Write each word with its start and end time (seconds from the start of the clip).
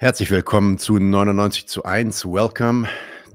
Herzlich 0.00 0.30
willkommen 0.30 0.78
zu 0.78 1.00
99 1.00 1.66
zu 1.66 1.82
1. 1.82 2.24
Welcome 2.24 2.86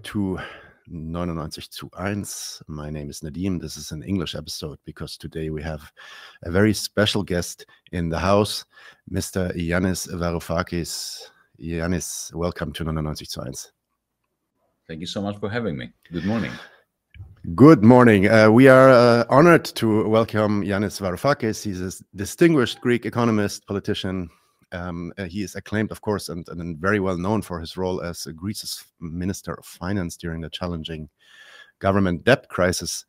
to 0.04 0.40
99 0.88 1.70
zu 1.70 1.90
1. 1.92 2.64
My 2.68 2.90
name 2.90 3.10
is 3.10 3.22
Nadim. 3.22 3.60
This 3.60 3.76
is 3.76 3.92
an 3.92 4.02
English 4.02 4.34
episode 4.34 4.80
because 4.86 5.18
today 5.18 5.50
we 5.50 5.62
have 5.62 5.82
a 6.46 6.50
very 6.50 6.74
special 6.74 7.22
guest 7.26 7.68
in 7.92 8.10
the 8.10 8.18
house, 8.18 8.66
Mr. 9.12 9.54
Yanis 9.58 10.08
Varoufakis. 10.08 11.32
Yanis, 11.60 12.34
welcome 12.34 12.72
to 12.72 12.86
99 12.86 13.16
zu 13.16 13.42
1. 13.42 13.74
Thank 14.88 15.02
you 15.02 15.08
so 15.08 15.22
much 15.22 15.38
for 15.42 15.50
having 15.50 15.76
me. 15.76 15.92
Good 16.14 16.24
morning. 16.24 16.54
Good 17.56 17.84
morning. 17.84 18.30
Uh, 18.30 18.50
we 18.50 18.70
are 18.70 18.90
uh, 18.90 19.26
honored 19.28 19.66
to 19.76 20.08
welcome 20.08 20.64
Yanis 20.64 21.02
Varoufakis. 21.02 21.62
He's 21.62 21.82
a 21.82 21.92
distinguished 22.16 22.80
Greek 22.80 23.06
economist, 23.06 23.68
politician, 23.68 24.30
um, 24.74 25.14
uh, 25.18 25.26
he 25.26 25.44
is 25.44 25.56
acclaimed, 25.56 25.92
of 25.92 26.02
course, 26.02 26.30
and, 26.30 26.48
and, 26.50 26.78
very 26.78 27.00
well 27.00 27.18
known 27.18 27.42
for 27.42 27.60
his 27.60 27.78
role 27.78 28.02
as 28.02 28.28
Greece's 28.36 28.84
Minister 29.00 29.54
of 29.54 29.66
Finance 29.66 30.18
during 30.18 30.42
the 30.42 30.50
challenging 30.50 31.10
government 31.80 32.24
debt 32.24 32.50
crisis 32.50 33.06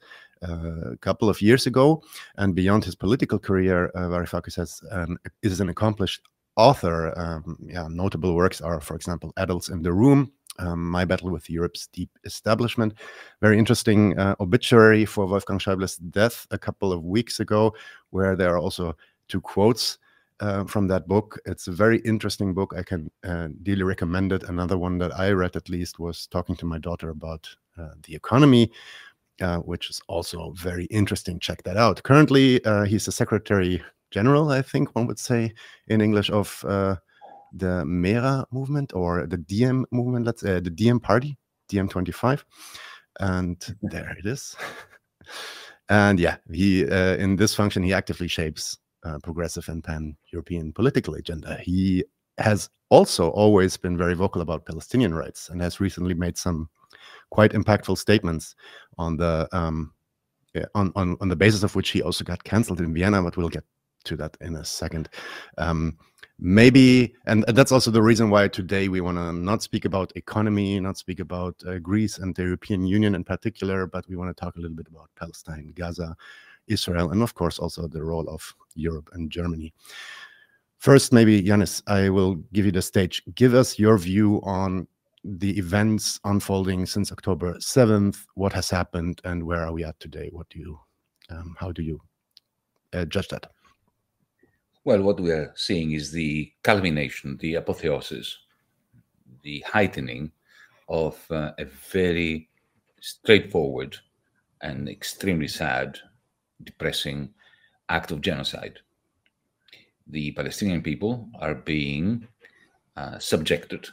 uh, 0.47 0.93
a 0.93 0.97
couple 0.99 1.29
of 1.29 1.41
years 1.41 1.67
ago. 1.67 2.03
And 2.37 2.55
beyond 2.55 2.85
his 2.85 2.95
political 2.95 3.39
career, 3.39 3.91
uh, 3.95 4.09
Varoufakis 4.09 4.57
has 4.57 4.83
an, 4.91 5.17
is 5.43 5.61
an 5.61 5.69
accomplished 5.69 6.23
author. 6.57 7.19
Um, 7.19 7.57
yeah, 7.67 7.89
notable 7.89 8.35
works 8.35 8.61
are, 8.61 8.81
for 8.81 8.95
example, 8.95 9.33
Adults 9.37 9.71
in 9.71 9.83
the 9.83 9.93
Room, 9.93 10.33
um, 10.59 10.89
My 10.91 11.05
Battle 11.05 11.31
with 11.31 11.49
Europe's 11.51 11.87
Deep 11.89 12.11
Establishment. 12.25 12.95
Very 13.41 13.59
interesting 13.59 14.19
uh, 14.19 14.35
obituary 14.41 15.05
for 15.05 15.27
Wolfgang 15.27 15.59
Schäuble's 15.59 15.97
death 15.97 16.47
a 16.51 16.59
couple 16.59 16.93
of 16.93 17.05
weeks 17.05 17.41
ago, 17.41 17.75
where 18.11 18.37
there 18.37 18.55
are 18.55 18.59
also 18.59 18.97
two 19.29 19.41
quotes 19.41 19.99
uh, 20.41 20.65
from 20.65 20.89
that 20.89 21.07
book. 21.07 21.39
It's 21.47 21.69
a 21.69 21.73
very 21.73 21.99
interesting 21.99 22.55
book. 22.55 22.75
I 22.77 22.83
can 22.83 23.11
uh, 23.23 23.49
really 23.65 23.83
recommend 23.83 24.33
it. 24.33 24.43
Another 24.45 24.79
one 24.79 24.99
that 24.99 25.19
I 25.19 25.31
read, 25.31 25.57
at 25.57 25.69
least, 25.69 25.99
was 25.99 26.27
talking 26.27 26.57
to 26.57 26.67
my 26.67 26.79
daughter 26.79 27.11
about 27.11 27.49
uh, 27.79 27.91
the 28.03 28.15
economy, 28.15 28.71
uh, 29.41 29.59
which 29.59 29.91
is 29.91 30.01
also 30.09 30.53
very 30.57 30.87
interesting. 30.87 31.39
Check 31.39 31.63
that 31.65 31.77
out. 31.77 32.03
Currently, 32.03 32.65
uh, 32.65 32.85
he's 32.85 33.05
the 33.05 33.13
Secretary 33.13 33.83
General, 34.11 34.51
I 34.51 34.63
think 34.63 34.95
one 34.95 35.07
would 35.09 35.19
say 35.19 35.53
in 35.89 36.01
English, 36.01 36.31
of 36.31 36.65
uh, 36.69 36.97
the 37.53 37.85
Mera 37.85 38.47
movement 38.53 38.93
or 38.95 39.27
the 39.27 39.39
Diem 39.39 39.87
movement. 39.91 40.27
Let's 40.27 40.43
the 40.43 40.61
Diem 40.61 41.01
Party, 41.01 41.37
Diem 41.69 41.89
25, 41.89 42.45
and 43.19 43.77
there 43.83 44.17
it 44.17 44.27
is. 44.27 44.55
and 45.89 46.21
yeah, 46.21 46.37
he 46.53 46.83
in 46.83 47.35
this 47.35 47.57
function 47.57 47.83
he 47.83 47.93
actively 47.93 48.29
shapes 48.29 48.79
uh, 49.05 49.19
progressive 49.23 49.69
and 49.69 49.83
pan 49.83 50.17
European 50.33 50.73
political 50.73 51.15
agenda. 51.15 51.59
He 51.63 52.05
has 52.39 52.71
also 52.89 53.31
always 53.31 53.77
been 53.77 53.97
very 53.97 54.15
vocal 54.15 54.43
about 54.43 54.67
Palestinian 54.67 55.15
rights 55.15 55.49
and 55.51 55.61
has 55.61 55.81
recently 55.81 56.15
made 56.15 56.37
some 56.37 56.69
quite 57.31 57.53
impactful 57.53 57.99
statements 57.99 58.55
on 58.99 59.17
the 59.17 59.49
um, 59.53 59.93
on, 60.75 60.93
on 60.95 61.17
on 61.21 61.29
the 61.29 61.37
basis 61.37 61.63
of 61.63 61.75
which 61.75 61.91
he 61.91 62.03
also 62.03 62.25
got 62.25 62.45
cancelled 62.45 62.81
in 62.81 62.95
Vienna. 62.95 63.23
But 63.23 63.37
we'll 63.37 63.49
get 63.49 63.65
to 64.05 64.17
that 64.17 64.37
in 64.41 64.57
a 64.57 64.65
second. 64.65 65.09
Um, 65.59 65.99
maybe, 66.39 67.15
and 67.27 67.45
that's 67.49 67.73
also 67.73 67.91
the 67.91 68.03
reason 68.03 68.31
why 68.31 68.49
today 68.49 68.89
we 68.89 69.01
want 69.01 69.19
to 69.19 69.33
not 69.33 69.63
speak 69.63 69.85
about 69.85 70.13
economy, 70.17 70.79
not 70.81 70.99
speak 70.99 71.21
about 71.21 71.57
uh, 71.67 71.79
Greece 71.79 72.19
and 72.19 72.35
the 72.35 72.43
European 72.43 72.87
Union 72.87 73.15
in 73.15 73.25
particular, 73.25 73.87
but 73.87 74.07
we 74.09 74.17
want 74.17 74.35
to 74.35 74.41
talk 74.41 74.57
a 74.57 74.61
little 74.61 74.77
bit 74.77 74.89
about 74.89 75.11
Palestine, 75.19 75.73
Gaza, 75.75 76.17
Israel, 76.69 77.11
and 77.11 77.23
of 77.23 77.35
course 77.35 77.59
also 77.59 77.87
the 77.87 78.03
role 78.03 78.29
of 78.29 78.55
Europe 78.75 79.11
and 79.13 79.31
Germany. 79.31 79.73
First, 80.79 81.13
maybe 81.13 81.43
Yanis, 81.43 81.83
I 81.87 82.11
will 82.11 82.35
give 82.53 82.67
you 82.67 82.73
the 82.73 82.83
stage. 82.83 83.23
Give 83.35 83.55
us 83.55 83.79
your 83.79 83.97
view 83.97 84.41
on 84.45 84.87
the 85.25 85.57
events 85.57 86.21
unfolding 86.25 86.85
since 86.85 87.11
October 87.11 87.55
7th. 87.55 88.27
What 88.35 88.53
has 88.53 88.69
happened, 88.69 89.21
and 89.25 89.45
where 89.45 89.65
are 89.65 89.73
we 89.73 89.85
at 89.85 89.99
today? 89.99 90.29
What 90.31 90.49
do 90.51 90.59
you, 90.59 90.79
um, 91.31 91.57
how 91.59 91.73
do 91.73 91.83
you 91.83 92.01
uh, 92.93 93.07
judge 93.07 93.29
that? 93.29 93.51
Well, 94.85 95.01
what 95.03 95.19
we 95.19 95.31
are 95.31 95.55
seeing 95.57 95.93
is 95.93 96.13
the 96.13 96.53
culmination, 96.63 97.39
the 97.39 97.55
apotheosis, 97.55 98.37
the 99.43 99.65
heightening 99.67 100.33
of 100.89 101.19
uh, 101.31 101.53
a 101.59 101.65
very 101.65 102.51
straightforward 103.01 103.97
and 104.61 104.89
extremely 104.89 105.49
sad 105.49 105.99
depressing 106.65 107.31
act 107.89 108.11
of 108.11 108.21
genocide. 108.21 108.79
The 110.07 110.33
Palestinian 110.33 110.83
people 110.83 111.29
are 111.41 111.55
being 111.55 112.27
uh, 112.97 113.19
subjected 113.19 113.89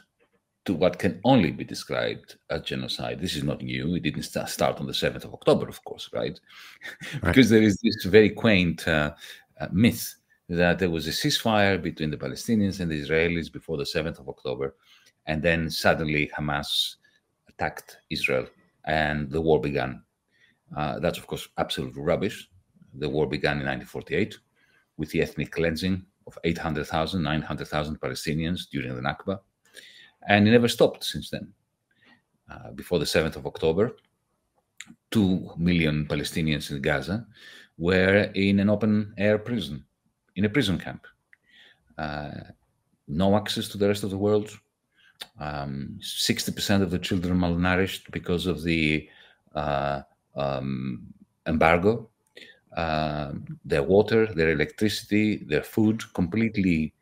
to 0.64 0.74
what 0.74 0.98
can 0.98 1.20
only 1.24 1.50
be 1.50 1.64
described 1.64 2.36
as 2.50 2.62
genocide. 2.62 3.20
This 3.20 3.34
is 3.34 3.42
not 3.42 3.62
new. 3.62 3.96
It 3.96 4.02
didn't 4.04 4.22
start 4.22 4.78
on 4.78 4.86
the 4.86 4.92
7th 4.92 5.24
of 5.24 5.34
October, 5.34 5.68
of 5.68 5.82
course, 5.84 6.08
right? 6.12 6.38
because 7.22 7.50
there 7.50 7.62
is 7.62 7.78
this 7.82 8.04
very 8.04 8.30
quaint 8.30 8.86
uh, 8.86 9.12
uh, 9.60 9.66
myth 9.72 10.14
that 10.48 10.78
there 10.78 10.90
was 10.90 11.08
a 11.08 11.10
ceasefire 11.10 11.82
between 11.82 12.10
the 12.10 12.16
Palestinians 12.16 12.80
and 12.80 12.90
the 12.90 13.00
Israelis 13.00 13.52
before 13.52 13.76
the 13.76 13.84
7th 13.84 14.20
of 14.20 14.28
October, 14.28 14.76
and 15.26 15.42
then 15.42 15.70
suddenly 15.70 16.30
Hamas 16.36 16.96
attacked 17.48 17.98
Israel 18.10 18.46
and 18.84 19.30
the 19.30 19.40
war 19.40 19.60
began. 19.60 20.02
Uh, 20.76 20.98
that's, 21.00 21.18
of 21.18 21.26
course, 21.26 21.48
absolute 21.58 21.94
rubbish 21.96 22.48
the 22.94 23.08
war 23.08 23.26
began 23.26 23.60
in 23.60 23.66
1948 23.66 24.38
with 24.96 25.10
the 25.10 25.22
ethnic 25.22 25.50
cleansing 25.50 26.04
of 26.26 26.38
800,000, 26.44 27.22
900,000 27.22 28.00
Palestinians 28.00 28.68
during 28.70 28.94
the 28.94 29.00
Nakba. 29.00 29.40
And 30.28 30.46
it 30.46 30.52
never 30.52 30.68
stopped 30.68 31.04
since 31.04 31.30
then. 31.30 31.52
Uh, 32.50 32.70
before 32.72 32.98
the 32.98 33.04
7th 33.04 33.36
of 33.36 33.46
October, 33.46 33.96
2 35.10 35.54
million 35.56 36.06
Palestinians 36.06 36.70
in 36.70 36.82
Gaza 36.82 37.26
were 37.78 38.30
in 38.34 38.60
an 38.60 38.68
open 38.68 39.14
air 39.16 39.38
prison, 39.38 39.84
in 40.36 40.44
a 40.44 40.48
prison 40.48 40.78
camp. 40.78 41.06
Uh, 41.96 42.30
no 43.08 43.36
access 43.36 43.68
to 43.68 43.78
the 43.78 43.88
rest 43.88 44.04
of 44.04 44.10
the 44.10 44.18
world. 44.18 44.50
Um, 45.40 45.98
60% 46.00 46.82
of 46.82 46.90
the 46.90 46.98
children 46.98 47.38
malnourished 47.38 48.10
because 48.10 48.46
of 48.46 48.62
the 48.62 49.08
uh, 49.54 50.02
um, 50.36 51.06
embargo 51.46 52.10
um, 52.76 53.58
their 53.64 53.82
water, 53.82 54.26
their 54.26 54.50
electricity, 54.50 55.44
their 55.44 55.62
food 55.62 56.02
completely 56.14 56.94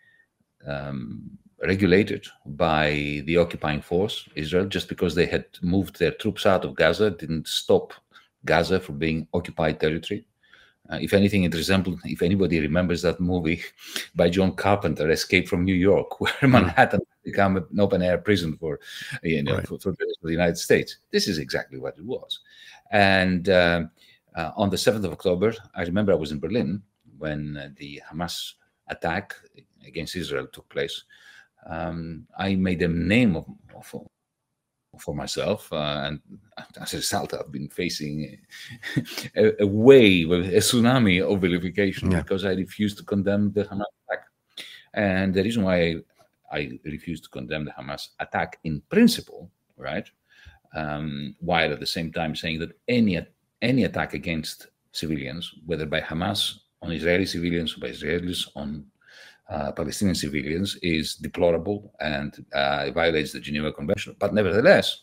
um, 0.66 1.38
regulated 1.62 2.26
by 2.47 3.22
the 3.26 3.36
occupying 3.36 3.82
force, 3.82 4.28
Israel, 4.34 4.66
just 4.66 4.88
because 4.88 5.14
they 5.14 5.26
had 5.26 5.44
moved 5.62 5.98
their 5.98 6.12
troops 6.12 6.47
out 6.47 6.64
of 6.64 6.75
Gaza, 6.75 7.10
didn't 7.10 7.47
stop 7.47 7.92
Gaza 8.44 8.81
from 8.81 8.98
being 8.98 9.26
occupied 9.34 9.81
territory. 9.81 10.26
Uh, 10.91 10.98
if 11.00 11.12
anything, 11.12 11.44
it 11.44 11.54
resembled, 11.54 12.00
if 12.04 12.20
anybody 12.20 12.58
remembers 12.58 13.02
that 13.02 13.20
movie 13.20 13.62
by 14.16 14.28
John 14.28 14.54
Carpenter, 14.54 15.08
Escape 15.10 15.48
from 15.48 15.64
New 15.64 15.75
York, 15.75 16.20
where 16.20 16.32
hmm. 16.41 16.50
Manhattan 16.52 17.00
became 17.25 17.56
an 17.58 17.66
open 17.78 18.02
air 18.02 18.19
prison 18.19 18.56
for, 18.58 18.81
you 19.22 19.42
know, 19.42 19.56
right. 19.56 19.69
for, 19.69 19.78
for, 19.78 19.92
the 19.92 20.32
United 20.32 20.58
States. 20.58 20.97
This 21.12 21.28
is 21.28 21.38
exactly 21.38 21.78
what 21.78 21.97
it 21.97 22.04
was. 22.04 22.41
And 22.91 23.48
uh, 23.48 23.84
uh, 24.35 24.51
on 24.57 24.71
the 24.71 24.77
7th 24.77 25.05
of 25.05 25.13
October, 25.13 25.55
I 25.75 25.83
remember 25.83 26.13
I 26.13 26.17
was 26.17 26.33
in 26.33 26.41
Berlin 26.41 26.83
when 27.19 27.57
uh, 27.57 27.69
the 27.77 28.01
Hamas 28.11 28.55
attack 28.89 29.35
against 29.87 30.17
Israel 30.17 30.47
took 30.47 30.69
place. 30.69 31.05
Um, 31.67 32.27
I 32.39 32.55
made 32.55 32.83
a 32.83 32.89
name 32.89 33.37
of, 33.37 33.47
of, 33.75 34.07
for 34.99 35.15
myself, 35.15 35.73
uh, 35.73 36.03
and 36.05 36.21
as 36.81 36.94
a 36.94 36.97
result, 36.97 37.35
I've 37.35 37.53
been 37.53 37.69
facing 37.69 38.38
a, 39.37 39.62
a 39.62 39.67
wave, 39.67 40.33
a 40.33 40.59
tsunami 40.59 41.23
of 41.23 41.41
vilification 41.41 42.11
yeah. 42.11 42.23
because 42.23 42.44
I 42.44 42.53
refused 42.53 42.99
to 42.99 43.05
condemn 43.05 43.53
the 43.53 43.65
Hamas 43.65 43.85
attack. 44.09 44.26
And 44.94 45.35
the 45.35 45.43
reason 45.43 45.62
why 45.62 45.76
I, 45.81 45.97
I 46.53 46.79
refused 46.85 47.25
to 47.25 47.31
condemn 47.31 47.65
the 47.65 47.73
Hamas 47.73 48.09
attack 48.19 48.59
in 48.65 48.83
principle, 48.88 49.50
right, 49.76 50.09
um, 50.75 51.37
while 51.41 51.73
at 51.73 51.81
the 51.81 51.87
same 51.87 52.12
time 52.12 52.35
saying 52.35 52.59
that 52.61 52.73
any 52.88 53.17
any 53.62 53.85
attack 53.85 54.15
against 54.15 54.69
civilians, 54.93 55.55
whether 55.67 55.87
by 55.87 56.01
Hamas 56.01 56.61
on 56.83 56.93
Israeli 56.93 57.27
civilians 57.27 57.77
or 57.77 57.81
by 57.81 57.89
Israelis 57.89 58.49
on 58.57 58.85
uh, 59.49 59.73
Palestinian 59.73 60.15
civilians, 60.15 60.77
is 60.83 61.17
deplorable 61.17 61.93
and 62.01 62.45
uh, 62.53 62.91
violates 62.93 63.33
the 63.33 63.41
Geneva 63.41 63.73
Convention. 63.73 64.17
But 64.19 64.35
nevertheless, 64.35 65.03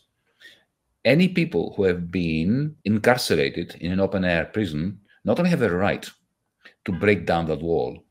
any 1.04 1.28
people 1.28 1.74
who 1.76 1.84
have 1.84 2.10
been 2.10 2.74
incarcerated 2.84 3.76
in 3.80 3.92
an 3.92 4.00
open 4.00 4.24
air 4.24 4.46
prison 4.46 5.00
not 5.24 5.38
only 5.38 5.50
have 5.50 5.62
a 5.62 5.74
right 5.74 6.10
to 6.84 6.92
break 6.92 7.26
down 7.26 7.46
that 7.46 7.62
wall 7.62 8.04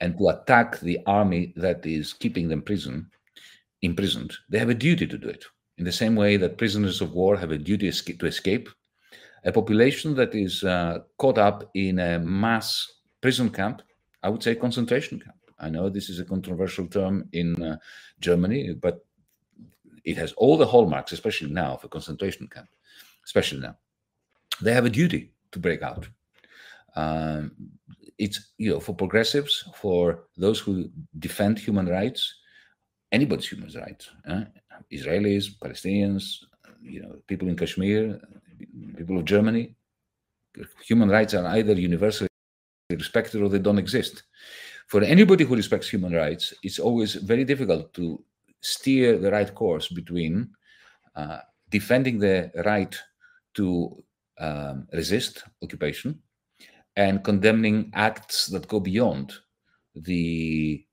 and 0.00 0.18
to 0.18 0.28
attack 0.28 0.78
the 0.80 0.98
army 1.06 1.52
that 1.56 1.86
is 1.86 2.12
keeping 2.12 2.48
them 2.48 2.62
prison 2.62 3.10
imprisoned, 3.82 4.32
they 4.48 4.58
have 4.58 4.68
a 4.68 4.74
duty 4.74 5.06
to 5.06 5.18
do 5.18 5.28
it. 5.28 5.44
In 5.78 5.84
the 5.84 5.92
same 5.92 6.16
way 6.16 6.36
that 6.36 6.58
prisoners 6.58 7.00
of 7.00 7.12
war 7.12 7.36
have 7.36 7.50
a 7.50 7.58
duty 7.58 7.90
to 7.90 8.26
escape 8.26 8.68
a 9.46 9.52
population 9.52 10.14
that 10.16 10.34
is 10.34 10.64
uh, 10.64 10.98
caught 11.18 11.38
up 11.38 11.70
in 11.74 12.00
a 12.00 12.18
mass 12.18 12.92
prison 13.22 13.48
camp, 13.48 13.80
I 14.22 14.28
would 14.28 14.42
say 14.42 14.56
concentration 14.56 15.20
camp. 15.20 15.36
I 15.60 15.70
know 15.70 15.88
this 15.88 16.10
is 16.10 16.20
a 16.20 16.24
controversial 16.24 16.86
term 16.88 17.28
in 17.32 17.62
uh, 17.62 17.76
Germany, 18.20 18.74
but 18.74 19.06
it 20.04 20.16
has 20.18 20.32
all 20.32 20.56
the 20.58 20.66
hallmarks, 20.66 21.12
especially 21.12 21.50
now 21.50 21.76
for 21.76 21.88
concentration 21.88 22.48
camp, 22.48 22.68
especially 23.24 23.60
now. 23.60 23.76
They 24.60 24.72
have 24.72 24.84
a 24.84 24.90
duty 24.90 25.32
to 25.52 25.58
break 25.60 25.82
out. 25.82 26.08
Um, 26.96 27.52
it's 28.18 28.52
you 28.58 28.70
know 28.70 28.80
for 28.80 28.94
progressives, 28.94 29.64
for 29.76 30.24
those 30.36 30.58
who 30.58 30.90
defend 31.18 31.58
human 31.58 31.86
rights, 31.86 32.34
anybody's 33.12 33.48
human 33.48 33.70
rights, 33.74 34.10
uh, 34.28 34.44
Israelis, 34.92 35.46
Palestinians, 35.62 36.38
you 36.82 37.02
know, 37.02 37.16
people 37.26 37.48
in 37.48 37.56
Kashmir, 37.56 38.20
people 38.96 39.18
of 39.18 39.24
Germany. 39.24 39.74
Human 40.84 41.08
rights 41.08 41.34
are 41.34 41.46
either 41.46 41.74
universally 41.74 42.28
respected 42.90 43.42
or 43.42 43.48
they 43.48 43.58
don't 43.58 43.78
exist. 43.78 44.22
For 44.88 45.02
anybody 45.02 45.44
who 45.44 45.56
respects 45.56 45.88
human 45.88 46.12
rights, 46.12 46.54
it's 46.62 46.78
always 46.78 47.14
very 47.14 47.44
difficult 47.44 47.92
to 47.94 48.22
steer 48.60 49.18
the 49.18 49.30
right 49.30 49.52
course 49.54 49.88
between 49.88 50.50
uh, 51.14 51.38
defending 51.70 52.18
the 52.18 52.50
right 52.64 52.96
to 53.54 54.02
um, 54.38 54.86
resist 54.92 55.44
occupation 55.62 56.18
and 56.96 57.24
condemning 57.24 57.90
acts 57.94 58.46
that 58.46 58.68
go 58.68 58.80
beyond 58.80 59.34
the 59.94 60.84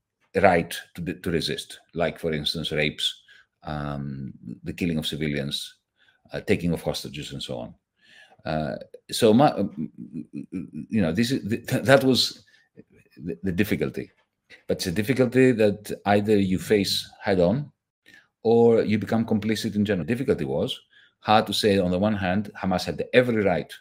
right 0.42 0.76
to, 0.94 1.14
to 1.14 1.30
resist, 1.30 1.80
like, 1.94 2.18
for 2.18 2.32
instance, 2.32 2.72
rapes, 2.72 3.22
um, 3.62 4.32
the 4.64 4.72
killing 4.72 4.98
of 4.98 5.06
civilians, 5.06 5.76
uh, 6.32 6.40
taking 6.40 6.72
of 6.72 6.82
hostages, 6.82 7.32
and 7.32 7.42
so 7.42 7.58
on. 7.58 7.74
Uh, 8.44 8.76
so, 9.10 9.32
my, 9.32 9.54
you 10.88 11.00
know, 11.02 11.12
this 11.12 11.30
is 11.30 11.42
that 11.68 12.04
was 12.04 12.44
the, 13.16 13.38
the 13.42 13.52
difficulty, 13.52 14.10
but 14.68 14.78
it's 14.78 14.86
a 14.86 14.92
difficulty 14.92 15.52
that 15.52 15.92
either 16.06 16.36
you 16.36 16.58
face 16.58 17.08
head 17.20 17.40
on, 17.40 17.70
or 18.42 18.82
you 18.82 18.98
become 18.98 19.24
complicit 19.24 19.74
in 19.74 19.84
general. 19.84 20.06
Difficulty 20.06 20.44
was 20.44 20.78
hard 21.20 21.46
to 21.46 21.54
say. 21.54 21.78
On 21.78 21.90
the 21.90 21.98
one 21.98 22.14
hand, 22.14 22.50
Hamas 22.60 22.84
had 22.84 23.02
every 23.12 23.42
right 23.42 23.72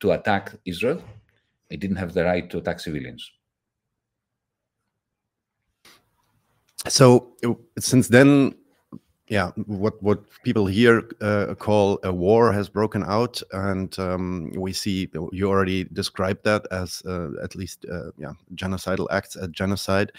to 0.00 0.12
attack 0.12 0.54
Israel; 0.64 1.02
it 1.70 1.80
didn't 1.80 1.96
have 1.96 2.12
the 2.14 2.24
right 2.24 2.48
to 2.50 2.58
attack 2.58 2.80
civilians. 2.80 3.30
So, 6.88 7.34
since 7.78 8.06
then, 8.06 8.54
yeah, 9.28 9.50
what 9.66 10.00
what 10.02 10.22
people 10.44 10.66
here 10.66 11.02
uh, 11.20 11.54
call 11.58 11.98
a 12.04 12.12
war 12.12 12.52
has 12.52 12.68
broken 12.68 13.02
out, 13.02 13.42
and 13.52 13.98
um, 13.98 14.52
we 14.54 14.72
see 14.72 15.08
you 15.32 15.48
already 15.48 15.84
described 15.84 16.44
that 16.44 16.64
as 16.70 17.02
uh, 17.06 17.30
at 17.42 17.56
least 17.56 17.84
uh, 17.90 18.12
yeah 18.18 18.32
genocidal 18.54 19.08
acts 19.10 19.34
at 19.34 19.50
genocide. 19.50 20.12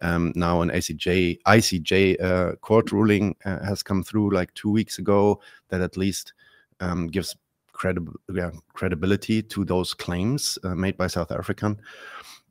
Um, 0.00 0.32
now 0.34 0.60
an 0.62 0.70
ICJ 0.70 2.22
uh, 2.22 2.56
court 2.56 2.90
ruling 2.90 3.36
uh, 3.44 3.64
has 3.64 3.82
come 3.82 4.02
through 4.02 4.34
like 4.34 4.52
two 4.54 4.70
weeks 4.70 4.98
ago 4.98 5.40
that 5.68 5.80
at 5.80 5.96
least 5.96 6.32
um, 6.80 7.06
gives 7.06 7.36
credible 7.72 8.14
yeah, 8.32 8.50
credibility 8.72 9.40
to 9.40 9.64
those 9.64 9.94
claims 9.94 10.58
uh, 10.64 10.74
made 10.74 10.96
by 10.96 11.06
South 11.06 11.30
African 11.30 11.80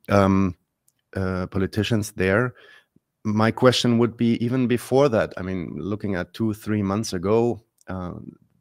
um, 0.08 0.56
politicians 1.12 2.12
there 2.12 2.54
my 3.34 3.50
question 3.50 3.98
would 3.98 4.16
be 4.16 4.42
even 4.44 4.66
before 4.66 5.08
that 5.08 5.32
i 5.36 5.42
mean 5.42 5.72
looking 5.76 6.14
at 6.14 6.32
two 6.34 6.52
three 6.54 6.82
months 6.82 7.12
ago 7.12 7.60
uh, 7.88 8.14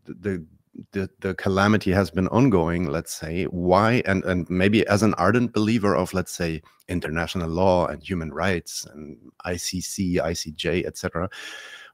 the, 0.05 0.45
the 0.91 1.09
the 1.19 1.33
calamity 1.35 1.91
has 1.91 2.11
been 2.11 2.27
ongoing 2.29 2.85
let's 2.87 3.13
say 3.13 3.45
why 3.45 4.01
and 4.05 4.23
and 4.25 4.49
maybe 4.49 4.85
as 4.87 5.03
an 5.03 5.13
ardent 5.15 5.53
believer 5.53 5.95
of 5.95 6.13
let's 6.13 6.31
say 6.31 6.61
international 6.87 7.49
law 7.49 7.87
and 7.87 8.03
human 8.03 8.31
rights 8.31 8.85
and 8.93 9.17
icc 9.45 10.15
icj 10.15 10.85
etc 10.85 11.29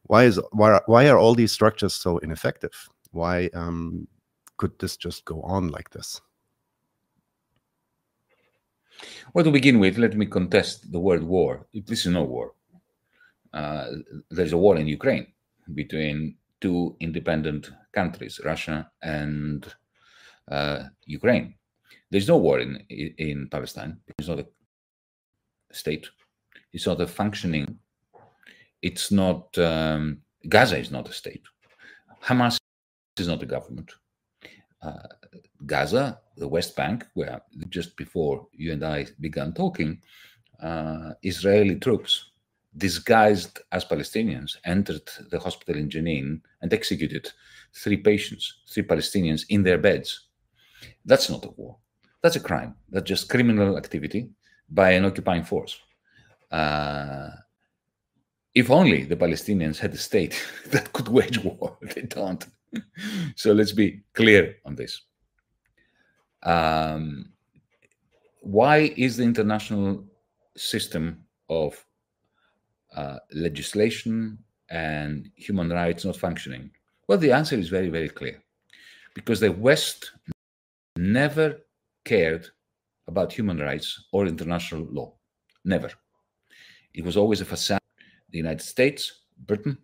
why 0.04 0.24
is 0.24 0.40
why 0.52 0.80
why 0.86 1.08
are 1.08 1.18
all 1.18 1.34
these 1.36 1.52
structures 1.52 1.94
so 1.94 2.18
ineffective 2.20 2.90
why 3.12 3.50
um, 3.54 4.08
could 4.58 4.78
this 4.80 4.98
just 4.98 5.24
go 5.26 5.42
on 5.42 5.70
like 5.70 5.90
this 5.92 6.22
well, 9.34 9.44
to 9.44 9.52
begin 9.52 9.80
with, 9.80 9.98
let 9.98 10.16
me 10.16 10.26
contest 10.26 10.92
the 10.92 11.00
word 11.00 11.24
war. 11.24 11.66
This 11.74 12.06
is 12.06 12.12
no 12.12 12.24
war. 12.24 12.54
Uh, 13.54 13.86
there's 14.32 14.54
a 14.54 14.58
war 14.58 14.78
in 14.78 14.88
Ukraine 14.88 15.28
between 15.74 16.36
two 16.60 16.96
independent 17.00 17.72
countries, 17.92 18.40
Russia 18.44 18.90
and 19.02 19.72
uh, 20.50 20.84
Ukraine. 21.06 21.56
There's 22.10 22.28
no 22.28 22.38
war 22.38 22.60
in 22.60 22.78
in 22.90 23.48
Palestine. 23.50 24.00
It's 24.18 24.28
not 24.28 24.40
a 24.40 24.48
state. 25.72 26.10
It's 26.72 26.86
not 26.86 27.02
a 27.02 27.08
functioning. 27.08 27.80
It's 28.82 29.12
not 29.12 29.58
um, 29.58 30.22
Gaza 30.50 30.78
is 30.78 30.92
not 30.92 31.10
a 31.10 31.14
state. 31.14 31.46
Hamas 32.24 32.60
is 33.18 33.28
not 33.28 33.44
a 33.44 33.46
government. 33.46 33.92
Uh, 34.82 35.08
Gaza, 35.66 36.20
the 36.36 36.48
West 36.48 36.76
Bank, 36.76 37.06
where 37.14 37.42
just 37.70 37.96
before 37.96 38.48
you 38.52 38.74
and 38.74 38.84
I 38.84 39.08
began 39.20 39.54
talking, 39.54 40.02
uh, 40.62 41.14
Israeli 41.22 41.76
troops 41.76 42.33
disguised 42.78 43.60
as 43.72 43.86
Palestinians, 43.86 44.58
entered 44.66 45.08
the 45.30 45.40
hospital 45.40 45.76
in 45.76 45.90
Jenin 45.90 46.42
and 46.62 46.74
executed 46.74 47.30
three 47.74 47.98
patients, 47.98 48.62
three 48.70 48.84
Palestinians 48.84 49.44
in 49.50 49.64
their 49.64 49.78
beds. 49.78 50.28
That's 51.06 51.30
not 51.30 51.46
a 51.46 51.50
war. 51.50 51.78
That's 52.22 52.36
a 52.36 52.40
crime. 52.40 52.76
That's 52.90 53.08
just 53.08 53.30
criminal 53.30 53.78
activity 53.78 54.30
by 54.70 54.92
an 54.92 55.06
occupying 55.06 55.44
force. 55.44 55.78
Uh, 56.52 57.30
if 58.56 58.70
only 58.70 59.04
the 59.04 59.16
Palestinians 59.16 59.78
had 59.78 59.94
a 59.94 59.98
state 59.98 60.42
that 60.68 60.94
could 60.94 61.08
wage 61.08 61.40
war, 61.44 61.78
they 61.96 62.04
don't. 62.04 62.46
so 63.36 63.54
let's 63.54 63.72
be 63.72 64.02
clear 64.14 64.56
on 64.66 64.76
this. 64.76 65.02
Um, 66.44 67.34
why 68.42 68.94
is 68.98 69.18
the 69.18 69.24
international 69.24 70.06
system 70.58 71.24
of 71.50 71.84
uh, 72.96 73.20
legislation 73.34 74.38
and 74.70 75.30
human 75.36 75.70
rights 75.70 76.06
not 76.06 76.18
functioning? 76.18 76.72
Well, 77.08 77.18
the 77.18 77.32
answer 77.32 77.56
is 77.56 77.70
very, 77.70 77.90
very 77.90 78.10
clear. 78.10 78.42
Because 79.14 79.40
the 79.40 79.52
West 79.52 80.12
never 80.96 81.58
cared 82.06 82.48
about 83.08 83.34
human 83.34 83.60
rights 83.60 84.06
or 84.12 84.26
international 84.26 84.86
law. 84.92 85.14
Never. 85.66 85.90
It 86.94 87.04
was 87.04 87.18
always 87.18 87.42
a 87.42 87.46
facade. 87.46 87.80
The 88.30 88.38
United 88.38 88.62
States, 88.62 89.22
Britain, 89.38 89.78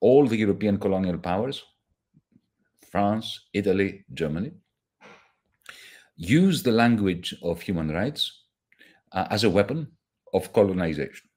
all 0.00 0.26
the 0.26 0.36
European 0.36 0.78
colonial 0.78 1.18
powers, 1.18 1.62
France, 2.90 3.48
Italy, 3.52 4.04
Germany, 4.14 4.52
used 6.16 6.64
the 6.64 6.72
language 6.72 7.34
of 7.42 7.60
human 7.60 7.90
rights 7.90 8.44
uh, 9.12 9.26
as 9.30 9.44
a 9.44 9.50
weapon 9.50 9.88
of 10.36 10.52
colonization. 10.52 11.28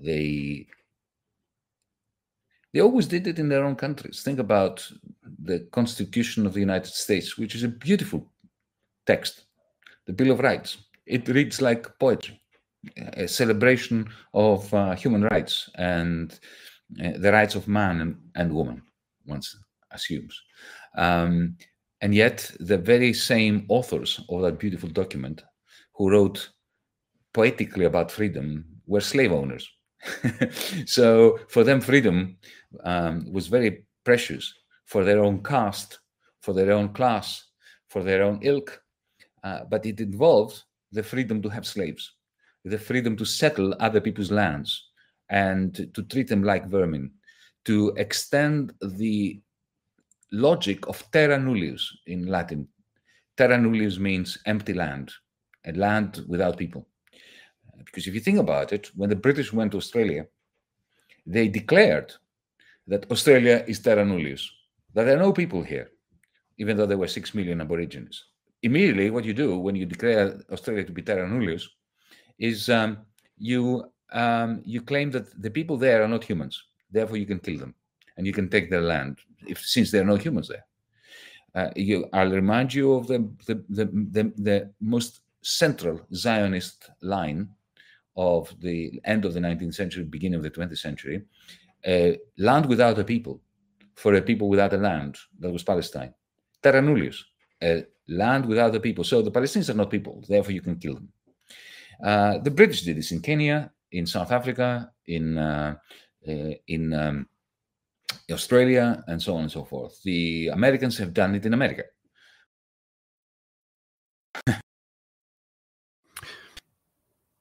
They 0.00 0.66
they 2.72 2.80
always 2.80 3.06
did 3.06 3.26
it 3.26 3.38
in 3.38 3.48
their 3.48 3.64
own 3.64 3.76
countries. 3.76 4.22
Think 4.22 4.38
about 4.38 4.86
the 5.42 5.60
Constitution 5.72 6.46
of 6.46 6.52
the 6.52 6.60
United 6.60 6.92
States, 6.92 7.38
which 7.38 7.54
is 7.54 7.62
a 7.62 7.68
beautiful 7.68 8.30
text, 9.06 9.44
the 10.06 10.12
Bill 10.12 10.30
of 10.30 10.40
Rights. 10.40 10.76
It 11.06 11.28
reads 11.28 11.62
like 11.62 11.98
poetry, 11.98 12.40
a 13.14 13.26
celebration 13.26 14.10
of 14.34 14.72
uh, 14.74 14.94
human 14.94 15.22
rights 15.24 15.70
and 15.76 16.38
uh, 17.02 17.12
the 17.18 17.32
rights 17.32 17.54
of 17.54 17.68
man 17.68 18.00
and, 18.02 18.16
and 18.34 18.52
woman, 18.52 18.82
one 19.24 19.40
assumes. 19.90 20.38
Um, 20.94 21.56
and 22.00 22.14
yet, 22.14 22.50
the 22.60 22.78
very 22.78 23.12
same 23.12 23.64
authors 23.68 24.20
of 24.28 24.42
that 24.42 24.58
beautiful 24.58 24.90
document 24.90 25.42
who 25.94 26.10
wrote 26.10 26.50
poetically 27.38 27.84
about 27.84 28.10
freedom 28.10 28.64
were 28.88 29.00
slave 29.00 29.30
owners. 29.30 29.64
so 30.86 31.38
for 31.48 31.62
them, 31.62 31.80
freedom 31.80 32.36
um, 32.82 33.32
was 33.32 33.46
very 33.46 33.84
precious 34.02 34.52
for 34.86 35.04
their 35.04 35.20
own 35.22 35.40
caste, 35.44 36.00
for 36.42 36.52
their 36.52 36.72
own 36.72 36.88
class, 36.88 37.44
for 37.90 38.02
their 38.02 38.24
own 38.24 38.40
ilk. 38.42 38.82
Uh, 39.44 39.60
but 39.70 39.86
it 39.86 40.00
involved 40.00 40.64
the 40.90 41.02
freedom 41.02 41.40
to 41.40 41.48
have 41.48 41.64
slaves, 41.64 42.14
the 42.64 42.76
freedom 42.76 43.16
to 43.16 43.24
settle 43.24 43.72
other 43.78 44.00
people's 44.00 44.32
lands 44.32 44.88
and 45.28 45.94
to 45.94 46.02
treat 46.10 46.26
them 46.26 46.42
like 46.42 46.66
vermin, 46.66 47.08
to 47.64 47.92
extend 47.98 48.72
the 48.98 49.40
logic 50.32 50.88
of 50.88 51.08
terra 51.12 51.38
nullius 51.38 51.96
in 52.06 52.26
Latin. 52.26 52.66
Terra 53.36 53.58
nullius 53.58 53.96
means 54.00 54.38
empty 54.44 54.74
land, 54.74 55.12
a 55.66 55.72
land 55.74 56.24
without 56.26 56.56
people. 56.56 56.84
Because 57.84 58.06
if 58.06 58.14
you 58.14 58.20
think 58.20 58.38
about 58.38 58.72
it, 58.72 58.90
when 58.94 59.10
the 59.10 59.16
British 59.16 59.52
went 59.52 59.72
to 59.72 59.78
Australia, 59.78 60.26
they 61.26 61.48
declared 61.48 62.12
that 62.86 63.10
Australia 63.10 63.64
is 63.66 63.80
terra 63.80 64.04
nullius, 64.04 64.48
that 64.94 65.04
there 65.04 65.16
are 65.16 65.22
no 65.22 65.32
people 65.32 65.62
here, 65.62 65.90
even 66.56 66.76
though 66.76 66.86
there 66.86 66.98
were 66.98 67.08
6 67.08 67.34
million 67.34 67.60
Aborigines. 67.60 68.24
Immediately, 68.62 69.10
what 69.10 69.24
you 69.24 69.34
do 69.34 69.58
when 69.58 69.76
you 69.76 69.86
declare 69.86 70.40
Australia 70.50 70.84
to 70.84 70.92
be 70.92 71.02
terra 71.02 71.28
nullius 71.28 71.68
is 72.38 72.68
um, 72.68 72.98
you 73.36 73.84
um, 74.10 74.62
you 74.64 74.80
claim 74.80 75.10
that 75.10 75.40
the 75.42 75.50
people 75.50 75.76
there 75.76 76.02
are 76.02 76.08
not 76.08 76.24
humans, 76.24 76.64
therefore 76.90 77.18
you 77.18 77.26
can 77.26 77.38
kill 77.38 77.58
them 77.58 77.74
and 78.16 78.26
you 78.26 78.32
can 78.32 78.48
take 78.48 78.70
their 78.70 78.80
land 78.80 79.18
if 79.46 79.60
since 79.60 79.90
there 79.90 80.02
are 80.02 80.12
no 80.12 80.16
humans 80.16 80.48
there. 80.48 80.64
Uh, 81.54 81.70
you, 81.76 82.06
I'll 82.12 82.30
remind 82.30 82.72
you 82.74 82.94
of 82.94 83.06
the 83.06 83.18
the, 83.46 83.62
the 83.68 83.84
the, 83.84 84.32
the 84.36 84.72
most 84.80 85.20
central 85.42 86.00
Zionist 86.12 86.90
line 87.02 87.48
of 88.18 88.52
the 88.60 89.00
end 89.04 89.24
of 89.24 89.32
the 89.32 89.40
19th 89.40 89.74
century, 89.74 90.02
beginning 90.02 90.38
of 90.38 90.42
the 90.42 90.50
20th 90.50 90.78
century, 90.78 91.22
uh, 91.86 92.10
land 92.36 92.66
without 92.66 92.98
a 92.98 93.04
people, 93.04 93.40
for 93.94 94.14
a 94.14 94.20
people 94.20 94.48
without 94.48 94.72
a 94.72 94.76
land, 94.76 95.16
that 95.38 95.52
was 95.52 95.62
Palestine. 95.62 96.12
Terra 96.60 96.82
nullius, 96.82 97.22
a 97.62 97.84
land 98.08 98.44
without 98.44 98.74
a 98.74 98.80
people. 98.80 99.04
So 99.04 99.22
the 99.22 99.30
Palestinians 99.30 99.70
are 99.70 99.74
not 99.74 99.88
people, 99.88 100.24
therefore 100.28 100.50
you 100.52 100.60
can 100.60 100.76
kill 100.76 100.94
them. 100.94 101.08
Uh, 102.02 102.38
the 102.38 102.50
British 102.50 102.82
did 102.82 102.96
this 102.96 103.12
in 103.12 103.20
Kenya, 103.20 103.70
in 103.92 104.04
South 104.04 104.32
Africa, 104.32 104.90
in 105.06 105.38
uh, 105.38 105.76
uh 106.28 106.54
in 106.66 106.92
um, 106.92 107.28
Australia, 108.32 109.04
and 109.06 109.22
so 109.22 109.36
on 109.36 109.42
and 109.42 109.52
so 109.52 109.64
forth. 109.64 110.02
The 110.02 110.48
Americans 110.48 110.98
have 110.98 111.14
done 111.14 111.36
it 111.36 111.46
in 111.46 111.54
America. 111.54 111.84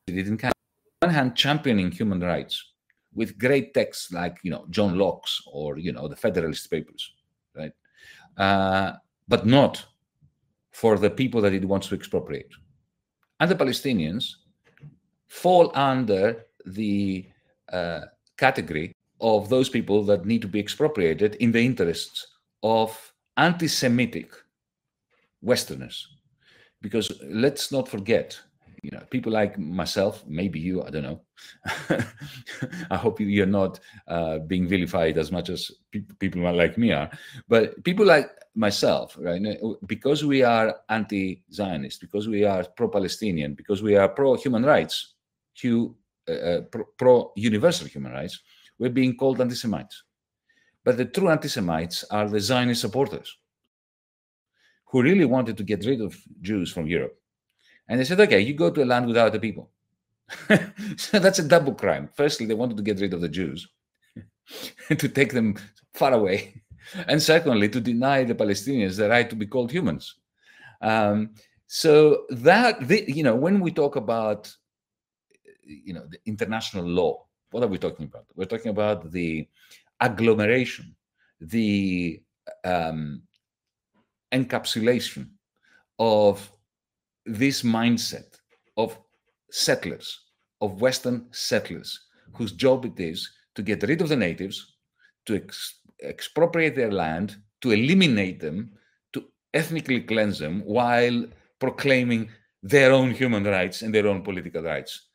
did 0.05 0.17
it 0.19 0.27
in 0.27 0.37
Canada. 0.37 0.53
On 1.01 1.09
one 1.09 1.15
hand, 1.15 1.35
championing 1.35 1.91
human 1.91 2.21
rights 2.21 2.71
with 3.13 3.37
great 3.37 3.73
texts 3.73 4.11
like 4.11 4.37
you 4.43 4.49
know 4.49 4.65
John 4.69 4.97
Locke's 4.97 5.41
or 5.45 5.77
you 5.77 5.91
know 5.91 6.07
the 6.07 6.15
Federalist 6.15 6.69
Papers, 6.71 7.13
right? 7.55 7.71
Uh, 8.37 8.93
but 9.27 9.45
not 9.45 9.85
for 10.71 10.97
the 10.97 11.09
people 11.09 11.41
that 11.41 11.53
it 11.53 11.65
wants 11.65 11.87
to 11.87 11.95
expropriate. 11.95 12.51
And 13.39 13.49
the 13.49 13.55
Palestinians 13.55 14.35
fall 15.27 15.71
under 15.75 16.45
the 16.65 17.27
uh, 17.71 18.01
category 18.37 18.95
of 19.19 19.49
those 19.49 19.69
people 19.69 20.03
that 20.03 20.25
need 20.25 20.41
to 20.41 20.47
be 20.47 20.59
expropriated 20.59 21.35
in 21.35 21.51
the 21.51 21.63
interests 21.63 22.27
of 22.63 23.13
anti 23.37 23.67
Semitic 23.67 24.31
Westerners. 25.41 26.07
Because 26.81 27.11
let's 27.23 27.71
not 27.71 27.87
forget, 27.87 28.39
you 28.81 28.91
know, 28.91 29.03
people 29.09 29.31
like 29.31 29.57
myself, 29.57 30.23
maybe 30.27 30.59
you, 30.59 30.83
I 30.83 30.89
don't 30.89 31.03
know. 31.03 31.21
I 32.91 32.97
hope 32.97 33.19
you're 33.19 33.45
not 33.45 33.79
uh, 34.07 34.39
being 34.39 34.67
vilified 34.67 35.17
as 35.17 35.31
much 35.31 35.49
as 35.49 35.71
pe- 35.91 36.05
people 36.19 36.41
like 36.53 36.77
me 36.77 36.91
are. 36.91 37.09
But 37.47 37.83
people 37.83 38.05
like 38.05 38.29
myself, 38.55 39.17
right? 39.19 39.41
Because 39.85 40.25
we 40.25 40.43
are 40.43 40.75
anti 40.89 41.43
Zionist, 41.51 42.01
because 42.01 42.27
we 42.27 42.43
are 42.43 42.63
pro 42.75 42.87
Palestinian, 42.89 43.53
because 43.53 43.81
we 43.81 43.95
are 43.95 44.09
pro 44.09 44.35
human 44.35 44.63
rights, 44.63 45.15
uh, 45.65 46.31
uh 46.31 46.61
pro 46.97 47.31
universal 47.35 47.87
human 47.87 48.11
rights, 48.11 48.39
we're 48.79 48.89
being 48.89 49.15
called 49.15 49.41
anti 49.41 49.55
Semites. 49.55 50.03
But 50.83 50.97
the 50.97 51.05
true 51.05 51.29
anti 51.29 51.47
Semites 51.47 52.03
are 52.11 52.29
the 52.29 52.39
Zionist 52.39 52.81
supporters 52.81 53.37
who 54.85 55.01
really 55.01 55.25
wanted 55.25 55.57
to 55.57 55.63
get 55.63 55.85
rid 55.85 56.01
of 56.01 56.15
Jews 56.41 56.71
from 56.71 56.87
Europe. 56.87 57.19
And 57.87 57.99
they 57.99 58.03
said, 58.03 58.19
okay, 58.19 58.39
you 58.39 58.53
go 58.53 58.69
to 58.69 58.83
a 58.83 58.85
land 58.85 59.07
without 59.07 59.31
the 59.31 59.39
people. 59.39 59.71
so 60.97 61.19
that's 61.19 61.39
a 61.39 61.47
double 61.47 61.73
crime. 61.73 62.09
Firstly, 62.13 62.45
they 62.45 62.53
wanted 62.53 62.77
to 62.77 62.83
get 62.83 62.99
rid 62.99 63.13
of 63.13 63.21
the 63.21 63.29
Jews, 63.29 63.67
to 64.89 65.09
take 65.09 65.33
them 65.33 65.55
far 65.93 66.13
away. 66.13 66.61
And 67.07 67.21
secondly, 67.21 67.69
to 67.69 67.81
deny 67.81 68.23
the 68.23 68.35
Palestinians 68.35 68.97
the 68.97 69.09
right 69.09 69.29
to 69.29 69.35
be 69.35 69.45
called 69.45 69.71
humans. 69.71 70.15
Um, 70.81 71.31
so 71.67 72.25
that, 72.29 72.87
the, 72.87 73.03
you 73.07 73.23
know, 73.23 73.35
when 73.35 73.59
we 73.59 73.71
talk 73.71 73.95
about, 73.95 74.53
you 75.63 75.93
know, 75.93 76.05
the 76.09 76.19
international 76.25 76.85
law, 76.85 77.25
what 77.51 77.63
are 77.63 77.67
we 77.67 77.77
talking 77.77 78.05
about? 78.05 78.25
We're 78.35 78.45
talking 78.45 78.71
about 78.71 79.11
the 79.11 79.47
agglomeration, 79.99 80.95
the 81.41 82.21
um, 82.63 83.23
encapsulation 84.31 85.29
of 85.99 86.51
this 87.27 87.63
mindset 87.63 88.37
of 88.77 88.97
settlers, 89.51 90.19
of 90.61 90.81
Western 90.81 91.27
settlers, 91.31 91.99
whose 92.33 92.51
job 92.51 92.85
it 92.85 92.99
is 92.99 93.29
to 93.55 93.61
get 93.61 93.83
rid 93.83 94.01
of 94.01 94.09
the 94.09 94.15
natives, 94.15 94.75
to 95.25 95.35
ex- 95.35 95.79
expropriate 96.03 96.75
their 96.75 96.91
land, 96.91 97.37
to 97.61 97.71
eliminate 97.71 98.39
them, 98.39 98.71
to 99.13 99.25
ethnically 99.53 100.01
cleanse 100.01 100.39
them, 100.39 100.61
while 100.65 101.25
proclaiming 101.59 102.29
their 102.63 102.91
own 102.91 103.11
human 103.11 103.43
rights 103.43 103.81
and 103.81 103.93
their 103.93 104.07
own 104.07 104.21
political 104.21 104.63
rights 104.63 105.07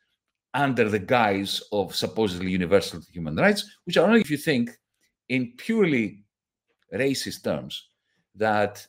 under 0.53 0.89
the 0.89 0.99
guise 0.99 1.61
of 1.71 1.95
supposedly 1.95 2.51
universal 2.51 3.01
human 3.11 3.35
rights, 3.35 3.77
which 3.85 3.97
are 3.97 4.05
only 4.07 4.21
if 4.21 4.29
you 4.29 4.37
think 4.37 4.69
in 5.29 5.53
purely 5.57 6.23
racist 6.93 7.43
terms 7.43 7.89
that 8.35 8.85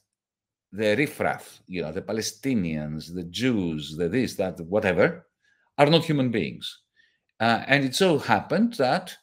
the 0.75 0.97
riffraff, 0.97 1.61
you 1.69 1.83
know, 1.83 1.93
the 1.93 2.02
Palestinians, 2.02 3.14
the 3.14 3.23
Jews, 3.25 3.97
the 3.97 4.09
this, 4.09 4.35
that, 4.35 4.61
whatever, 4.61 5.26
are 5.78 5.87
not 5.87 6.04
human 6.04 6.31
beings. 6.31 6.81
Uh, 7.38 7.62
and 7.69 7.85
it 7.85 7.95
so 7.95 8.19
happened 8.19 8.75
that 8.75 9.16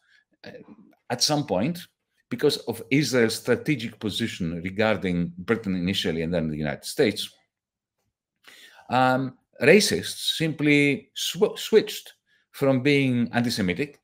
uh, 0.45 0.51
at 1.09 1.21
some 1.21 1.45
point, 1.45 1.79
because 2.29 2.57
of 2.69 2.81
Israel's 2.89 3.35
strategic 3.35 3.99
position 3.99 4.61
regarding 4.63 5.33
Britain 5.39 5.75
initially 5.75 6.21
and 6.21 6.33
then 6.33 6.47
the 6.47 6.57
United 6.57 6.85
States, 6.85 7.29
um, 8.89 9.37
racists 9.61 10.37
simply 10.37 11.09
sw- 11.15 11.57
switched 11.57 12.13
from 12.51 12.81
being 12.81 13.29
anti-Semitic, 13.33 13.99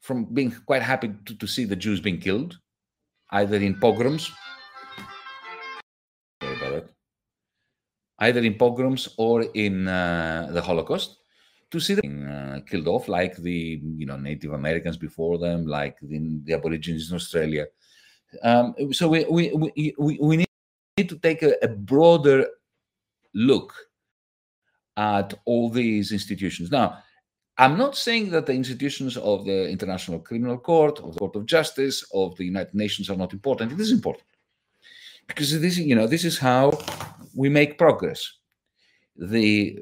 from 0.00 0.26
being 0.26 0.54
quite 0.66 0.82
happy 0.82 1.12
to, 1.26 1.34
to 1.36 1.46
see 1.48 1.64
the 1.64 1.76
Jews 1.76 2.00
being 2.00 2.20
killed, 2.20 2.58
either 3.30 3.56
in 3.56 3.80
pogroms, 3.80 4.30
either 8.26 8.40
in 8.40 8.54
pogroms 8.54 9.02
or 9.16 9.42
in 9.54 9.88
uh, 9.88 10.48
the 10.52 10.62
Holocaust, 10.62 11.18
to 11.70 11.80
see 11.80 11.94
them 11.94 12.28
uh, 12.30 12.60
killed 12.68 12.88
off, 12.88 13.08
like 13.08 13.34
the 13.36 13.80
you 14.00 14.06
know 14.06 14.16
Native 14.16 14.52
Americans 14.52 14.96
before 14.96 15.38
them, 15.38 15.66
like 15.66 15.96
the, 16.00 16.18
the 16.44 16.54
Aborigines 16.54 17.10
in 17.10 17.16
Australia. 17.16 17.66
Um, 18.42 18.74
so 18.92 19.08
we, 19.08 19.24
we, 19.24 19.42
we, 19.98 20.18
we 20.20 20.36
need 20.36 21.08
to 21.08 21.18
take 21.18 21.42
a, 21.42 21.52
a 21.62 21.68
broader 21.68 22.46
look 23.34 23.74
at 24.96 25.34
all 25.44 25.70
these 25.70 26.12
institutions. 26.12 26.70
Now, 26.70 26.98
I'm 27.58 27.76
not 27.76 27.96
saying 27.96 28.30
that 28.30 28.46
the 28.46 28.54
institutions 28.54 29.16
of 29.16 29.44
the 29.44 29.68
International 29.68 30.18
Criminal 30.18 30.58
Court, 30.58 30.98
of 31.00 31.12
the 31.12 31.18
Court 31.18 31.36
of 31.36 31.46
Justice, 31.46 32.04
of 32.14 32.36
the 32.36 32.44
United 32.44 32.74
Nations 32.74 33.10
are 33.10 33.16
not 33.16 33.32
important. 33.32 33.72
It 33.72 33.80
is 33.80 33.92
important 33.92 34.24
because 35.26 35.60
this, 35.60 35.78
you 35.78 35.94
know, 35.94 36.06
this 36.06 36.24
is 36.24 36.38
how 36.38 36.70
we 37.34 37.48
make 37.48 37.78
progress. 37.78 38.32
The 39.16 39.78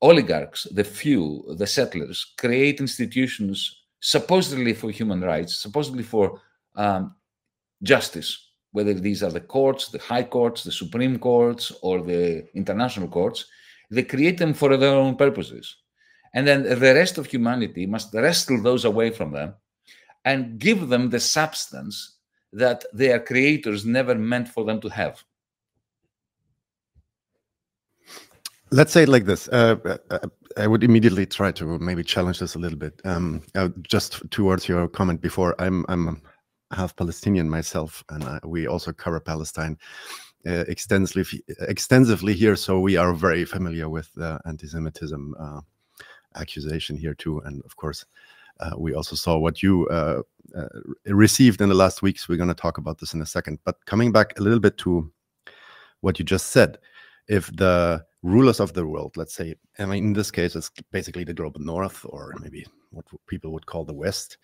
oligarchs, 0.00 0.64
the 0.70 0.84
few, 0.84 1.44
the 1.56 1.66
settlers, 1.66 2.32
create 2.38 2.80
institutions 2.80 3.82
supposedly 4.00 4.74
for 4.74 4.90
human 4.90 5.20
rights, 5.20 5.58
supposedly 5.58 6.02
for 6.02 6.40
um, 6.76 7.14
justice, 7.82 8.48
whether 8.72 8.94
these 8.94 9.22
are 9.22 9.30
the 9.30 9.40
courts, 9.40 9.88
the 9.88 9.98
high 9.98 10.22
courts, 10.22 10.64
the 10.64 10.72
supreme 10.72 11.18
courts, 11.18 11.72
or 11.82 12.02
the 12.02 12.46
international 12.54 13.08
courts. 13.08 13.46
They 13.90 14.04
create 14.04 14.38
them 14.38 14.54
for 14.54 14.76
their 14.76 14.94
own 14.94 15.16
purposes 15.16 15.76
and 16.32 16.46
then 16.46 16.62
the 16.62 16.94
rest 16.94 17.18
of 17.18 17.26
humanity 17.26 17.86
must 17.86 18.14
wrestle 18.14 18.62
those 18.62 18.84
away 18.84 19.10
from 19.10 19.32
them 19.32 19.54
and 20.24 20.58
give 20.58 20.88
them 20.88 21.10
the 21.10 21.20
substance 21.20 22.16
that 22.52 22.84
their 22.92 23.18
creators 23.18 23.84
never 23.84 24.14
meant 24.14 24.48
for 24.48 24.64
them 24.64 24.80
to 24.80 24.88
have. 24.88 25.22
Let's 28.72 28.92
say 28.92 29.02
it 29.02 29.08
like 29.08 29.24
this. 29.24 29.48
Uh, 29.48 29.98
uh 30.10 30.18
I 30.56 30.66
would 30.66 30.82
immediately 30.82 31.26
try 31.26 31.52
to 31.52 31.78
maybe 31.78 32.02
challenge 32.02 32.40
this 32.40 32.56
a 32.56 32.58
little 32.58 32.78
bit. 32.78 33.00
Um, 33.04 33.42
uh, 33.54 33.68
just 33.82 34.28
towards 34.30 34.68
your 34.68 34.88
comment 34.88 35.20
before, 35.20 35.54
I'm 35.58 35.84
I'm 35.88 36.22
half 36.72 36.94
Palestinian 36.96 37.48
myself, 37.48 38.04
and 38.08 38.24
I, 38.24 38.40
we 38.44 38.66
also 38.66 38.92
cover 38.92 39.20
Palestine 39.20 39.78
uh, 40.46 40.64
extensively 40.68 41.42
extensively 41.68 42.34
here, 42.34 42.56
so 42.56 42.80
we 42.80 42.96
are 42.96 43.12
very 43.12 43.44
familiar 43.44 43.88
with 43.88 44.10
uh, 44.20 44.38
anti-Semitism 44.44 45.34
uh, 45.38 45.60
accusation 46.36 46.96
here 46.96 47.14
too. 47.14 47.40
And 47.44 47.62
of 47.64 47.76
course, 47.76 48.04
uh, 48.60 48.72
we 48.76 48.94
also 48.94 49.16
saw 49.16 49.38
what 49.38 49.62
you 49.62 49.88
uh, 49.88 50.22
uh, 50.56 50.68
received 51.06 51.60
in 51.60 51.68
the 51.68 51.74
last 51.74 52.02
weeks. 52.02 52.28
We're 52.28 52.36
going 52.36 52.48
to 52.48 52.54
talk 52.54 52.78
about 52.78 52.98
this 52.98 53.14
in 53.14 53.22
a 53.22 53.26
second. 53.26 53.58
But 53.64 53.84
coming 53.86 54.12
back 54.12 54.38
a 54.38 54.42
little 54.42 54.60
bit 54.60 54.78
to 54.78 55.10
what 56.00 56.18
you 56.18 56.24
just 56.24 56.48
said, 56.48 56.78
if 57.28 57.54
the 57.56 58.04
rulers 58.22 58.60
of 58.60 58.72
the 58.74 58.86
world, 58.86 59.16
let's 59.16 59.34
say, 59.34 59.54
I 59.78 59.86
mean, 59.86 60.04
in 60.04 60.12
this 60.12 60.30
case, 60.30 60.54
it's 60.56 60.70
basically 60.92 61.24
the 61.24 61.34
global 61.34 61.60
north, 61.60 62.04
or 62.04 62.34
maybe 62.40 62.66
what 62.90 63.04
people 63.26 63.52
would 63.52 63.66
call 63.66 63.84
the 63.84 63.94
West. 63.94 64.38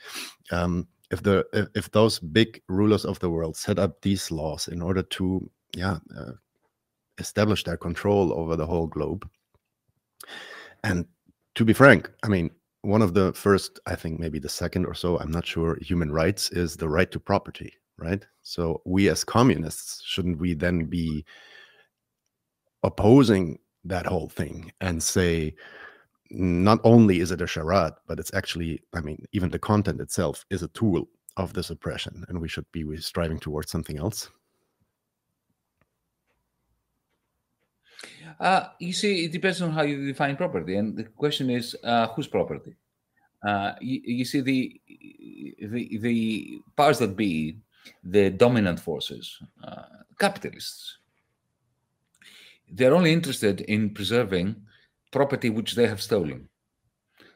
Um, 0.50 0.88
if 1.11 1.23
the 1.23 1.47
if, 1.52 1.68
if, 1.75 1.90
those 1.90 2.18
big 2.18 2.61
rulers 2.68 3.04
of 3.04 3.18
the 3.21 3.30
world 3.30 3.56
set 3.56 3.78
up 3.78 4.00
these 4.02 4.30
laws 4.30 4.68
in 4.68 4.83
order 4.83 5.02
to, 5.02 5.50
yeah, 5.76 5.99
uh, 6.18 6.33
establish 7.18 7.64
their 7.64 7.76
control 7.76 8.33
over 8.33 8.56
the 8.56 8.66
whole 8.66 8.87
globe, 8.87 9.28
and 10.83 11.06
to 11.54 11.64
be 11.64 11.73
frank, 11.73 12.11
I 12.23 12.28
mean, 12.28 12.50
one 12.83 13.02
of 13.02 13.14
the 13.14 13.33
first, 13.33 13.80
I 13.87 13.95
think 13.95 14.21
maybe 14.21 14.38
the 14.38 14.49
second 14.49 14.87
or 14.87 14.95
so, 14.95 15.18
I'm 15.18 15.30
not 15.30 15.47
sure, 15.47 15.78
human 15.80 16.12
rights 16.12 16.50
is 16.50 16.76
the 16.76 16.88
right 16.88 17.11
to 17.11 17.18
property, 17.18 17.73
right? 17.99 18.25
So 18.42 18.80
we 18.85 19.09
as 19.09 19.25
communists, 19.25 20.02
shouldn't 20.04 20.38
we 20.38 20.54
then 20.54 20.85
be 20.85 21.25
opposing 22.83 23.59
that 23.88 24.07
whole 24.07 24.28
thing 24.28 24.73
and 24.81 25.02
say, 25.02 25.55
not 26.31 26.81
only 26.85 27.21
is 27.21 27.31
it 27.31 27.40
a 27.40 27.47
charade, 27.47 27.93
but 28.07 28.19
it's 28.19 28.35
actually, 28.35 28.83
I 28.95 29.00
mean, 29.00 29.25
even 29.33 29.50
the 29.50 29.59
content 29.59 30.00
itself 30.00 30.45
is 30.50 30.62
a 30.62 30.69
tool 30.69 31.09
of 31.37 31.52
this 31.52 31.71
oppression, 31.71 32.25
and 32.28 32.40
we 32.40 32.49
should 32.49 32.66
be 32.73 32.85
striving 32.97 33.38
towards 33.38 33.71
something 33.71 33.99
else? 33.99 34.31
Uh, 38.40 38.69
you 38.78 38.93
see, 38.93 39.25
it 39.25 39.33
depends 39.33 39.62
on 39.62 39.71
how 39.71 39.83
you 39.83 40.07
define 40.07 40.37
property, 40.37 40.76
and 40.76 40.97
the 40.97 41.05
question 41.05 41.50
is 41.50 41.76
uh, 41.85 42.09
whose 42.09 42.26
property. 42.26 42.75
Uh, 43.47 43.73
you, 43.81 44.00
you, 44.05 44.25
see, 44.25 44.40
the, 44.40 44.81
the 45.61 45.99
the 45.99 46.61
powers 46.76 46.99
that 46.99 47.16
be, 47.16 47.59
the 48.02 48.31
dominant 48.31 48.81
forces, 48.81 49.38
uh, 49.62 49.83
capitalists, 50.19 50.99
they're 52.70 52.94
only 52.94 53.12
interested 53.12 53.61
in 53.62 53.90
preserving 53.90 54.56
property 55.12 55.50
which 55.50 55.75
they 55.75 55.87
have 55.87 56.02
stolen. 56.02 56.49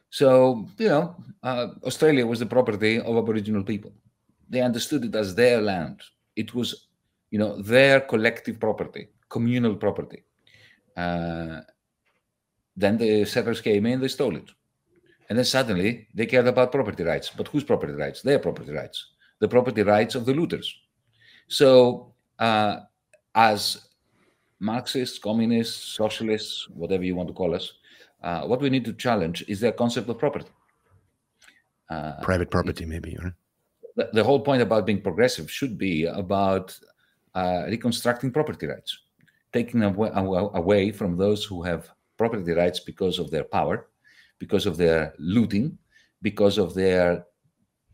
So, 0.09 0.67
you 0.77 0.89
know, 0.89 1.15
uh, 1.41 1.67
Australia 1.83 2.27
was 2.27 2.39
the 2.39 2.45
property 2.45 2.99
of 2.99 3.17
Aboriginal 3.17 3.63
people. 3.63 3.93
They 4.49 4.61
understood 4.61 5.05
it 5.05 5.15
as 5.15 5.33
their 5.33 5.61
land. 5.61 6.01
It 6.35 6.53
was, 6.53 6.87
you 7.29 7.39
know, 7.39 7.61
their 7.61 8.01
collective 8.01 8.59
property, 8.59 9.07
communal 9.29 9.75
property. 9.75 10.23
Uh, 10.97 11.61
then 12.75 12.97
the 12.97 13.25
settlers 13.25 13.61
came 13.61 13.85
in, 13.85 14.01
they 14.01 14.09
stole 14.09 14.35
it. 14.35 14.49
And 15.29 15.37
then 15.37 15.45
suddenly 15.45 16.07
they 16.13 16.25
cared 16.25 16.47
about 16.47 16.73
property 16.73 17.03
rights. 17.03 17.29
But 17.29 17.47
whose 17.47 17.63
property 17.63 17.93
rights? 17.93 18.21
Their 18.21 18.39
property 18.39 18.73
rights, 18.73 19.13
the 19.39 19.47
property 19.47 19.83
rights 19.83 20.15
of 20.15 20.25
the 20.25 20.33
looters. 20.33 20.75
So, 21.47 22.13
uh, 22.37 22.81
as 23.33 23.90
Marxists, 24.61 25.17
communists, 25.17 25.75
socialists, 25.75 26.69
whatever 26.69 27.03
you 27.03 27.15
want 27.15 27.27
to 27.27 27.33
call 27.33 27.55
us, 27.55 27.73
uh, 28.21 28.43
what 28.43 28.61
we 28.61 28.69
need 28.69 28.85
to 28.85 28.93
challenge 28.93 29.43
is 29.47 29.59
their 29.59 29.71
concept 29.71 30.07
of 30.07 30.19
property. 30.19 30.51
Uh, 31.89 32.21
Private 32.21 32.51
property, 32.51 32.85
maybe. 32.85 33.17
Right? 33.21 33.33
The, 33.95 34.09
the, 34.13 34.23
whole 34.23 34.39
point 34.39 34.61
about 34.61 34.85
being 34.85 35.01
progressive 35.01 35.49
should 35.49 35.79
be 35.79 36.05
about 36.05 36.77
uh, 37.33 37.63
reconstructing 37.67 38.31
property 38.31 38.67
rights, 38.67 38.97
taking 39.51 39.81
away, 39.81 40.11
away 40.13 40.91
from 40.91 41.17
those 41.17 41.43
who 41.43 41.63
have 41.63 41.89
property 42.17 42.51
rights 42.51 42.79
because 42.79 43.17
of 43.17 43.31
their 43.31 43.43
power, 43.43 43.87
because 44.37 44.67
of 44.67 44.77
their 44.77 45.13
looting, 45.17 45.75
because 46.21 46.59
of 46.59 46.75
their, 46.75 47.25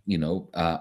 you 0.06 0.18
know, 0.18 0.50
uh, 0.54 0.80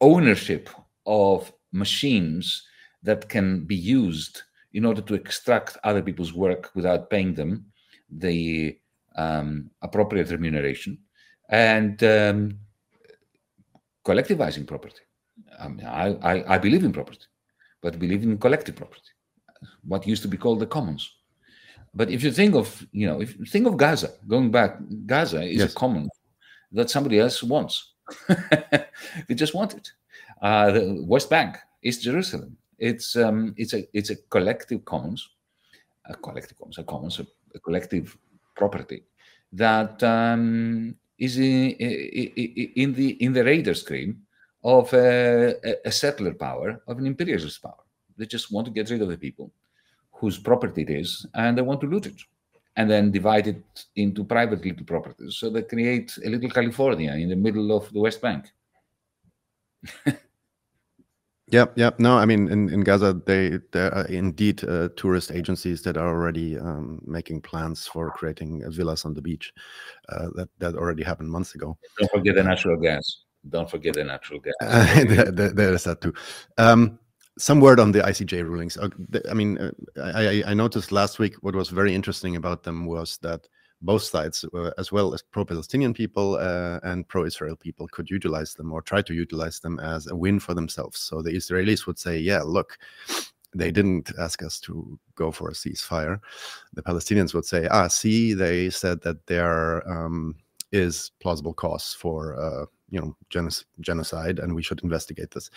ownership 0.00 0.70
of 1.04 1.52
machines 1.72 2.62
that 3.02 3.28
can 3.28 3.64
be 3.64 3.74
used 3.74 4.42
in 4.76 4.84
order 4.84 5.00
to 5.00 5.14
extract 5.14 5.78
other 5.84 6.02
people's 6.02 6.34
work 6.34 6.70
without 6.74 7.08
paying 7.08 7.32
them 7.32 7.64
the 8.10 8.78
um, 9.16 9.70
appropriate 9.80 10.30
remuneration 10.30 10.98
and 11.48 12.04
um, 12.04 12.58
collectivizing 14.04 14.66
property. 14.66 15.00
I, 15.58 15.68
mean, 15.68 15.86
I, 15.86 16.06
I, 16.30 16.54
I, 16.54 16.58
believe 16.58 16.84
in 16.84 16.92
property, 16.92 17.26
but 17.80 17.98
believe 17.98 18.22
in 18.22 18.36
collective 18.36 18.76
property, 18.76 19.12
what 19.82 20.06
used 20.06 20.22
to 20.22 20.28
be 20.28 20.36
called 20.36 20.60
the 20.60 20.66
commons. 20.66 21.10
But 21.94 22.10
if 22.10 22.22
you 22.22 22.30
think 22.30 22.54
of, 22.54 22.86
you 22.92 23.06
know, 23.06 23.22
if 23.22 23.38
you 23.38 23.46
think 23.46 23.66
of 23.66 23.78
Gaza, 23.78 24.10
going 24.28 24.50
back, 24.50 24.76
Gaza 25.06 25.42
is 25.42 25.60
yes. 25.60 25.72
a 25.72 25.74
common 25.74 26.10
that 26.72 26.90
somebody 26.90 27.18
else 27.18 27.42
wants. 27.42 27.94
they 28.28 29.34
just 29.34 29.54
want 29.54 29.72
it. 29.72 29.90
Uh, 30.42 30.70
the 30.70 31.04
West 31.06 31.30
Bank, 31.30 31.56
East 31.82 32.02
Jerusalem, 32.02 32.58
it's 32.78 33.16
um, 33.16 33.54
it's 33.56 33.74
a 33.74 33.86
it's 33.92 34.10
a 34.10 34.16
collective 34.16 34.84
commons, 34.84 35.28
a 36.06 36.14
collective 36.14 36.58
commons, 36.58 36.78
a 36.78 36.84
commons, 36.84 37.18
a, 37.18 37.26
a 37.54 37.58
collective 37.60 38.16
property 38.54 39.02
that 39.52 40.02
um, 40.02 40.94
is 41.18 41.38
in, 41.38 41.70
in 41.70 42.92
the 42.92 43.10
in 43.22 43.32
the 43.32 43.44
radar 43.44 43.74
screen 43.74 44.22
of 44.64 44.92
a, 44.94 45.54
a, 45.84 45.92
settler 45.92 46.34
power, 46.34 46.82
of 46.88 46.98
an 46.98 47.06
imperialist 47.06 47.62
power. 47.62 47.84
They 48.16 48.26
just 48.26 48.50
want 48.50 48.66
to 48.66 48.72
get 48.72 48.90
rid 48.90 49.00
of 49.00 49.08
the 49.08 49.16
people 49.16 49.52
whose 50.10 50.38
property 50.38 50.82
it 50.82 50.90
is, 50.90 51.24
and 51.34 51.56
they 51.56 51.62
want 51.62 51.80
to 51.82 51.86
loot 51.86 52.06
it, 52.06 52.20
and 52.74 52.90
then 52.90 53.12
divide 53.12 53.46
it 53.46 53.62
into 53.94 54.24
private 54.24 54.64
little 54.64 54.84
properties. 54.84 55.36
So 55.36 55.50
they 55.50 55.62
create 55.62 56.18
a 56.24 56.28
little 56.28 56.50
California 56.50 57.12
in 57.12 57.28
the 57.28 57.36
middle 57.36 57.76
of 57.76 57.92
the 57.92 58.00
West 58.00 58.20
Bank. 58.20 58.46
Yep, 61.48 61.78
yep. 61.78 62.00
No, 62.00 62.18
I 62.18 62.26
mean, 62.26 62.48
in, 62.48 62.68
in 62.70 62.80
Gaza, 62.80 63.20
they 63.24 63.58
there 63.70 63.94
are 63.94 64.06
indeed 64.06 64.64
uh, 64.64 64.88
tourist 64.96 65.30
agencies 65.30 65.80
that 65.82 65.96
are 65.96 66.08
already 66.08 66.58
um, 66.58 67.00
making 67.06 67.42
plans 67.42 67.86
for 67.86 68.10
creating 68.10 68.68
villas 68.72 69.04
on 69.04 69.14
the 69.14 69.22
beach. 69.22 69.52
Uh, 70.08 70.28
that 70.34 70.48
that 70.58 70.74
already 70.74 71.04
happened 71.04 71.30
months 71.30 71.54
ago. 71.54 71.78
Don't 72.00 72.10
forget 72.10 72.34
the 72.34 72.42
natural 72.42 72.76
gas. 72.76 73.22
Don't 73.48 73.70
forget 73.70 73.94
the 73.94 74.02
natural 74.02 74.40
gas. 74.40 74.54
there, 74.60 75.50
there 75.50 75.74
is 75.74 75.84
that 75.84 76.00
too. 76.00 76.12
Um, 76.58 76.98
some 77.38 77.60
word 77.60 77.78
on 77.78 77.92
the 77.92 78.00
ICJ 78.00 78.42
rulings. 78.42 78.76
Uh, 78.76 78.88
I 79.30 79.34
mean, 79.34 79.58
uh, 79.58 79.70
I, 80.02 80.42
I 80.46 80.54
noticed 80.54 80.90
last 80.90 81.20
week 81.20 81.34
what 81.42 81.54
was 81.54 81.68
very 81.68 81.94
interesting 81.94 82.34
about 82.34 82.64
them 82.64 82.86
was 82.86 83.18
that 83.18 83.46
both 83.82 84.02
sides, 84.02 84.44
uh, 84.54 84.70
as 84.78 84.90
well 84.90 85.14
as 85.14 85.22
pro-Palestinian 85.22 85.92
people 85.94 86.36
uh, 86.36 86.80
and 86.82 87.06
pro-Israel 87.08 87.56
people, 87.56 87.88
could 87.88 88.10
utilize 88.10 88.54
them 88.54 88.72
or 88.72 88.82
try 88.82 89.02
to 89.02 89.14
utilize 89.14 89.60
them 89.60 89.78
as 89.80 90.06
a 90.06 90.16
win 90.16 90.40
for 90.40 90.54
themselves. 90.54 90.98
So 90.98 91.22
the 91.22 91.32
Israelis 91.32 91.86
would 91.86 91.98
say, 91.98 92.18
"Yeah, 92.18 92.42
look." 92.42 92.78
They 93.54 93.70
didn't 93.70 94.12
ask 94.18 94.42
us 94.42 94.60
to 94.60 94.98
go 95.14 95.32
for 95.32 95.48
a 95.48 95.52
ceasefire. 95.52 96.20
The 96.74 96.82
Palestinians 96.82 97.32
would 97.32 97.46
say, 97.46 97.66
"Ah, 97.70 97.88
see, 97.88 98.34
they 98.34 98.68
said 98.68 99.00
that 99.02 99.24
there 99.26 99.88
um, 99.88 100.34
is 100.72 101.12
plausible 101.20 101.54
cause 101.54 101.96
for 101.98 102.38
uh, 102.38 102.66
you 102.90 103.00
know 103.00 103.16
genocide, 103.80 104.40
and 104.40 104.54
we 104.54 104.62
should 104.62 104.82
investigate 104.82 105.30
this." 105.30 105.48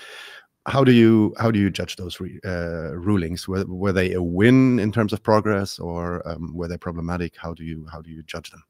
How 0.66 0.84
do 0.84 0.92
you 0.92 1.34
how 1.40 1.52
do 1.52 1.60
you 1.60 1.70
judge 1.70 1.96
those 1.96 2.20
uh, 2.46 2.96
rulings? 2.96 3.48
Were, 3.48 3.66
were 3.66 3.92
they 3.92 4.14
a 4.14 4.22
win 4.22 4.80
in 4.80 4.92
terms 4.92 5.14
of 5.14 5.24
progress, 5.24 5.80
or 5.80 6.28
um, 6.28 6.54
were 6.54 6.68
they 6.68 6.78
problematic? 6.78 7.36
How 7.38 7.54
do 7.54 7.64
you 7.64 7.88
how 7.92 8.02
do 8.02 8.12
you 8.12 8.24
judge 8.24 8.52
them? 8.52 8.64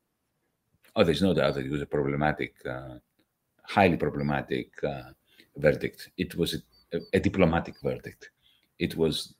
Oh, 0.95 1.03
there's 1.03 1.21
no 1.21 1.33
doubt 1.33 1.55
that 1.55 1.65
it 1.65 1.71
was 1.71 1.81
a 1.81 1.85
problematic, 1.85 2.53
uh, 2.65 2.95
highly 3.63 3.97
problematic 3.97 4.71
uh, 4.83 5.11
verdict. 5.57 6.09
It 6.17 6.35
was 6.35 6.61
a, 6.93 6.99
a, 7.13 7.19
diplomatic 7.19 7.75
verdict. 7.81 8.31
It 8.79 8.97
was 8.97 9.35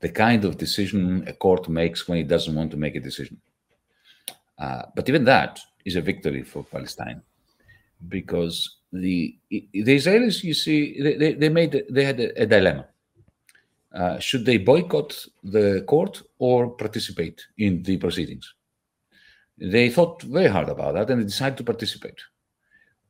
the 0.00 0.08
kind 0.08 0.44
of 0.44 0.58
decision 0.58 1.24
a 1.26 1.32
court 1.32 1.68
makes 1.68 2.08
when 2.08 2.18
it 2.18 2.28
doesn't 2.28 2.54
want 2.54 2.70
to 2.70 2.76
make 2.76 2.94
a 2.94 3.00
decision. 3.00 3.40
Uh, 4.58 4.82
but 4.94 5.08
even 5.08 5.24
that 5.24 5.60
is 5.84 5.96
a 5.96 6.00
victory 6.00 6.42
for 6.42 6.64
Palestine 6.64 7.22
because 8.08 8.76
the 8.92 9.38
the 9.48 9.96
Israelis, 9.96 10.44
you 10.44 10.54
see, 10.54 11.00
they, 11.00 11.32
they 11.32 11.48
made 11.48 11.84
they 11.90 12.04
had 12.04 12.20
a, 12.20 12.42
a 12.42 12.46
dilemma. 12.46 12.86
Uh, 13.94 14.18
should 14.18 14.44
they 14.46 14.58
boycott 14.58 15.26
the 15.42 15.84
court 15.86 16.22
or 16.38 16.70
participate 16.70 17.44
in 17.58 17.82
the 17.82 17.96
proceedings? 17.98 18.54
They 19.58 19.90
thought 19.90 20.22
very 20.22 20.48
hard 20.48 20.68
about 20.70 20.94
that 20.94 21.10
and 21.10 21.20
they 21.20 21.26
decided 21.26 21.58
to 21.58 21.64
participate. 21.64 22.20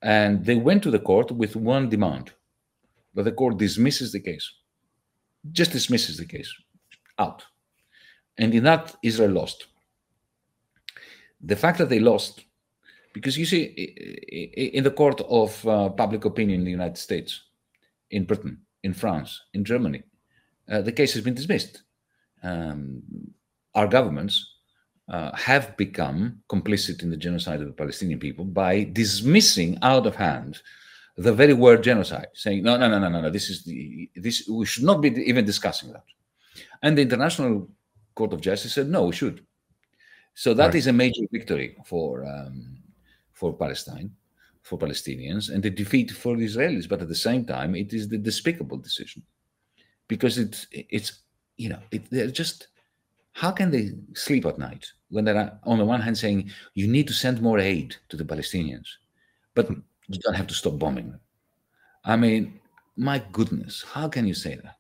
And 0.03 0.45
they 0.45 0.57
went 0.57 0.83
to 0.83 0.91
the 0.91 0.99
court 0.99 1.31
with 1.31 1.55
one 1.55 1.89
demand 1.89 2.33
that 3.15 3.23
the 3.23 3.33
court 3.33 3.59
dismisses 3.59 4.11
the 4.11 4.21
case, 4.21 4.53
just 5.53 5.71
dismisses 5.71 6.17
the 6.17 6.27
case 6.27 6.53
out. 7.19 7.45
And 8.39 8.53
in 8.53 8.65
that, 8.65 8.97
Israel 9.05 9.31
lost. 9.31 9.67
The 11.41 11.57
fact 11.57 11.79
that 11.79 11.89
they 11.89 12.01
lost 12.01 12.45
because 13.13 13.37
you 13.37 13.47
see, 13.47 13.65
in 14.75 14.85
the 14.85 14.91
court 14.91 15.21
of 15.23 15.67
uh, 15.67 15.89
public 15.91 16.25
opinion 16.25 16.61
in 16.61 16.65
the 16.65 16.71
United 16.71 16.99
States, 16.99 17.43
in 18.11 18.25
Britain, 18.25 18.59
in 18.83 18.95
France, 18.95 19.41
in 19.55 19.65
Germany, 19.65 20.03
uh, 20.71 20.83
the 20.83 20.93
case 20.93 21.13
has 21.15 21.23
been 21.23 21.35
dismissed. 21.35 21.83
Um, 22.43 23.03
our 23.75 23.87
governments 23.87 24.53
uh, 25.09 25.35
have 25.37 25.77
become 25.77 26.43
complicit 26.49 27.03
in 27.03 27.11
the 27.11 27.17
genocide 27.17 27.61
of 27.61 27.67
the 27.67 27.73
Palestinian 27.73 28.19
people 28.19 28.45
by 28.45 28.85
dismissing 28.85 29.79
out 29.83 30.07
of 30.07 30.17
hand 30.17 30.61
the 31.17 31.33
very 31.33 31.53
word 31.53 31.83
genocide, 31.83 32.29
saying 32.33 32.63
no, 32.63 32.77
no, 32.77 32.89
no, 32.89 32.99
no, 32.99 33.09
no, 33.09 33.21
no. 33.21 33.31
This 33.31 33.51
is 33.51 33.65
the 33.65 34.11
this 34.17 34.49
we 34.49 34.65
should 34.65 34.85
not 34.85 35.01
be 35.03 35.09
even 35.09 35.45
discussing 35.45 35.93
that. 35.93 36.05
And 36.83 36.97
the 36.97 37.03
International 37.03 37.69
Court 38.15 38.33
of 38.33 38.41
Justice 38.41 38.73
said 38.73 38.89
no, 38.89 39.05
we 39.05 39.13
should. 39.13 39.45
So 40.35 40.55
that 40.55 40.67
right. 40.67 40.75
is 40.75 40.87
a 40.87 40.93
major 40.93 41.27
victory 41.31 41.77
for 41.85 42.25
um, 42.25 42.72
for 43.43 43.53
Palestine, 43.65 44.09
for 44.69 44.79
Palestinians, 44.79 45.45
and 45.53 45.67
a 45.67 45.71
defeat 45.83 46.09
for 46.23 46.37
the 46.37 46.47
Israelis. 46.51 46.89
But 46.89 47.03
at 47.03 47.09
the 47.09 47.23
same 47.29 47.45
time, 47.45 47.71
it 47.75 47.91
is 47.93 48.05
the 48.09 48.21
despicable 48.31 48.79
decision 48.89 49.21
because 50.13 50.35
it's 50.45 50.61
it's 50.97 51.11
you 51.63 51.69
know 51.73 51.81
it, 51.95 52.03
they're 52.13 52.37
just 52.43 52.59
how 53.43 53.51
can 53.59 53.69
they 53.75 53.85
sleep 54.27 54.45
at 54.51 54.59
night 54.69 54.85
when 55.15 55.25
they're 55.25 55.59
on 55.73 55.79
the 55.79 55.89
one 55.95 56.03
hand 56.07 56.17
saying 56.17 56.41
you 56.81 56.87
need 56.87 57.07
to 57.09 57.17
send 57.25 57.37
more 57.49 57.59
aid 57.59 57.89
to 58.11 58.17
the 58.17 58.29
Palestinians, 58.33 58.89
but 59.57 59.67
you 60.13 60.19
don't 60.25 60.41
have 60.41 60.51
to 60.53 60.61
stop 60.61 60.79
bombing 60.79 61.09
them? 61.13 61.23
I 62.13 62.15
mean, 62.25 62.61
my 63.11 63.19
goodness, 63.39 63.75
how 63.95 64.07
can 64.15 64.25
you 64.31 64.37
say 64.45 64.55
that? 64.65 64.77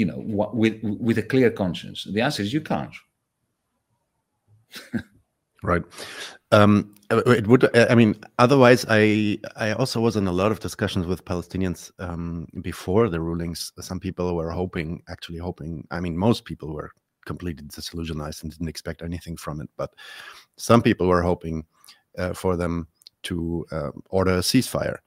You 0.00 0.06
know, 0.10 0.20
with 0.62 0.76
with 1.06 1.18
a 1.24 1.28
clear 1.32 1.50
conscience. 1.62 1.98
The 2.16 2.22
answer 2.26 2.42
is 2.42 2.52
you 2.58 2.64
can't. 2.72 2.96
right. 5.62 5.82
Um, 6.52 6.94
it 7.10 7.46
would. 7.46 7.76
I 7.76 7.94
mean, 7.94 8.14
otherwise, 8.38 8.86
I 8.88 9.38
I 9.56 9.72
also 9.72 10.00
was 10.00 10.16
in 10.16 10.26
a 10.26 10.32
lot 10.32 10.52
of 10.52 10.60
discussions 10.60 11.06
with 11.06 11.24
Palestinians 11.24 11.90
um, 11.98 12.46
before 12.62 13.08
the 13.08 13.20
rulings. 13.20 13.72
Some 13.80 14.00
people 14.00 14.34
were 14.36 14.50
hoping, 14.50 15.02
actually 15.08 15.38
hoping. 15.38 15.86
I 15.90 16.00
mean, 16.00 16.16
most 16.16 16.44
people 16.44 16.72
were 16.72 16.90
completely 17.26 17.64
disillusionized 17.66 18.42
and 18.42 18.50
didn't 18.50 18.68
expect 18.68 19.02
anything 19.02 19.36
from 19.36 19.60
it. 19.60 19.68
But 19.76 19.90
some 20.56 20.82
people 20.82 21.06
were 21.06 21.22
hoping 21.22 21.64
uh, 22.16 22.32
for 22.32 22.56
them 22.56 22.88
to 23.24 23.66
uh, 23.70 23.90
order 24.08 24.34
a 24.36 24.38
ceasefire. 24.38 24.98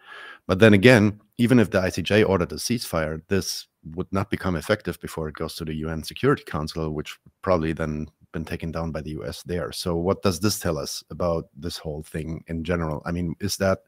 But 0.48 0.60
then 0.60 0.74
again, 0.74 1.20
even 1.38 1.60
if 1.60 1.72
the 1.72 1.80
ICJ 1.80 2.28
ordered 2.28 2.52
a 2.52 2.56
ceasefire, 2.56 3.22
this 3.28 3.68
would 3.96 4.12
not 4.12 4.30
become 4.30 4.56
effective 4.56 5.00
before 5.00 5.28
it 5.28 5.36
goes 5.36 5.56
to 5.56 5.66
the 5.66 5.74
UN 5.76 6.04
Security 6.04 6.44
Council, 6.44 6.92
which 6.92 7.18
probably 7.42 7.74
then 7.74 8.08
been 8.34 8.44
taken 8.44 8.72
down 8.72 8.92
by 8.92 9.00
the 9.00 9.12
US 9.12 9.44
there. 9.44 9.72
So, 9.72 9.96
what 9.96 10.22
does 10.22 10.40
this 10.40 10.60
tell 10.60 10.78
us 10.78 11.04
about 11.10 11.48
this 11.56 11.78
whole 11.78 12.04
thing 12.04 12.44
in 12.48 12.64
general? 12.64 13.02
I 13.06 13.12
mean, 13.12 13.36
is 13.40 13.56
that 13.58 13.84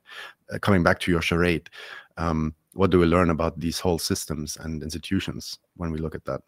uh, 0.54 0.60
coming 0.60 0.84
back 0.84 1.00
to 1.02 1.12
your 1.12 1.22
charade? 1.22 1.70
Um, 2.18 2.56
what 2.74 2.92
do 2.92 3.00
we 3.00 3.06
learn 3.06 3.30
about 3.30 3.60
these 3.60 3.80
whole 3.80 4.00
systems 4.00 4.58
and 4.58 4.84
institutions 4.84 5.60
when 5.76 5.92
we 5.92 6.00
look 6.00 6.16
at 6.16 6.26
that? 6.26 6.42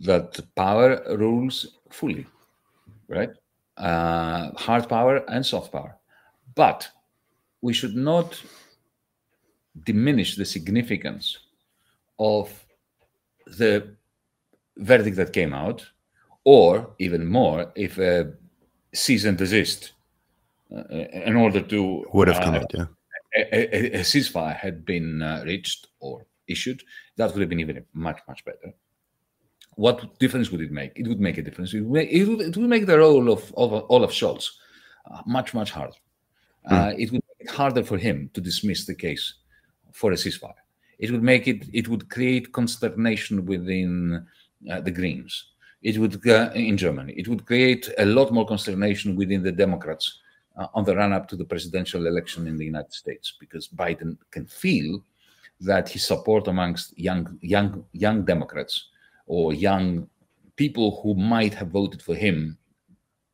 That 0.00 0.40
power 0.54 1.02
rules 1.16 1.78
fully, 1.90 2.26
right? 3.08 3.30
Uh, 3.76 4.50
hard 4.56 4.88
power 4.88 5.24
and 5.28 5.44
soft 5.44 5.72
power. 5.72 5.96
But 6.54 6.88
we 7.60 7.72
should 7.72 7.96
not 7.96 8.40
diminish 9.84 10.36
the 10.36 10.44
significance 10.44 11.38
of 12.18 12.50
the 13.46 13.96
verdict 14.76 15.16
that 15.16 15.32
came 15.32 15.52
out, 15.54 15.86
or 16.46 16.94
even 17.00 17.26
more, 17.26 17.72
if 17.74 17.98
a 17.98 18.32
cease 18.94 19.24
and 19.24 19.36
desist 19.36 19.92
uh, 20.74 20.84
in 20.90 21.34
order 21.34 21.60
to 21.60 22.06
would 22.12 22.28
have 22.28 22.40
come 22.40 22.54
uh, 22.54 22.58
out, 22.58 22.70
yeah. 22.72 22.86
A, 23.34 23.76
a, 23.76 24.00
a, 24.00 24.00
ceasefire 24.00 24.56
had 24.56 24.86
been 24.86 25.20
uh, 25.22 25.42
reached 25.44 25.88
or 25.98 26.24
issued, 26.46 26.84
that 27.16 27.32
would 27.32 27.40
have 27.40 27.48
been 27.48 27.58
even 27.58 27.84
much, 27.92 28.20
much 28.28 28.44
better. 28.44 28.72
What 29.74 30.18
difference 30.20 30.50
would 30.52 30.60
it 30.60 30.70
make? 30.70 30.92
It 30.94 31.08
would 31.08 31.20
make 31.20 31.36
a 31.36 31.42
difference. 31.42 31.74
It 31.74 31.80
would 31.80 31.92
make, 31.92 32.10
it 32.10 32.24
would, 32.24 32.40
it 32.40 32.56
would 32.56 32.70
make 32.70 32.86
the 32.86 32.98
role 32.98 33.28
of, 33.28 33.52
of 33.56 33.84
Olaf 33.90 34.12
Scholz 34.12 34.48
uh, 35.10 35.22
much, 35.26 35.52
much 35.52 35.72
harder. 35.72 35.98
Mm. 36.70 36.94
it 36.98 37.10
would 37.10 37.22
make 37.28 37.48
it 37.48 37.50
harder 37.50 37.82
for 37.82 37.98
him 37.98 38.30
to 38.34 38.40
dismiss 38.40 38.86
the 38.86 38.94
case 38.94 39.34
for 39.92 40.12
a 40.12 40.14
ceasefire. 40.14 40.54
It 41.00 41.10
would 41.10 41.24
make 41.24 41.48
it, 41.48 41.66
it 41.72 41.88
would 41.88 42.08
create 42.08 42.52
consternation 42.52 43.44
within 43.46 44.26
uh, 44.70 44.80
the 44.80 44.92
Greens. 44.92 45.46
It 45.86 45.98
would, 45.98 46.26
uh, 46.26 46.50
in 46.52 46.76
Germany, 46.76 47.14
it 47.16 47.28
would 47.28 47.46
create 47.46 47.88
a 47.96 48.04
lot 48.04 48.32
more 48.32 48.44
consternation 48.44 49.14
within 49.14 49.44
the 49.44 49.52
Democrats 49.52 50.18
uh, 50.56 50.66
on 50.74 50.84
the 50.84 50.96
run 50.96 51.12
up 51.12 51.28
to 51.28 51.36
the 51.36 51.44
presidential 51.44 52.08
election 52.08 52.48
in 52.48 52.56
the 52.56 52.64
United 52.64 52.92
States 52.92 53.34
because 53.38 53.68
Biden 53.68 54.18
can 54.32 54.46
feel 54.46 55.00
that 55.60 55.88
his 55.88 56.04
support 56.04 56.48
amongst 56.48 56.98
young, 56.98 57.38
young, 57.40 57.84
young 57.92 58.24
Democrats 58.24 58.88
or 59.28 59.54
young 59.54 60.08
people 60.56 61.00
who 61.02 61.14
might 61.14 61.54
have 61.54 61.68
voted 61.68 62.02
for 62.02 62.16
him 62.16 62.58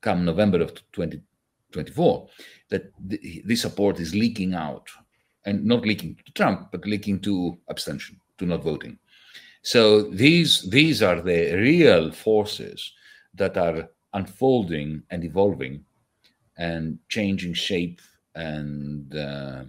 come 0.02 0.26
November 0.26 0.60
of 0.60 0.74
2024, 0.92 2.28
that 2.68 2.92
this 3.46 3.62
support 3.62 3.98
is 3.98 4.14
leaking 4.14 4.52
out 4.52 4.90
and 5.46 5.64
not 5.64 5.86
leaking 5.86 6.18
to 6.26 6.32
Trump, 6.32 6.68
but 6.70 6.84
leaking 6.84 7.18
to 7.20 7.56
abstention, 7.68 8.20
to 8.36 8.44
not 8.44 8.62
voting. 8.62 8.98
So 9.62 10.02
these 10.02 10.68
these 10.70 11.02
are 11.02 11.20
the 11.20 11.54
real 11.54 12.10
forces 12.10 12.92
that 13.34 13.56
are 13.56 13.88
unfolding 14.12 15.02
and 15.10 15.24
evolving 15.24 15.84
and 16.58 16.98
changing 17.08 17.54
shape 17.54 18.00
and 18.34 19.14
uh, 19.14 19.64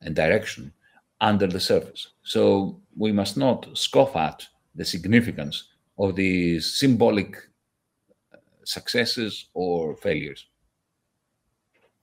and 0.00 0.14
direction 0.14 0.72
under 1.20 1.46
the 1.46 1.60
surface. 1.60 2.08
So 2.22 2.80
we 2.96 3.12
must 3.12 3.36
not 3.36 3.68
scoff 3.76 4.16
at 4.16 4.46
the 4.74 4.84
significance 4.84 5.68
of 5.98 6.16
these 6.16 6.74
symbolic 6.74 7.36
uh, 8.32 8.38
successes 8.64 9.46
or 9.54 9.96
failures. 9.96 10.46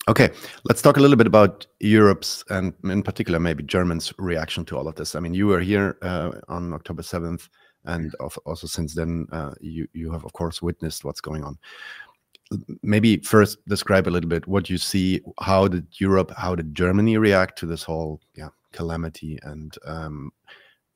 Okay, 0.08 0.32
let's 0.64 0.82
talk 0.82 0.98
a 0.98 1.00
little 1.00 1.18
bit 1.18 1.28
about 1.28 1.68
Europe's 1.80 2.44
and 2.50 2.74
in 2.84 3.04
particular 3.04 3.40
maybe 3.40 3.62
Germany's 3.62 4.12
reaction 4.18 4.66
to 4.66 4.78
all 4.78 4.88
of 4.88 4.96
this. 4.96 5.14
I 5.14 5.20
mean, 5.20 5.34
you 5.34 5.48
were 5.48 5.60
here 5.60 5.98
uh, 6.02 6.32
on 6.48 6.74
October 6.74 7.04
7th, 7.04 7.48
and 7.86 8.14
also 8.16 8.66
since 8.66 8.96
then, 8.96 9.28
uh, 9.32 9.52
you, 9.60 9.88
you 9.94 10.12
have, 10.12 10.26
of 10.26 10.34
course, 10.34 10.62
witnessed 10.62 11.04
what's 11.04 11.22
going 11.22 11.44
on. 11.44 11.58
Maybe 12.82 13.18
first 13.18 13.60
describe 13.68 14.08
a 14.08 14.10
little 14.10 14.30
bit 14.30 14.48
what 14.48 14.70
you 14.70 14.80
see. 14.80 15.22
How 15.40 15.68
did 15.68 15.86
Europe, 16.00 16.32
how 16.36 16.56
did 16.56 16.74
Germany 16.74 17.18
react 17.18 17.60
to 17.60 17.68
this 17.68 17.84
whole 17.84 18.20
yeah, 18.36 18.50
calamity, 18.72 19.38
and 19.44 19.78
um, 19.86 20.32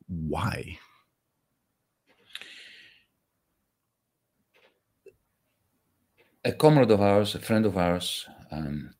why? 0.07 0.79
A 6.45 6.51
comrade 6.51 6.91
of 6.91 6.99
ours, 6.99 7.35
a 7.35 7.39
friend 7.39 7.65
of 7.65 7.77
ours, 7.77 8.27
um, 8.53 8.93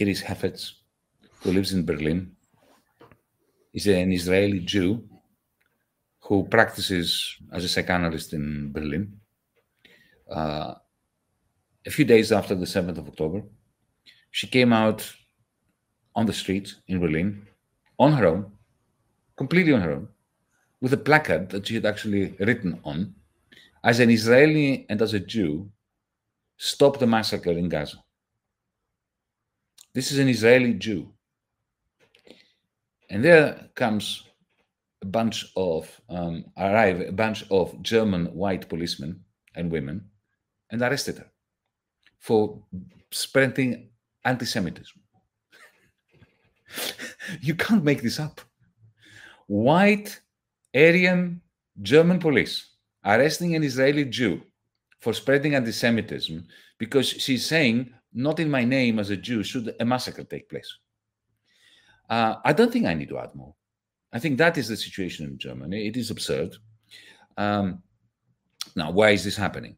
Iris 0.00 0.22
Hefets, 0.22 0.62
who 1.40 1.52
lives 1.52 1.72
in 1.72 1.84
Berlin, 1.84 2.32
is 3.72 3.86
an 3.86 4.12
Israeli 4.12 4.60
Jew 4.60 5.02
who 6.20 6.44
practices 6.44 7.36
as 7.52 7.64
a 7.64 7.68
psychoanalyst 7.68 8.32
in 8.32 8.72
Berlin. 8.72 9.04
Uh, 10.30 10.74
a 11.84 11.90
few 11.90 12.04
days 12.04 12.30
after 12.32 12.54
the 12.54 12.66
7th 12.66 12.98
of 12.98 13.08
October, 13.08 13.42
she 14.30 14.46
came 14.46 14.72
out 14.72 15.00
on 16.14 16.26
the 16.26 16.32
street 16.32 16.74
in 16.88 17.00
Berlin 17.00 17.46
on 17.98 18.12
her 18.12 18.26
own, 18.26 18.50
completely 19.36 19.72
on 19.72 19.80
her 19.80 19.92
own, 19.92 20.08
with 20.80 20.92
a 20.92 20.96
placard 21.08 21.50
that 21.50 21.66
she 21.66 21.74
had 21.74 21.86
actually 21.86 22.34
written 22.38 22.78
on 22.84 23.14
as 23.84 24.00
an 24.00 24.10
Israeli 24.10 24.86
and 24.88 25.02
as 25.02 25.12
a 25.12 25.20
Jew, 25.20 25.70
stop 26.56 26.98
the 26.98 27.06
massacre 27.06 27.52
in 27.52 27.68
Gaza. 27.68 28.01
This 29.94 30.10
is 30.10 30.18
an 30.18 30.28
Israeli 30.28 30.74
Jew. 30.74 31.12
And 33.10 33.22
there 33.22 33.68
comes 33.74 34.24
a 35.02 35.06
bunch 35.06 35.52
of, 35.54 36.00
um, 36.08 36.46
arrive 36.56 37.00
a 37.00 37.12
bunch 37.12 37.44
of 37.50 37.82
German 37.82 38.26
white 38.26 38.68
policemen 38.68 39.22
and 39.54 39.70
women 39.70 40.08
and 40.70 40.80
arrested 40.80 41.18
her 41.18 41.30
for 42.18 42.62
spreading 43.10 43.90
anti 44.24 44.46
Semitism. 44.46 44.98
you 47.40 47.54
can't 47.54 47.84
make 47.84 48.02
this 48.02 48.18
up. 48.18 48.40
White, 49.46 50.20
Aryan, 50.74 51.42
German 51.82 52.18
police 52.18 52.68
arresting 53.04 53.54
an 53.54 53.62
Israeli 53.62 54.04
Jew 54.04 54.40
for 55.00 55.12
spreading 55.12 55.54
anti 55.54 55.72
Semitism 55.72 56.46
because 56.78 57.08
she's 57.08 57.44
saying 57.44 57.92
not 58.14 58.40
in 58.40 58.50
my 58.50 58.64
name 58.64 58.98
as 58.98 59.10
a 59.10 59.16
Jew, 59.16 59.42
should 59.42 59.74
a 59.80 59.84
massacre 59.84 60.24
take 60.24 60.48
place. 60.48 60.78
Uh, 62.08 62.36
I 62.44 62.52
don't 62.52 62.72
think 62.72 62.86
I 62.86 62.94
need 62.94 63.08
to 63.08 63.18
add 63.18 63.34
more. 63.34 63.54
I 64.12 64.18
think 64.18 64.38
that 64.38 64.58
is 64.58 64.68
the 64.68 64.76
situation 64.76 65.26
in 65.26 65.38
Germany. 65.38 65.86
It 65.86 65.96
is 65.96 66.10
absurd. 66.10 66.56
Um, 67.36 67.82
now, 68.76 68.90
why 68.90 69.10
is 69.10 69.24
this 69.24 69.36
happening? 69.36 69.76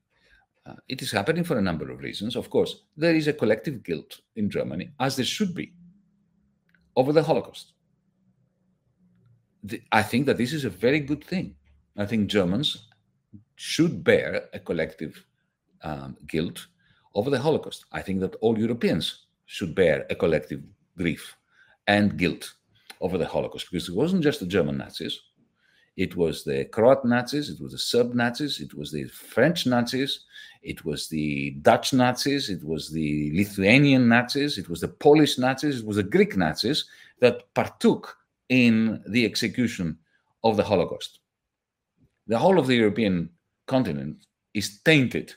Uh, 0.67 0.75
it 0.89 1.03
is 1.03 1.13
happening 1.13 1.45
for 1.45 1.59
a 1.59 1.63
number 1.63 1.91
of 1.91 2.01
reasons. 2.01 2.37
Of 2.37 2.51
course, 2.51 2.85
there 2.97 3.15
is 3.15 3.29
a 3.29 3.33
collective 3.33 3.83
guilt 3.85 4.21
in 4.37 4.51
Germany, 4.51 4.91
as 4.99 5.17
there 5.17 5.25
should 5.25 5.55
be, 5.55 5.73
over 6.97 7.13
the 7.13 7.23
Holocaust. 7.23 7.73
The, 9.63 9.81
I 9.93 10.03
think 10.03 10.27
that 10.27 10.39
this 10.39 10.53
is 10.53 10.65
a 10.65 10.71
very 10.71 11.01
good 11.01 11.23
thing. 11.23 11.55
I 11.97 12.07
think 12.07 12.29
Germans 12.29 12.89
should 13.57 14.03
bear 14.03 14.49
a 14.53 14.59
collective 14.59 15.25
um, 15.83 16.17
guilt 16.27 16.67
over 17.15 17.31
the 17.31 17.39
Holocaust. 17.39 17.85
I 17.93 18.03
think 18.03 18.21
that 18.21 18.35
all 18.37 18.59
Europeans 18.59 19.27
should 19.47 19.75
bear 19.75 20.07
a 20.11 20.15
collective 20.15 20.63
grief 20.97 21.37
and 21.87 22.17
guilt 22.17 22.55
over 23.01 23.19
the 23.19 23.27
Holocaust 23.27 23.71
because 23.71 23.89
it 23.89 23.95
wasn't 23.95 24.23
just 24.23 24.41
the 24.41 24.47
German 24.47 24.79
Nazis. 24.79 25.21
It 25.97 26.17
was 26.17 26.43
the 26.43 26.65
Croat 26.65 27.05
Nazis, 27.05 27.51
it 27.51 27.61
was 27.61 27.73
the 27.73 27.79
Serb 27.79 28.15
Nazis, 28.15 28.61
it 28.61 28.75
was 28.75 28.91
the 28.91 29.05
French 29.05 29.65
Nazis, 29.65 30.25
it 30.63 30.85
was 30.85 31.09
the 31.09 31.51
Dutch 31.63 31.93
Nazis, 31.93 32.51
it 32.51 32.65
was 32.65 32.91
the 32.91 33.31
Lithuanian 33.33 34.09
Nazis, 34.09 34.59
it 34.59 34.69
was 34.69 34.81
the 34.81 34.89
Polish 34.89 35.39
Nazis, 35.39 35.81
it 35.81 35.87
was 35.87 35.97
the 35.97 36.03
Greek 36.03 36.37
Nazis 36.37 36.87
that 37.21 37.43
partook 37.55 38.17
in 38.49 39.03
the 39.07 39.25
execution 39.25 39.97
of 40.43 40.57
the 40.57 40.65
Holocaust. 40.65 41.21
The 42.27 42.39
whole 42.39 42.59
of 42.59 42.67
the 42.67 42.75
European 42.75 43.31
continent 43.67 44.27
is 44.53 44.81
tainted 44.81 45.35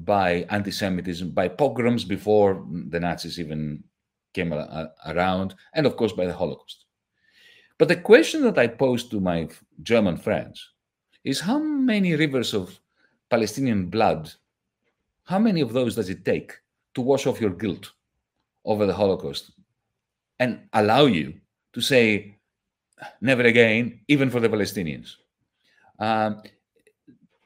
by 0.00 0.46
anti-Semitism, 0.50 1.30
by 1.30 1.48
pogroms 1.48 2.04
before 2.04 2.64
the 2.88 3.00
Nazis 3.00 3.40
even 3.40 3.82
came 4.34 4.52
around, 4.52 5.54
and 5.74 5.86
of 5.86 5.96
course 5.96 6.12
by 6.12 6.26
the 6.26 6.32
Holocaust. 6.32 6.84
But 7.78 7.88
the 7.88 7.96
question 7.96 8.42
that 8.42 8.58
I 8.58 8.66
posed 8.66 9.10
to 9.10 9.20
my 9.20 9.48
German 9.82 10.16
friends 10.16 10.70
is 11.24 11.40
how 11.40 11.58
many 11.58 12.14
rivers 12.14 12.54
of 12.54 12.78
Palestinian 13.30 13.86
blood, 13.86 14.32
how 15.24 15.38
many 15.38 15.60
of 15.60 15.72
those 15.72 15.94
does 15.94 16.08
it 16.08 16.24
take 16.24 16.52
to 16.94 17.00
wash 17.00 17.26
off 17.26 17.40
your 17.40 17.50
guilt 17.50 17.92
over 18.64 18.86
the 18.86 18.94
Holocaust 18.94 19.50
and 20.38 20.60
allow 20.72 21.06
you 21.06 21.34
to 21.72 21.80
say, 21.80 22.36
never 23.20 23.42
again, 23.42 24.00
even 24.08 24.30
for 24.30 24.40
the 24.40 24.48
Palestinians? 24.48 25.16
Um, 25.98 26.42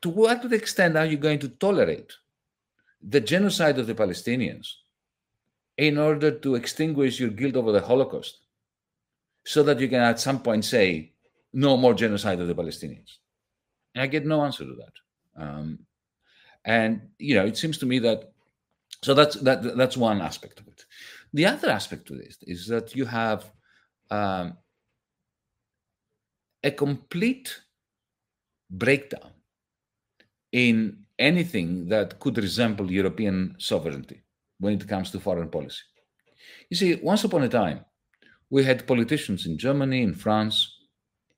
to 0.03 0.09
what 0.09 0.53
extent 0.53 0.97
are 0.97 1.07
you 1.07 1.17
going 1.17 1.39
to 1.39 1.49
tolerate 1.49 2.13
the 3.03 3.21
genocide 3.21 3.79
of 3.79 3.87
the 3.87 3.95
Palestinians 3.95 4.73
in 5.77 5.97
order 5.99 6.31
to 6.31 6.55
extinguish 6.55 7.19
your 7.19 7.31
guilt 7.31 7.57
over 7.57 7.73
the 7.73 7.81
Holocaust 7.81 8.39
so 9.45 9.63
that 9.63 9.81
you 9.81 9.89
can 9.89 10.01
at 10.01 10.21
some 10.21 10.41
point 10.41 10.65
say, 10.65 11.13
no 11.53 11.77
more 11.77 11.95
genocide 11.95 12.41
of 12.41 12.49
the 12.49 12.55
Palestinians? 12.55 13.17
And 13.95 14.03
I 14.03 14.07
get 14.07 14.27
no 14.27 14.45
answer 14.45 14.65
to 14.65 14.75
that. 14.75 15.43
Um, 15.43 15.79
and 16.65 17.09
you 17.19 17.35
know, 17.35 17.47
it 17.47 17.57
seems 17.57 17.79
to 17.79 17.87
me 17.87 17.99
that 18.01 18.33
so 19.03 19.15
that's 19.15 19.37
that 19.37 19.77
that's 19.77 19.97
one 19.97 20.21
aspect 20.21 20.61
of 20.61 20.69
it. 20.69 20.85
The 21.33 21.47
other 21.47 21.71
aspect 21.71 22.07
to 22.09 22.17
this 22.17 22.37
is 22.43 22.67
that 22.67 22.95
you 22.95 23.07
have 23.07 23.51
um, 24.11 24.59
a 26.63 26.71
complete 26.71 27.61
breakdown 28.71 29.31
in 30.53 30.99
anything 31.21 31.87
that 31.89 32.19
could 32.19 32.37
resemble 32.39 32.91
European 32.91 33.55
sovereignty 33.59 34.23
when 34.59 34.75
it 34.75 34.89
comes 34.89 35.11
to 35.11 35.21
foreign 35.21 35.49
policy. 35.49 35.83
You 36.71 36.77
see, 36.77 36.95
once 36.97 37.23
upon 37.25 37.43
a 37.45 37.49
time, 37.49 37.85
we 38.49 38.65
had 38.65 38.87
politicians 38.87 39.47
in 39.47 39.59
Germany, 39.59 40.03
in 40.03 40.15
France, 40.15 40.79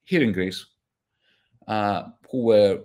here 0.05 0.23
in 0.23 0.33
Greece, 0.33 0.65
uh, 1.69 2.05
who 2.31 2.45
were, 2.45 2.81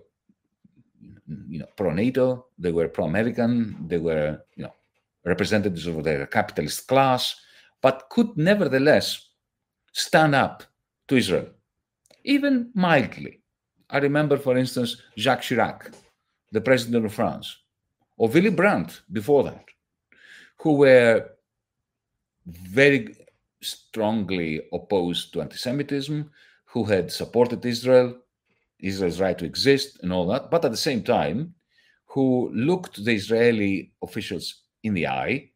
you 1.50 1.60
know, 1.60 1.68
pro-NATO, 1.78 2.48
they 2.58 2.72
were 2.72 2.88
pro-American, 2.90 3.88
they 3.88 3.98
were, 3.98 4.42
you 4.56 4.64
know, 4.64 4.74
representatives 5.26 5.88
of 5.88 6.04
the 6.04 6.28
capitalist 6.32 6.88
class, 6.88 7.36
but 7.82 8.10
could 8.10 8.36
nevertheless 8.38 9.30
stand 9.94 10.36
up 10.36 10.64
to 11.08 11.16
Israel, 11.16 11.48
even 12.24 12.72
mildly. 12.74 13.42
I 13.90 14.00
remember, 14.00 14.38
for 14.38 14.58
instance, 14.58 15.02
Jacques 15.18 15.44
Chirac, 15.44 15.94
the 16.52 16.62
president 16.62 17.06
of 17.06 17.14
France, 17.14 17.58
or 18.18 18.30
Willy 18.30 18.50
Brandt 18.50 19.02
before 19.12 19.44
that, 19.44 19.66
who 20.58 20.74
were 20.74 21.30
very 22.46 23.16
strongly 23.62 24.62
opposed 24.74 25.34
to 25.34 25.42
anti 25.42 25.58
Semitism, 25.58 26.30
who 26.66 26.84
had 26.86 27.12
supported 27.12 27.66
Israel, 27.66 28.18
Israel's 28.80 29.20
right 29.20 29.38
to 29.38 29.46
exist, 29.46 30.00
and 30.02 30.14
all 30.14 30.28
that, 30.28 30.50
but 30.52 30.64
at 30.66 30.72
the 30.72 30.78
same 30.78 31.04
time, 31.04 31.54
who 32.06 32.52
looked 32.54 33.04
the 33.04 33.14
Israeli 33.14 33.92
officials 34.02 34.64
in 34.84 34.94
the 34.94 35.08
eye 35.08 35.50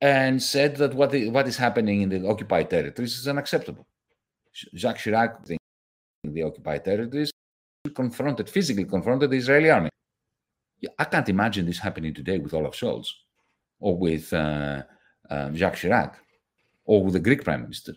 and 0.00 0.42
said 0.42 0.76
that 0.76 0.94
what, 0.94 1.12
the, 1.12 1.28
what 1.28 1.46
is 1.46 1.56
happening 1.56 2.02
in 2.02 2.08
the 2.08 2.28
occupied 2.28 2.68
territories 2.68 3.16
is 3.18 3.28
unacceptable. 3.28 3.86
Jacques 4.76 4.98
Chirac, 4.98 5.48
in 6.24 6.34
the 6.34 6.42
occupied 6.42 6.84
territories, 6.84 7.31
confronted, 7.94 8.48
physically 8.48 8.84
confronted 8.84 9.30
the 9.30 9.36
Israeli 9.36 9.70
army. 9.70 9.90
I 10.98 11.04
can't 11.04 11.28
imagine 11.28 11.66
this 11.66 11.78
happening 11.78 12.12
today 12.14 12.38
with 12.38 12.54
Olaf 12.54 12.74
Scholz 12.74 13.08
or 13.78 13.96
with 13.96 14.32
uh, 14.32 14.82
uh, 15.30 15.50
Jacques 15.52 15.76
Chirac 15.76 16.14
or 16.84 17.04
with 17.04 17.14
the 17.14 17.20
Greek 17.20 17.44
prime 17.44 17.62
minister. 17.62 17.94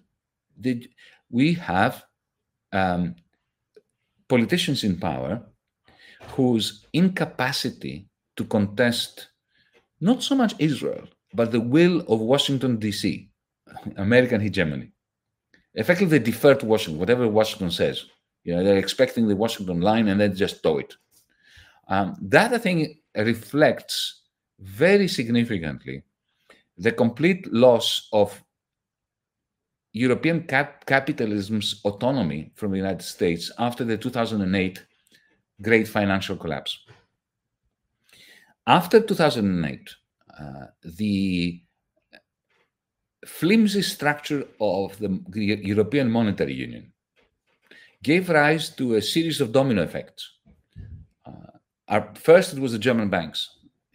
We 1.29 1.53
have 1.53 2.03
um, 2.71 3.15
politicians 4.27 4.83
in 4.83 4.97
power 4.97 5.41
whose 6.29 6.85
incapacity 6.93 8.07
to 8.35 8.43
contest 8.45 9.29
not 10.01 10.21
so 10.21 10.35
much 10.35 10.53
Israel, 10.59 11.07
but 11.33 11.51
the 11.51 11.59
will 11.59 12.01
of 12.01 12.19
Washington, 12.19 12.77
D.C., 12.77 13.29
American 13.97 14.41
hegemony. 14.41 14.91
Effectively, 15.73 16.17
they 16.17 16.23
defer 16.23 16.53
to 16.55 16.65
Washington, 16.65 16.99
whatever 16.99 17.27
Washington 17.27 17.71
says. 17.71 18.05
You 18.45 18.55
know, 18.55 18.63
they're 18.63 18.77
expecting 18.77 19.27
the 19.27 19.35
Washington 19.35 19.81
line 19.81 20.07
and 20.07 20.21
then 20.21 20.35
just 20.35 20.63
do 20.63 20.77
it. 20.77 20.95
Um, 21.87 22.15
that, 22.21 22.53
I 22.53 22.57
think, 22.59 22.99
reflects 23.15 24.21
very 24.59 25.07
significantly 25.07 26.03
the 26.77 26.91
complete 26.91 27.51
loss 27.51 28.07
of 28.13 28.41
European 29.93 30.43
cap 30.43 30.85
capitalism's 30.85 31.81
autonomy 31.85 32.51
from 32.55 32.71
the 32.71 32.77
United 32.77 33.01
States 33.01 33.51
after 33.59 33.83
the 33.83 33.97
2008 33.97 34.85
great 35.61 35.87
financial 35.87 36.35
collapse. 36.35 36.77
After 38.67 38.99
2008, 38.99 39.95
uh, 40.37 40.65
the 40.83 41.61
flimsy 43.25 43.81
structure 43.81 44.45
of 44.59 44.97
the 44.99 45.21
European 45.63 46.11
Monetary 46.11 46.53
Union 46.53 46.91
gave 48.05 48.29
rise 48.29 48.69
to 48.69 48.95
a 48.95 49.01
series 49.01 49.41
of 49.41 49.51
domino 49.51 49.81
effects. 49.81 50.29
Uh, 51.25 52.01
first, 52.13 52.53
it 52.53 52.59
was 52.59 52.71
the 52.71 52.85
German 52.87 53.09
banks. 53.09 53.39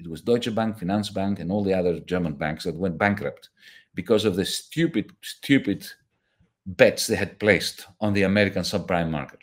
It 0.00 0.08
was 0.10 0.20
Deutsche 0.20 0.52
Bank, 0.52 0.78
Finanzbank, 0.78 1.38
and 1.38 1.52
all 1.52 1.62
the 1.62 1.74
other 1.74 2.00
German 2.00 2.34
banks 2.34 2.64
that 2.64 2.74
went 2.74 2.98
bankrupt 2.98 3.50
because 3.94 4.24
of 4.24 4.34
the 4.34 4.44
stupid, 4.44 5.12
stupid 5.22 5.86
bets 6.66 7.06
they 7.06 7.14
had 7.14 7.38
placed 7.38 7.86
on 8.00 8.12
the 8.12 8.24
American 8.24 8.62
subprime 8.62 9.10
market. 9.10 9.42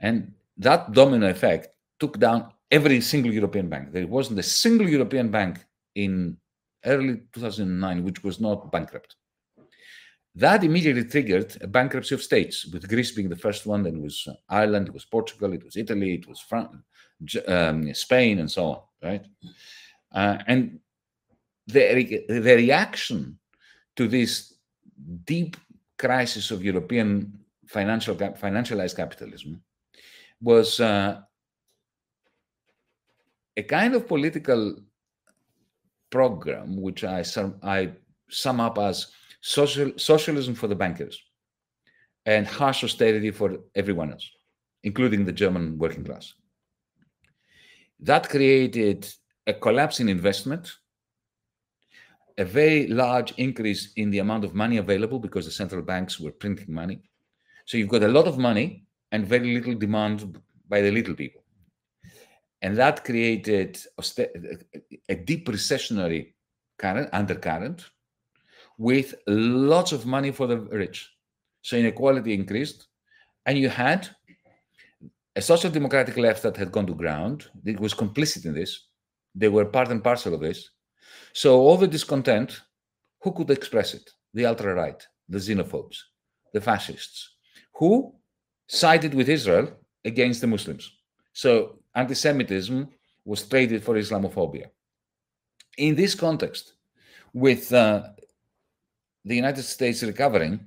And 0.00 0.32
that 0.56 0.92
domino 0.92 1.28
effect 1.28 1.68
took 1.98 2.18
down 2.18 2.50
every 2.70 3.02
single 3.02 3.32
European 3.32 3.68
bank. 3.68 3.92
There 3.92 4.06
wasn't 4.06 4.38
a 4.38 4.42
single 4.64 4.88
European 4.88 5.30
bank 5.30 5.58
in 5.96 6.38
early 6.86 7.20
2009 7.34 8.04
which 8.04 8.24
was 8.24 8.40
not 8.40 8.72
bankrupt. 8.72 9.16
That 10.36 10.62
immediately 10.62 11.04
triggered 11.04 11.56
a 11.60 11.66
bankruptcy 11.66 12.14
of 12.14 12.22
states, 12.22 12.64
with 12.66 12.88
Greece 12.88 13.10
being 13.10 13.28
the 13.28 13.36
first 13.36 13.66
one. 13.66 13.82
Then 13.82 13.96
it 13.96 14.02
was 14.02 14.28
Ireland, 14.48 14.88
it 14.88 14.94
was 14.94 15.04
Portugal, 15.04 15.52
it 15.52 15.64
was 15.64 15.76
Italy, 15.76 16.14
it 16.14 16.28
was 16.28 16.40
France, 16.40 16.76
um, 17.48 17.92
Spain, 17.94 18.38
and 18.38 18.50
so 18.50 18.64
on. 18.66 18.80
Right, 19.02 19.26
uh, 20.12 20.38
and 20.46 20.78
the 21.66 22.24
the 22.28 22.56
reaction 22.56 23.38
to 23.96 24.06
this 24.06 24.54
deep 25.24 25.56
crisis 25.98 26.50
of 26.50 26.64
European 26.64 27.40
financial 27.66 28.14
financialized 28.14 28.96
capitalism 28.96 29.62
was 30.40 30.80
uh, 30.80 31.20
a 33.56 33.62
kind 33.62 33.94
of 33.94 34.08
political 34.08 34.76
program 36.10 36.80
which 36.80 37.04
I 37.04 37.22
sum, 37.22 37.56
I 37.62 37.92
sum 38.28 38.60
up 38.60 38.78
as 38.78 39.12
social, 39.40 39.92
socialism 39.96 40.54
for 40.54 40.66
the 40.66 40.74
bankers 40.74 41.22
and 42.26 42.46
harsh 42.46 42.84
austerity 42.84 43.30
for 43.30 43.58
everyone 43.74 44.12
else, 44.12 44.30
including 44.82 45.24
the 45.24 45.32
German 45.32 45.78
working 45.78 46.04
class. 46.04 46.34
That 48.00 48.28
created 48.28 49.08
a 49.46 49.54
collapse 49.54 50.00
in 50.00 50.08
investment, 50.08 50.70
a 52.38 52.44
very 52.44 52.86
large 52.86 53.32
increase 53.32 53.92
in 53.96 54.10
the 54.10 54.18
amount 54.18 54.44
of 54.44 54.54
money 54.54 54.78
available 54.78 55.18
because 55.18 55.44
the 55.44 55.50
central 55.50 55.82
banks 55.82 56.18
were 56.18 56.32
printing 56.32 56.72
money. 56.72 57.02
So 57.66 57.76
you've 57.76 57.88
got 57.88 58.02
a 58.02 58.08
lot 58.08 58.26
of 58.26 58.38
money 58.38 58.84
and 59.12 59.26
very 59.26 59.54
little 59.54 59.74
demand 59.74 60.40
by 60.68 60.80
the 60.80 60.90
little 60.90 61.14
people. 61.14 61.42
And 62.62 62.76
that 62.76 63.04
created 63.04 63.78
a 65.08 65.14
deep 65.14 65.48
recessionary 65.48 66.34
current, 66.78 67.08
undercurrent 67.12 67.90
with 68.80 69.14
lots 69.26 69.92
of 69.92 70.06
money 70.06 70.30
for 70.30 70.46
the 70.46 70.56
rich. 70.56 71.06
So 71.60 71.76
inequality 71.76 72.32
increased. 72.32 72.86
And 73.44 73.58
you 73.58 73.68
had 73.68 74.08
a 75.36 75.42
social 75.42 75.70
democratic 75.70 76.16
left 76.16 76.42
that 76.44 76.56
had 76.56 76.72
gone 76.72 76.86
to 76.86 76.94
ground. 76.94 77.50
It 77.66 77.78
was 77.78 77.92
complicit 77.92 78.46
in 78.46 78.54
this. 78.54 78.86
They 79.34 79.48
were 79.48 79.66
part 79.66 79.90
and 79.90 80.02
parcel 80.02 80.32
of 80.32 80.40
this. 80.40 80.70
So 81.34 81.60
all 81.60 81.76
the 81.76 81.86
discontent, 81.86 82.62
who 83.20 83.32
could 83.32 83.50
express 83.50 83.92
it? 83.92 84.08
The 84.32 84.46
ultra 84.46 84.72
right, 84.74 85.06
the 85.28 85.36
xenophobes, 85.36 85.98
the 86.54 86.62
fascists, 86.62 87.34
who 87.74 88.14
sided 88.66 89.12
with 89.12 89.28
Israel 89.28 89.76
against 90.06 90.40
the 90.40 90.46
Muslims. 90.46 90.90
So 91.34 91.80
anti 91.94 92.14
Semitism 92.14 92.88
was 93.26 93.46
traded 93.46 93.84
for 93.84 93.96
Islamophobia. 93.96 94.68
In 95.76 95.94
this 95.94 96.14
context, 96.14 96.72
with 97.34 97.72
uh, 97.72 98.04
the 99.24 99.36
United 99.36 99.62
States 99.62 100.02
recovering 100.02 100.60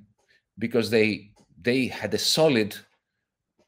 because 0.57 0.89
they 0.89 1.31
they 1.61 1.87
had 1.87 2.13
a 2.13 2.17
solid 2.17 2.75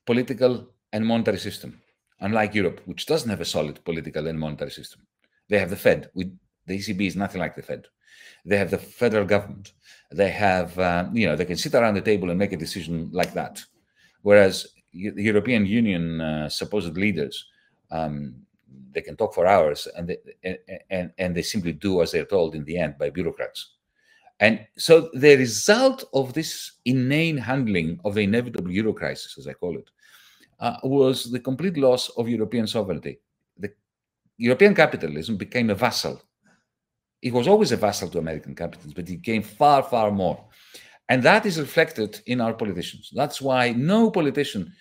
political 0.06 0.68
and 0.94 1.06
monetary 1.06 1.38
system 1.40 1.82
unlike 2.20 2.56
Europe, 2.56 2.82
which 2.86 3.06
doesn't 3.06 3.30
have 3.30 3.42
a 3.42 3.46
solid 3.46 3.84
political 3.84 4.28
and 4.28 4.40
monetary 4.40 4.72
system. 4.72 5.02
They 5.50 5.60
have 5.60 5.70
the 5.70 5.76
Fed. 5.76 6.10
We, 6.14 6.32
the 6.66 6.78
ECB 6.80 7.08
is 7.08 7.16
nothing 7.16 7.42
like 7.42 7.56
the 7.56 7.62
Fed. 7.62 7.86
They 8.46 8.58
have 8.58 8.72
the 8.72 8.78
federal 8.78 9.26
government. 9.26 9.74
They 10.12 10.30
have, 10.30 10.78
uh, 10.80 11.06
you 11.14 11.28
know, 11.28 11.36
they 11.36 11.46
can 11.46 11.58
sit 11.58 11.76
around 11.76 11.96
the 11.96 12.02
table 12.02 12.30
and 12.30 12.40
make 12.40 12.54
a 12.54 12.58
decision 12.58 13.10
like 13.12 13.34
that. 13.34 13.64
Whereas 14.22 14.68
the 14.94 15.24
European 15.24 15.66
Union 15.66 16.22
uh, 16.22 16.50
supposed 16.50 16.96
leaders, 16.98 17.46
um, 17.92 18.36
they 18.92 19.02
can 19.02 19.16
talk 19.18 19.34
for 19.34 19.46
hours 19.46 19.88
and 19.96 20.10
they, 20.10 20.18
and, 20.90 21.12
and 21.18 21.36
they 21.36 21.42
simply 21.42 21.74
do 21.74 22.02
as 22.02 22.12
they're 22.12 22.26
told 22.26 22.56
in 22.56 22.64
the 22.66 22.78
end 22.78 22.98
by 22.98 23.10
bureaucrats. 23.10 23.74
And 24.40 24.66
so 24.78 25.10
the 25.14 25.38
result 25.38 26.04
of 26.14 26.34
this 26.34 26.74
inane 26.86 27.38
handling 27.38 28.00
of 28.04 28.16
the 28.16 28.22
inevitable 28.22 28.72
euro 28.72 28.94
crisis, 28.94 29.38
as 29.38 29.48
I 29.48 29.54
call 29.54 29.78
it, 29.78 29.90
uh, 30.60 30.78
was 30.84 31.32
the 31.32 31.40
complete 31.40 31.78
loss 31.78 32.10
of 32.10 32.28
European 32.28 32.68
sovereignty. 32.68 33.20
The 33.58 33.74
European 34.38 34.76
capitalism 34.76 35.38
became 35.38 35.70
a 35.70 35.76
vassal. 35.76 36.22
It 37.22 37.34
was 37.34 37.48
always 37.48 37.72
a 37.72 37.78
vassal 37.78 38.10
to 38.10 38.20
American 38.20 38.56
capitalism, 38.56 38.94
but 38.96 39.10
it 39.10 39.22
became 39.22 39.42
far, 39.42 39.84
far 39.84 40.12
more. 40.12 40.46
And 41.08 41.24
that 41.24 41.46
is 41.46 41.60
reflected 41.60 42.22
in 42.26 42.42
our 42.42 42.54
politicians. 42.54 43.12
That's 43.14 43.42
why 43.42 43.72
no 43.72 44.12
politician 44.12 44.74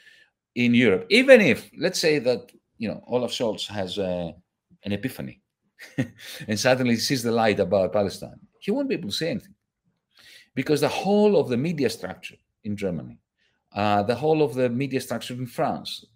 in 0.55 0.75
Europe, 0.75 1.07
even 1.11 1.41
if, 1.41 1.71
let's 1.79 1.99
say 1.99 2.19
that, 2.21 2.51
you 2.79 2.89
know, 2.89 3.03
Olaf 3.07 3.31
Scholz 3.31 3.67
has 3.67 3.99
uh, 3.99 4.33
an 4.85 4.93
epiphany 4.93 5.43
and 6.49 6.59
suddenly 6.59 6.97
sees 6.97 7.23
the 7.23 7.33
light 7.33 7.61
about 7.61 7.93
Palestine, 7.93 8.41
he 8.65 8.71
won't 8.71 8.89
be 8.89 8.95
able 8.95 9.11
to 9.11 9.15
say 9.15 9.31
anything. 9.31 9.55
Because 10.55 10.81
the 10.81 10.89
whole 10.89 11.37
of 11.37 11.49
the 11.51 11.57
media 11.57 11.91
structure 11.91 12.37
in 12.63 12.77
Germany, 12.77 13.19
uh, 13.75 14.03
the 14.05 14.15
whole 14.15 14.41
of 14.43 14.55
the 14.55 14.71
media 14.71 15.01
structure 15.03 15.35
in 15.35 15.47
France, 15.47 16.07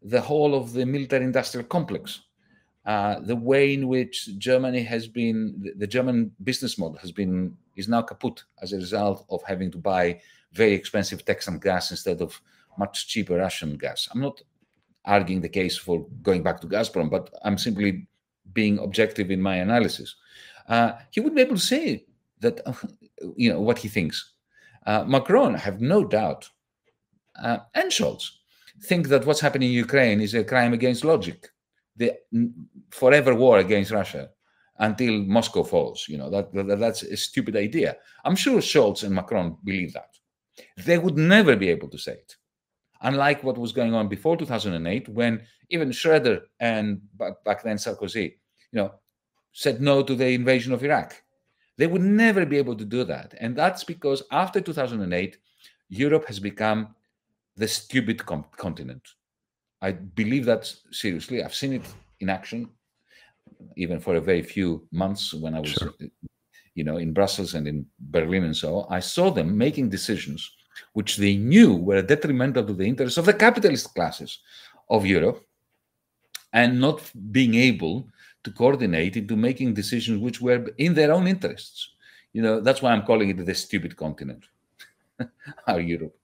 the 0.00 0.20
whole 0.20 0.54
of 0.54 0.72
the 0.72 0.86
military 0.86 1.24
industrial 1.24 1.66
complex, 1.66 2.22
uh, 2.86 3.20
the 3.20 3.36
way 3.36 3.74
in 3.74 3.88
which 3.88 4.30
Germany 4.38 4.82
has 4.82 5.06
been, 5.06 5.54
the, 5.58 5.72
the, 5.76 5.86
German 5.86 6.30
business 6.44 6.78
model 6.78 6.96
has 6.96 7.12
been, 7.12 7.54
is 7.76 7.88
now 7.88 8.00
kaput 8.00 8.42
as 8.62 8.72
a 8.72 8.76
result 8.76 9.26
of 9.28 9.42
having 9.42 9.70
to 9.70 9.76
buy 9.76 10.18
very 10.54 10.72
expensive 10.72 11.26
Texan 11.26 11.58
gas 11.58 11.90
instead 11.90 12.22
of 12.22 12.40
much 12.78 13.06
cheaper 13.08 13.36
Russian 13.36 13.76
gas. 13.76 14.08
I'm 14.10 14.22
not 14.22 14.40
arguing 15.04 15.42
the 15.42 15.48
case 15.60 15.76
for 15.76 16.06
going 16.22 16.42
back 16.42 16.58
to 16.62 16.66
Gazprom, 16.66 17.10
but 17.10 17.28
I'm 17.42 17.58
simply 17.58 18.06
being 18.54 18.78
objective 18.78 19.30
in 19.30 19.42
my 19.42 19.56
analysis. 19.56 20.16
Uh, 20.68 20.92
he 21.10 21.20
would 21.20 21.34
be 21.34 21.40
able 21.40 21.56
to 21.56 21.60
say 21.60 22.04
that, 22.40 22.60
you 23.36 23.50
know, 23.50 23.60
what 23.60 23.78
he 23.78 23.88
thinks. 23.88 24.34
Uh, 24.86 25.04
Macron, 25.04 25.54
I 25.54 25.58
have 25.58 25.80
no 25.80 26.04
doubt, 26.04 26.48
uh, 27.42 27.58
and 27.74 27.90
Scholz 27.90 28.30
think 28.82 29.08
that 29.08 29.26
what's 29.26 29.40
happening 29.40 29.68
in 29.70 29.74
Ukraine 29.74 30.20
is 30.20 30.34
a 30.34 30.44
crime 30.44 30.72
against 30.72 31.04
logic, 31.04 31.48
the 31.96 32.14
forever 32.90 33.34
war 33.34 33.58
against 33.58 33.90
Russia 33.90 34.30
until 34.78 35.24
Moscow 35.24 35.64
falls. 35.64 36.06
You 36.08 36.18
know 36.18 36.30
that, 36.30 36.52
that 36.54 36.78
that's 36.78 37.02
a 37.02 37.16
stupid 37.16 37.56
idea. 37.56 37.96
I'm 38.24 38.36
sure 38.36 38.60
Scholz 38.60 39.02
and 39.02 39.14
Macron 39.14 39.56
believe 39.64 39.92
that. 39.94 40.10
They 40.76 40.98
would 40.98 41.16
never 41.16 41.56
be 41.56 41.68
able 41.68 41.88
to 41.88 41.98
say 41.98 42.12
it, 42.12 42.36
unlike 43.02 43.42
what 43.42 43.58
was 43.58 43.72
going 43.72 43.94
on 43.94 44.08
before 44.08 44.36
2008, 44.36 45.08
when 45.08 45.42
even 45.70 45.92
Schroeder 45.92 46.42
and 46.60 47.00
back 47.44 47.62
then 47.62 47.76
Sarkozy, 47.76 48.34
you 48.72 48.78
know, 48.80 48.92
said 49.58 49.80
no 49.80 50.04
to 50.04 50.14
the 50.14 50.28
invasion 50.28 50.72
of 50.72 50.84
Iraq. 50.84 51.20
They 51.78 51.88
would 51.88 52.02
never 52.02 52.46
be 52.46 52.58
able 52.58 52.76
to 52.76 52.84
do 52.84 53.02
that. 53.02 53.34
And 53.40 53.56
that's 53.56 53.82
because 53.82 54.22
after 54.30 54.60
2008, 54.60 55.36
Europe 55.88 56.26
has 56.26 56.38
become 56.38 56.94
the 57.56 57.66
stupid 57.66 58.24
continent. 58.24 59.02
I 59.82 59.90
believe 59.90 60.44
that 60.44 60.72
seriously. 60.92 61.42
I've 61.42 61.56
seen 61.56 61.72
it 61.72 61.82
in 62.20 62.28
action, 62.30 62.68
even 63.74 63.98
for 63.98 64.14
a 64.14 64.20
very 64.20 64.42
few 64.42 64.86
months 64.92 65.34
when 65.34 65.56
I 65.56 65.60
was, 65.60 65.70
sure. 65.70 65.92
you 66.76 66.84
know, 66.84 66.98
in 66.98 67.12
Brussels 67.12 67.54
and 67.54 67.66
in 67.66 67.84
Berlin 67.98 68.44
and 68.44 68.56
so 68.56 68.76
on. 68.76 68.86
I 68.90 69.00
saw 69.00 69.28
them 69.32 69.58
making 69.58 69.88
decisions 69.88 70.48
which 70.92 71.16
they 71.16 71.34
knew 71.34 71.74
were 71.74 72.00
detrimental 72.00 72.64
to 72.64 72.74
the 72.74 72.86
interests 72.86 73.18
of 73.18 73.24
the 73.24 73.34
capitalist 73.34 73.92
classes 73.92 74.38
of 74.88 75.04
Europe 75.04 75.44
and 76.52 76.80
not 76.80 77.02
being 77.32 77.56
able 77.56 78.08
to 78.48 78.54
coordinate 78.54 79.16
into 79.16 79.36
making 79.36 79.74
decisions 79.74 80.20
which 80.20 80.40
were 80.40 80.66
in 80.78 80.94
their 80.94 81.12
own 81.12 81.26
interests. 81.26 81.90
You 82.32 82.42
know, 82.42 82.60
that's 82.60 82.82
why 82.82 82.92
I'm 82.92 83.02
calling 83.02 83.28
it 83.30 83.44
the 83.44 83.54
stupid 83.54 83.96
continent, 83.96 84.44
our 85.66 85.80
Europe. 85.80 86.14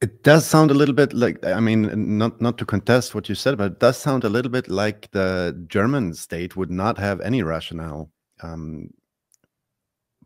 It 0.00 0.22
does 0.22 0.46
sound 0.46 0.70
a 0.70 0.74
little 0.74 0.94
bit 0.94 1.12
like 1.12 1.44
I 1.44 1.60
mean, 1.60 2.18
not 2.18 2.40
not 2.40 2.58
to 2.58 2.66
contest 2.66 3.14
what 3.14 3.28
you 3.28 3.34
said, 3.34 3.56
but 3.56 3.72
it 3.72 3.80
does 3.80 3.96
sound 3.96 4.24
a 4.24 4.28
little 4.28 4.50
bit 4.50 4.68
like 4.68 5.10
the 5.12 5.64
German 5.68 6.14
state 6.14 6.54
would 6.54 6.70
not 6.70 6.98
have 6.98 7.20
any 7.22 7.42
rationale 7.42 8.10
um, 8.42 8.90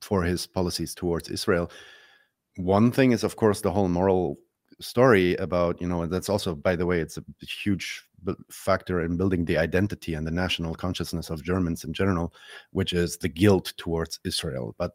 for 0.00 0.24
his 0.24 0.46
policies 0.46 0.94
towards 0.94 1.28
Israel. 1.28 1.70
One 2.56 2.90
thing 2.90 3.12
is, 3.12 3.22
of 3.22 3.36
course, 3.36 3.60
the 3.60 3.70
whole 3.70 3.88
moral 3.88 4.38
story 4.80 5.36
about 5.36 5.80
you 5.80 5.86
know 5.86 6.06
that's 6.06 6.28
also 6.28 6.54
by 6.54 6.74
the 6.74 6.86
way 6.86 7.00
it's 7.00 7.18
a 7.18 7.24
huge 7.62 8.02
factor 8.50 9.00
in 9.02 9.16
building 9.16 9.44
the 9.44 9.58
identity 9.58 10.14
and 10.14 10.26
the 10.26 10.30
national 10.30 10.74
consciousness 10.74 11.30
of 11.30 11.44
germans 11.44 11.84
in 11.84 11.92
general 11.92 12.32
which 12.72 12.92
is 12.92 13.16
the 13.18 13.28
guilt 13.28 13.72
towards 13.76 14.20
israel 14.24 14.74
but 14.78 14.92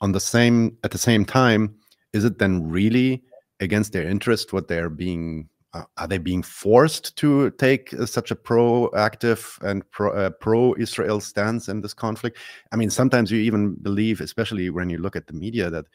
on 0.00 0.12
the 0.12 0.20
same 0.20 0.76
at 0.84 0.90
the 0.90 0.98
same 0.98 1.24
time 1.24 1.74
is 2.12 2.24
it 2.24 2.38
then 2.38 2.68
really 2.68 3.22
against 3.60 3.92
their 3.92 4.08
interest 4.08 4.52
what 4.52 4.68
they're 4.68 4.90
being 4.90 5.48
uh, 5.72 5.84
are 5.98 6.06
they 6.06 6.18
being 6.18 6.42
forced 6.42 7.16
to 7.16 7.50
take 7.52 7.92
uh, 7.94 8.06
such 8.06 8.30
a 8.30 8.36
proactive 8.36 9.60
and 9.62 9.88
pro, 9.90 10.12
uh, 10.12 10.30
pro-israel 10.30 11.20
stance 11.20 11.68
in 11.68 11.80
this 11.80 11.94
conflict 11.94 12.38
i 12.72 12.76
mean 12.76 12.90
sometimes 12.90 13.30
you 13.30 13.38
even 13.38 13.74
believe 13.76 14.20
especially 14.20 14.70
when 14.70 14.88
you 14.90 14.98
look 14.98 15.16
at 15.16 15.26
the 15.26 15.32
media 15.32 15.68
that 15.70 15.86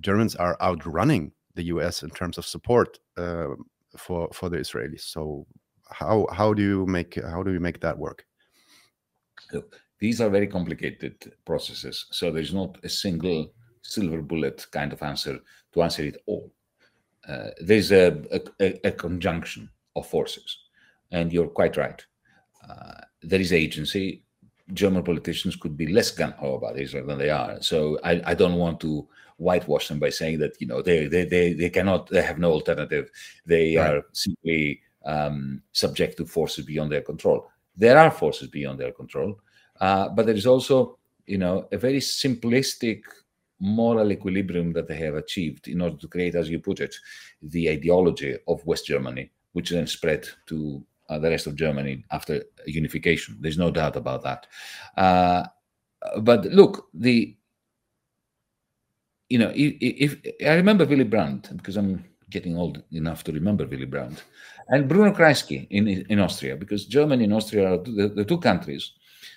germans 0.00 0.34
are 0.36 0.56
outrunning 0.60 1.32
the 1.54 1.64
U.S. 1.64 2.02
in 2.02 2.10
terms 2.10 2.38
of 2.38 2.46
support 2.46 2.98
uh, 3.16 3.54
for 3.96 4.28
for 4.32 4.48
the 4.48 4.58
Israelis. 4.58 5.02
So 5.02 5.46
how 5.90 6.26
how 6.32 6.54
do 6.54 6.62
you 6.62 6.86
make 6.86 7.14
how 7.22 7.42
do 7.42 7.52
you 7.52 7.60
make 7.60 7.80
that 7.80 7.98
work? 7.98 8.24
These 9.98 10.20
are 10.20 10.28
very 10.28 10.46
complicated 10.46 11.32
processes. 11.44 12.06
So 12.10 12.30
there's 12.30 12.52
not 12.52 12.78
a 12.82 12.88
single 12.88 13.52
silver 13.82 14.22
bullet 14.22 14.66
kind 14.70 14.92
of 14.92 15.02
answer 15.02 15.38
to 15.72 15.82
answer 15.82 16.04
it 16.04 16.16
all. 16.26 16.52
Uh, 17.26 17.50
there's 17.60 17.90
a, 17.90 18.22
a, 18.60 18.86
a, 18.88 18.92
conjunction 18.92 19.70
of 19.96 20.06
forces, 20.06 20.58
and 21.10 21.32
you're 21.32 21.48
quite 21.48 21.76
right. 21.78 22.04
Uh, 22.68 23.00
there 23.22 23.40
is 23.40 23.52
agency. 23.52 24.24
German 24.74 25.02
politicians 25.02 25.56
could 25.56 25.76
be 25.76 25.86
less 25.86 26.10
gun 26.10 26.32
ho 26.32 26.56
about 26.56 26.78
Israel 26.78 27.06
than 27.06 27.18
they 27.18 27.30
are. 27.30 27.62
So 27.62 27.98
I, 28.04 28.20
I 28.26 28.34
don't 28.34 28.56
want 28.56 28.80
to 28.80 29.08
whitewash 29.38 29.88
them 29.88 29.98
by 29.98 30.10
saying 30.10 30.38
that 30.38 30.60
you 30.60 30.66
know 30.66 30.82
they 30.82 31.06
they 31.06 31.24
they, 31.24 31.52
they 31.54 31.70
cannot 31.70 32.08
they 32.08 32.22
have 32.22 32.38
no 32.38 32.52
alternative 32.52 33.10
they 33.46 33.76
right. 33.76 33.94
are 33.94 34.02
simply 34.12 34.80
um, 35.04 35.62
subject 35.72 36.16
to 36.18 36.26
forces 36.26 36.64
beyond 36.64 36.90
their 36.90 37.02
control. 37.02 37.46
There 37.76 37.98
are 37.98 38.10
forces 38.10 38.48
beyond 38.48 38.78
their 38.78 38.92
control 38.92 39.38
uh, 39.80 40.08
but 40.08 40.26
there 40.26 40.34
is 40.34 40.46
also 40.46 40.98
you 41.26 41.38
know 41.38 41.66
a 41.72 41.78
very 41.78 41.98
simplistic 41.98 43.02
moral 43.60 44.12
equilibrium 44.12 44.72
that 44.72 44.88
they 44.88 44.96
have 44.96 45.14
achieved 45.14 45.68
in 45.68 45.80
order 45.80 45.96
to 45.96 46.08
create 46.08 46.34
as 46.34 46.50
you 46.50 46.58
put 46.58 46.80
it 46.80 46.94
the 47.42 47.70
ideology 47.70 48.36
of 48.46 48.64
west 48.66 48.86
germany 48.86 49.30
which 49.52 49.70
then 49.70 49.86
spread 49.86 50.28
to 50.46 50.84
uh, 51.08 51.18
the 51.18 51.30
rest 51.30 51.46
of 51.46 51.56
germany 51.56 52.04
after 52.10 52.42
unification. 52.66 53.36
There's 53.40 53.58
no 53.58 53.70
doubt 53.70 53.96
about 53.96 54.22
that. 54.22 54.46
Uh, 54.96 55.44
but 56.20 56.44
look 56.46 56.88
the 56.94 57.36
you 59.30 59.38
know, 59.38 59.50
if, 59.54 59.74
if, 59.80 60.46
I 60.46 60.54
remember 60.54 60.84
Willy 60.84 61.04
Brandt 61.04 61.56
because 61.56 61.76
I'm 61.76 62.04
getting 62.30 62.56
old 62.56 62.82
enough 62.92 63.24
to 63.24 63.32
remember 63.32 63.66
Willy 63.66 63.86
Brandt, 63.86 64.22
and 64.68 64.88
Bruno 64.88 65.12
Kreisky 65.12 65.66
in 65.70 65.88
in 65.88 66.20
Austria, 66.20 66.56
because 66.56 66.86
Germany 66.86 67.24
and 67.24 67.34
Austria 67.34 67.72
are 67.72 67.78
the, 67.78 68.08
the 68.08 68.24
two 68.24 68.38
countries 68.38 68.92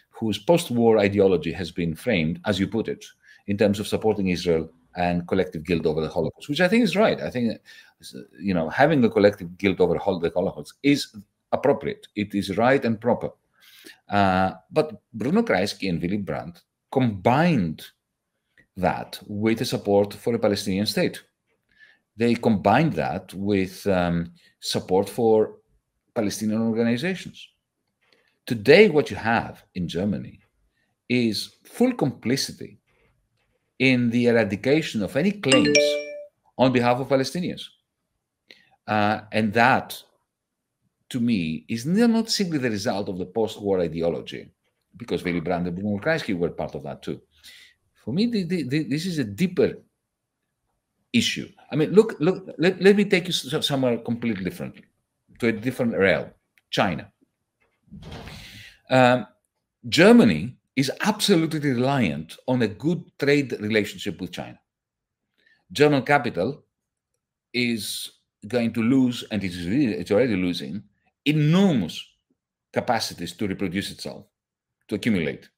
whose 0.09 0.39
post-war 0.39 0.97
ideology 0.97 1.51
has 1.51 1.71
been 1.71 1.95
framed, 1.95 2.39
as 2.45 2.59
you 2.59 2.67
put 2.67 2.87
it, 2.87 3.05
in 3.45 3.57
terms 3.57 3.79
of 3.79 3.87
supporting 3.87 4.29
Israel 4.29 4.69
and 4.95 5.27
collective 5.27 5.63
guilt 5.63 5.85
over 5.85 6.01
the 6.01 6.09
Holocaust, 6.09 6.49
which 6.49 6.61
I 6.61 6.67
think 6.67 6.83
is 6.83 6.95
right. 6.95 7.21
I 7.21 7.29
think, 7.29 7.61
you 8.39 8.53
know, 8.53 8.67
having 8.67 9.03
a 9.03 9.09
collective 9.09 9.57
guilt 9.59 9.79
over 9.79 9.93
the 9.93 9.99
Holocaust 9.99 10.73
is 10.81 11.15
appropriate. 11.51 12.07
It 12.15 12.33
is 12.33 12.57
right 12.57 12.83
and 12.83 12.99
proper. 12.99 13.29
Uh, 14.09 14.53
but 14.71 15.01
Bruno 15.13 15.43
Kreisky 15.43 15.87
and 15.87 16.01
Willy 16.01 16.17
Brandt 16.17 16.63
combined 16.91 17.85
that 18.75 19.19
with 19.27 19.59
the 19.59 19.65
support 19.65 20.15
for 20.15 20.33
a 20.33 20.39
Palestinian 20.39 20.87
state. 20.87 21.23
They 22.17 22.35
combined 22.35 22.93
that 22.93 23.33
with 23.33 23.85
um, 23.87 24.33
support 24.59 25.07
for 25.07 25.57
Palestinian 26.15 26.61
organizations. 26.61 27.47
Today, 28.45 28.89
what 28.89 29.11
you 29.11 29.17
have 29.17 29.63
in 29.75 29.87
Germany 29.87 30.39
is 31.07 31.55
full 31.63 31.93
complicity 31.93 32.79
in 33.79 34.09
the 34.09 34.25
eradication 34.27 35.03
of 35.03 35.15
any 35.15 35.31
claims 35.31 35.77
on 36.57 36.73
behalf 36.73 36.99
of 36.99 37.07
Palestinians. 37.07 37.63
Uh, 38.87 39.21
and 39.31 39.53
that 39.53 40.01
to 41.09 41.19
me, 41.19 41.65
is 41.69 41.85
not 41.85 42.29
simply 42.29 42.57
the 42.57 42.69
result 42.69 43.09
of 43.09 43.17
the 43.17 43.25
post-war 43.25 43.79
ideology, 43.79 44.49
because 44.95 45.23
Willy 45.23 45.39
Brandt 45.39 45.67
and 45.67 45.75
Bruno 45.75 45.99
Kreisky 45.99 46.37
were 46.37 46.49
part 46.49 46.75
of 46.75 46.83
that 46.83 47.01
too. 47.01 47.21
For 48.03 48.13
me, 48.13 48.25
the, 48.25 48.43
the, 48.43 48.63
the, 48.63 48.83
this 48.83 49.05
is 49.05 49.19
a 49.19 49.23
deeper 49.23 49.73
issue. 51.17 51.49
I 51.71 51.75
mean, 51.75 51.91
look, 51.91 52.15
look. 52.19 52.49
Let, 52.57 52.81
let 52.81 52.95
me 52.95 53.05
take 53.05 53.27
you 53.27 53.33
somewhere 53.33 53.97
completely 53.97 54.43
different, 54.43 54.75
to 55.39 55.47
a 55.47 55.51
different 55.51 55.95
realm. 55.97 56.27
China. 56.69 57.11
Um, 58.89 59.27
Germany 59.87 60.57
is 60.75 60.91
absolutely 61.01 61.59
reliant 61.59 62.37
on 62.47 62.61
a 62.61 62.67
good 62.67 63.03
trade 63.17 63.51
relationship 63.59 64.21
with 64.21 64.31
China. 64.31 64.59
German 65.71 66.03
capital 66.03 66.63
is 67.53 68.11
going 68.47 68.71
to 68.73 68.81
lose, 68.81 69.23
and 69.31 69.43
it 69.43 69.51
is 69.51 69.65
it's 69.65 70.11
already 70.11 70.35
losing, 70.35 70.83
enormous 71.25 72.05
capacities 72.71 73.33
to 73.33 73.47
reproduce 73.47 73.91
itself, 73.91 74.25
to 74.87 74.95
accumulate, 74.95 75.49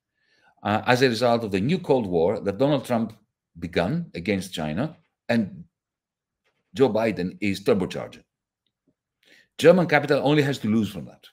uh, 0.64 0.82
as 0.86 1.01
a 1.01 1.10
result 1.10 1.43
of 1.43 1.51
the 1.51 1.60
new 1.60 1.80
Cold 1.80 2.07
War 2.07 2.39
that 2.39 2.57
Donald 2.57 2.86
Trump 2.86 3.14
began 3.60 4.10
against 4.16 4.53
China, 4.53 4.95
and 5.30 5.63
Joe 6.73 6.89
Biden 6.89 7.38
is 7.39 7.63
turbocharging. 7.63 8.23
German 9.57 9.88
capital 9.88 10.21
only 10.23 10.41
has 10.41 10.57
to 10.59 10.67
lose 10.67 10.89
from 10.89 11.05
that. 11.05 11.25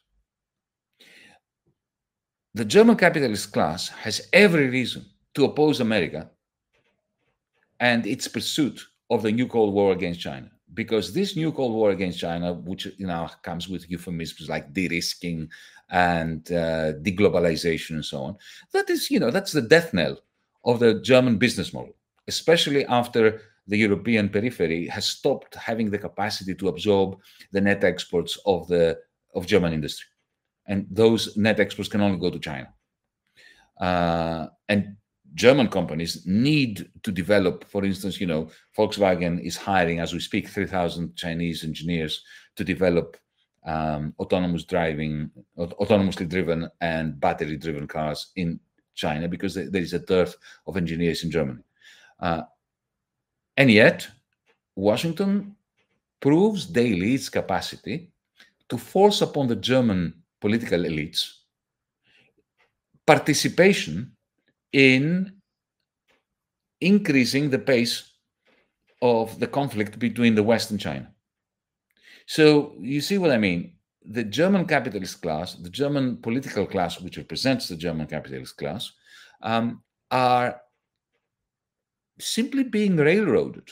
The 2.55 2.65
German 2.65 2.97
capitalist 2.97 3.53
class 3.53 3.89
has 3.89 4.29
every 4.33 4.69
reason 4.69 5.05
to 5.35 5.45
oppose 5.45 5.81
America 5.81 6.31
and 7.81 8.07
its 8.07 8.27
pursuit 8.29 8.81
of 9.11 9.23
the 9.23 9.31
new 9.31 9.47
Cold 9.47 9.75
War 9.75 9.93
against 9.93 10.21
China. 10.21 10.51
Because 10.75 11.13
this 11.13 11.37
new 11.37 11.53
Cold 11.53 11.75
War 11.75 11.91
against 11.91 12.19
China, 12.19 12.55
which 12.55 12.87
you 12.99 13.07
know 13.07 13.29
comes 13.43 13.69
with 13.69 13.89
euphemisms 13.91 14.49
like 14.49 14.73
de-risking 14.73 15.49
and 15.91 16.51
uh, 16.51 16.95
deglobalization 17.03 17.91
and 17.91 18.05
so 18.05 18.23
on, 18.23 18.37
that 18.73 18.91
is, 18.91 19.11
you 19.11 19.21
know, 19.21 19.31
that's 19.31 19.53
the 19.53 19.63
death 19.63 19.95
knell 19.95 20.19
of 20.65 20.81
the 20.81 21.01
German 21.01 21.37
business 21.39 21.73
model, 21.73 21.95
especially 22.27 22.85
after 22.87 23.41
the 23.67 23.77
European 23.77 24.29
periphery 24.29 24.87
has 24.87 25.07
stopped 25.07 25.55
having 25.55 25.91
the 25.91 25.99
capacity 25.99 26.55
to 26.55 26.69
absorb 26.69 27.19
the 27.53 27.61
net 27.61 27.85
exports 27.85 28.39
of 28.47 28.69
the 28.69 28.99
of 29.35 29.47
German 29.47 29.73
industry, 29.73 30.09
and 30.67 30.87
those 30.91 31.37
net 31.37 31.61
exports 31.61 31.91
can 31.91 32.01
only 32.01 32.19
go 32.19 32.31
to 32.31 32.39
China. 32.39 32.73
Uh, 33.79 34.47
and 34.69 34.97
German 35.35 35.69
companies 35.69 36.27
need 36.27 36.89
to 37.03 37.13
develop, 37.13 37.69
for 37.69 37.85
instance, 37.85 38.19
you 38.19 38.27
know, 38.27 38.49
Volkswagen 38.77 39.39
is 39.45 39.57
hiring 39.57 40.01
as 40.01 40.15
we 40.15 40.21
speak 40.21 40.49
3,000 40.49 41.15
Chinese 41.15 41.63
engineers 41.63 42.23
to 42.57 42.65
develop 42.65 43.19
um, 43.67 44.15
autonomous 44.19 44.65
driving, 44.65 45.31
autonomously 45.59 46.27
driven 46.27 46.71
and 46.81 47.21
battery 47.21 47.59
driven 47.59 47.87
cars 47.87 48.33
in 48.37 48.59
China 48.95 49.29
because 49.29 49.55
there 49.55 49.83
is 49.83 49.93
a 49.93 49.99
dearth 49.99 50.37
of 50.67 50.79
engineers 50.79 51.23
in 51.23 51.31
Germany. 51.31 51.63
Uh, 52.19 52.43
and 53.57 53.71
yet, 53.71 54.09
Washington 54.75 55.57
proves 56.21 56.67
daily 56.67 57.15
its 57.15 57.29
capacity 57.29 58.11
to 58.69 58.77
force 58.77 59.23
upon 59.23 59.47
the 59.49 59.57
German 59.57 60.15
political 60.41 60.81
elites 60.81 61.33
participation 63.07 64.13
in 64.73 65.33
increasing 66.81 67.49
the 67.49 67.59
pace 67.59 68.13
of 69.01 69.39
the 69.39 69.47
conflict 69.47 69.99
between 69.99 70.35
the 70.35 70.43
West 70.43 70.71
and 70.71 70.81
China. 70.81 71.11
So 72.27 72.75
you 72.81 73.01
see 73.01 73.19
what 73.19 73.31
I 73.31 73.39
mean? 73.39 73.75
The 74.05 74.25
German 74.25 74.67
capitalist 74.67 75.23
class, 75.23 75.55
the 75.55 75.71
German 75.71 76.17
political 76.19 76.67
class, 76.67 77.01
which 77.01 77.17
represents 77.17 77.69
the 77.69 77.77
German 77.77 78.07
capitalist 78.07 78.57
class, 78.57 78.93
um, 79.43 79.83
are 80.11 80.61
simply 82.19 82.65
being 82.65 82.97
railroaded 82.97 83.69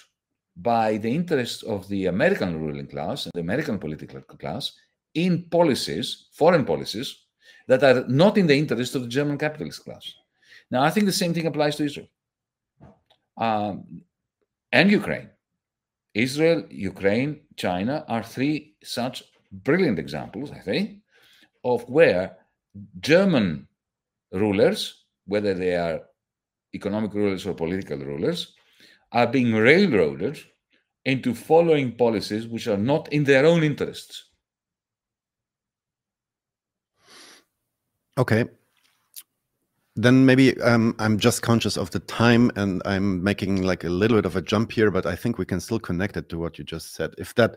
by 0.56 0.96
the 0.98 1.12
interests 1.12 1.62
of 1.62 1.88
the 1.88 2.06
American 2.06 2.60
ruling 2.60 2.86
class 2.86 3.26
and 3.26 3.32
the 3.34 3.40
American 3.40 3.78
political 3.78 4.20
class 4.20 4.72
in 5.14 5.44
policies, 5.50 6.26
foreign 6.32 6.64
policies, 6.64 7.24
that 7.66 7.82
are 7.82 8.06
not 8.08 8.36
in 8.38 8.46
the 8.46 8.56
interest 8.56 8.94
of 8.94 9.02
the 9.02 9.08
German 9.08 9.38
capitalist 9.38 9.84
class. 9.84 10.14
Now, 10.70 10.82
I 10.82 10.90
think 10.90 11.06
the 11.06 11.12
same 11.12 11.34
thing 11.34 11.46
applies 11.46 11.76
to 11.76 11.84
Israel 11.84 12.08
um, 13.36 14.02
and 14.72 14.90
Ukraine. 14.90 15.30
Israel, 16.14 16.64
Ukraine, 16.70 17.40
China 17.56 18.04
are 18.08 18.22
three 18.22 18.76
such 18.82 19.24
brilliant 19.50 19.98
examples, 19.98 20.52
I 20.52 20.60
think, 20.60 20.98
of 21.64 21.88
where 21.88 22.36
German 23.00 23.66
rulers, 24.32 25.04
whether 25.26 25.54
they 25.54 25.74
are 25.74 26.02
economic 26.74 27.14
rulers 27.14 27.46
or 27.46 27.54
political 27.54 27.98
rulers, 27.98 28.54
are 29.12 29.26
being 29.26 29.54
railroaded 29.54 30.38
into 31.04 31.34
following 31.34 31.92
policies 31.96 32.46
which 32.46 32.66
are 32.66 32.76
not 32.76 33.12
in 33.12 33.24
their 33.24 33.46
own 33.46 33.62
interests. 33.62 34.30
Okay, 38.16 38.44
then 39.96 40.26
maybe 40.26 40.60
um, 40.60 40.94
I'm 40.98 41.18
just 41.18 41.42
conscious 41.42 41.76
of 41.76 41.90
the 41.90 42.00
time 42.00 42.50
and 42.56 42.82
I'm 42.84 43.22
making 43.22 43.62
like 43.62 43.84
a 43.84 43.88
little 43.88 44.18
bit 44.18 44.26
of 44.26 44.34
a 44.34 44.42
jump 44.42 44.72
here, 44.72 44.90
but 44.90 45.06
I 45.06 45.14
think 45.14 45.38
we 45.38 45.44
can 45.44 45.60
still 45.60 45.78
connect 45.78 46.16
it 46.16 46.28
to 46.30 46.38
what 46.38 46.58
you 46.58 46.64
just 46.64 46.94
said. 46.94 47.14
If 47.16 47.34
that, 47.36 47.56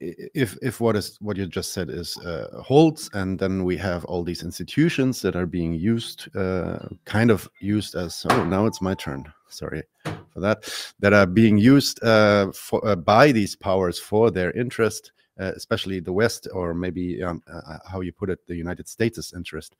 if 0.00 0.56
if 0.62 0.80
what 0.80 0.96
is 0.96 1.16
what 1.20 1.36
you 1.36 1.46
just 1.46 1.72
said 1.72 1.90
is 1.90 2.16
uh, 2.18 2.62
holds, 2.62 3.10
and 3.14 3.38
then 3.38 3.64
we 3.64 3.76
have 3.76 4.04
all 4.04 4.24
these 4.24 4.42
institutions 4.42 5.22
that 5.22 5.36
are 5.36 5.46
being 5.46 5.74
used, 5.74 6.34
uh, 6.36 6.88
kind 7.04 7.30
of 7.30 7.48
used 7.60 7.94
as 7.94 8.26
oh 8.30 8.44
now 8.44 8.66
it's 8.66 8.80
my 8.80 8.94
turn. 8.94 9.32
Sorry 9.48 9.82
for 10.04 10.40
that. 10.40 10.70
That 11.00 11.12
are 11.12 11.26
being 11.26 11.58
used 11.58 12.02
uh, 12.02 12.52
for 12.52 12.86
uh, 12.86 12.96
by 12.96 13.32
these 13.32 13.56
powers 13.56 13.98
for 13.98 14.30
their 14.30 14.52
interest. 14.52 15.12
Uh, 15.40 15.52
especially 15.54 16.00
the 16.00 16.12
West, 16.12 16.48
or 16.52 16.74
maybe 16.74 17.22
um, 17.22 17.40
uh, 17.46 17.78
how 17.88 18.00
you 18.00 18.12
put 18.12 18.28
it, 18.28 18.44
the 18.48 18.56
United 18.56 18.88
States' 18.88 19.32
interest. 19.32 19.76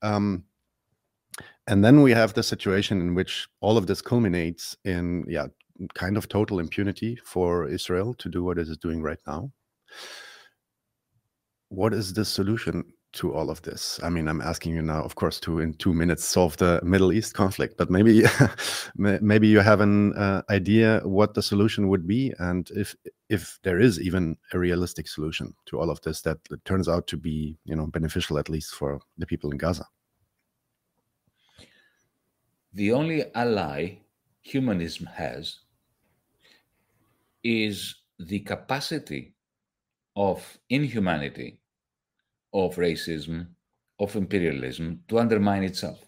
Um, 0.00 0.44
and 1.66 1.84
then 1.84 2.00
we 2.00 2.10
have 2.12 2.32
the 2.32 2.42
situation 2.42 3.02
in 3.02 3.14
which 3.14 3.48
all 3.60 3.76
of 3.76 3.86
this 3.86 4.00
culminates 4.00 4.78
in, 4.86 5.26
yeah, 5.28 5.48
kind 5.94 6.16
of 6.16 6.28
total 6.28 6.58
impunity 6.58 7.18
for 7.24 7.68
Israel 7.68 8.14
to 8.14 8.28
do 8.28 8.44
what 8.44 8.58
it 8.58 8.68
is 8.68 8.76
doing 8.78 9.02
right 9.02 9.18
now. 9.26 9.50
What 11.68 11.92
is 11.92 12.12
the 12.12 12.24
solution 12.24 12.84
to 13.12 13.34
all 13.34 13.50
of 13.50 13.62
this? 13.62 14.00
I 14.02 14.10
mean, 14.10 14.28
I'm 14.28 14.40
asking 14.40 14.74
you 14.74 14.82
now, 14.82 15.02
of 15.02 15.14
course, 15.14 15.40
to 15.40 15.60
in 15.60 15.74
two 15.74 15.92
minutes 15.94 16.24
solve 16.24 16.56
the 16.56 16.80
Middle 16.82 17.12
East 17.12 17.34
conflict, 17.34 17.76
but 17.76 17.90
maybe 17.90 18.24
maybe 18.96 19.48
you 19.48 19.60
have 19.60 19.80
an 19.80 20.14
uh, 20.14 20.42
idea 20.50 21.00
what 21.04 21.34
the 21.34 21.42
solution 21.42 21.88
would 21.88 22.06
be, 22.06 22.32
and 22.38 22.70
if 22.74 22.94
if 23.28 23.58
there 23.62 23.80
is 23.80 24.00
even 24.00 24.36
a 24.52 24.58
realistic 24.58 25.08
solution 25.08 25.54
to 25.66 25.78
all 25.78 25.90
of 25.90 26.00
this 26.02 26.22
that 26.22 26.38
turns 26.64 26.88
out 26.88 27.06
to 27.08 27.16
be, 27.16 27.56
you 27.64 27.76
know, 27.76 27.86
beneficial 27.86 28.38
at 28.38 28.48
least 28.48 28.74
for 28.74 29.00
the 29.18 29.26
people 29.26 29.50
in 29.50 29.58
Gaza. 29.58 29.86
The 32.72 32.92
only 32.92 33.34
ally 33.34 33.98
humanism 34.42 35.06
has 35.06 35.60
is 37.42 37.94
the 38.18 38.40
capacity 38.40 39.34
of 40.16 40.58
inhumanity 40.68 41.60
of 42.52 42.76
racism, 42.76 43.46
of 43.98 44.16
imperialism 44.16 45.00
to 45.08 45.18
undermine 45.18 45.62
itself. 45.62 45.98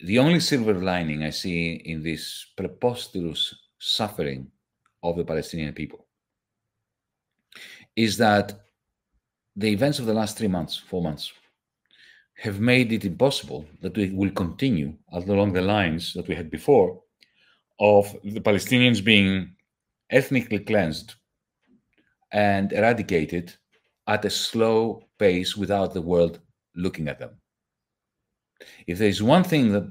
The 0.00 0.18
only 0.18 0.40
silver 0.40 0.74
lining 0.74 1.24
I 1.24 1.30
see 1.30 1.72
in 1.72 2.02
this 2.02 2.46
preposterous 2.56 3.54
suffering 3.78 4.50
of 5.02 5.16
the 5.16 5.24
Palestinian 5.24 5.74
people 5.74 6.06
is 7.96 8.16
that 8.18 8.60
the 9.56 9.68
events 9.68 9.98
of 9.98 10.06
the 10.06 10.14
last 10.14 10.38
three 10.38 10.48
months, 10.48 10.76
four 10.76 11.02
months, 11.02 11.32
have 12.34 12.60
made 12.60 12.92
it 12.92 13.04
impossible 13.04 13.66
that 13.82 13.96
we 13.96 14.10
will 14.10 14.30
continue 14.30 14.94
along 15.12 15.52
the 15.52 15.60
lines 15.60 16.14
that 16.14 16.26
we 16.28 16.34
had 16.34 16.50
before 16.50 16.99
of 17.80 18.14
the 18.22 18.40
Palestinians 18.40 19.02
being 19.02 19.54
ethnically 20.10 20.58
cleansed 20.58 21.14
and 22.32 22.72
eradicated 22.72 23.54
at 24.06 24.24
a 24.24 24.30
slow 24.30 25.02
pace 25.18 25.56
without 25.56 25.94
the 25.94 26.02
world 26.02 26.40
looking 26.76 27.08
at 27.08 27.18
them. 27.18 27.30
If 28.86 28.98
there 28.98 29.08
is 29.08 29.22
one 29.22 29.44
thing 29.44 29.72
that 29.72 29.90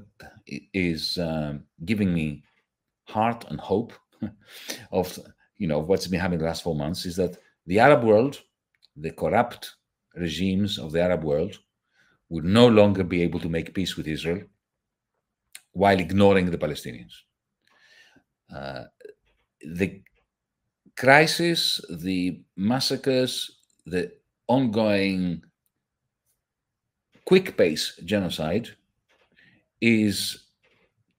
is 0.72 1.18
um, 1.18 1.64
giving 1.84 2.14
me 2.14 2.44
heart 3.04 3.44
and 3.50 3.60
hope 3.60 3.92
of 4.92 5.18
you 5.56 5.66
know 5.66 5.80
what's 5.80 6.06
been 6.06 6.20
happening 6.20 6.38
the 6.38 6.46
last 6.46 6.62
four 6.62 6.76
months 6.76 7.04
is 7.06 7.16
that 7.16 7.36
the 7.66 7.80
Arab 7.80 8.04
world, 8.04 8.40
the 8.96 9.10
corrupt 9.10 9.74
regimes 10.14 10.78
of 10.78 10.92
the 10.92 11.02
Arab 11.02 11.24
world, 11.24 11.58
would 12.28 12.44
no 12.44 12.68
longer 12.68 13.04
be 13.04 13.22
able 13.22 13.40
to 13.40 13.48
make 13.48 13.74
peace 13.74 13.96
with 13.96 14.06
Israel 14.06 14.42
while 15.72 15.98
ignoring 15.98 16.50
the 16.50 16.58
Palestinians. 16.58 17.12
Uh, 18.54 18.84
the 19.60 20.02
crisis, 20.96 21.80
the 21.90 22.42
massacres, 22.56 23.58
the 23.86 24.12
ongoing 24.48 25.42
quick 27.24 27.56
pace 27.56 27.98
genocide 28.04 28.68
is 29.80 30.44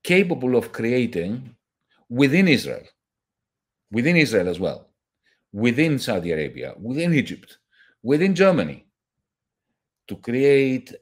capable 0.03 0.55
of 0.55 0.71
creating 0.71 1.55
within 2.09 2.47
Israel, 2.47 2.83
within 3.91 4.17
Israel 4.17 4.49
as 4.49 4.59
well, 4.59 4.89
within 5.53 5.97
Saudi 5.97 6.31
Arabia, 6.31 6.73
within 6.79 7.13
Egypt, 7.13 7.57
within 8.03 8.35
Germany, 8.35 8.85
to 10.07 10.15
create 10.17 10.93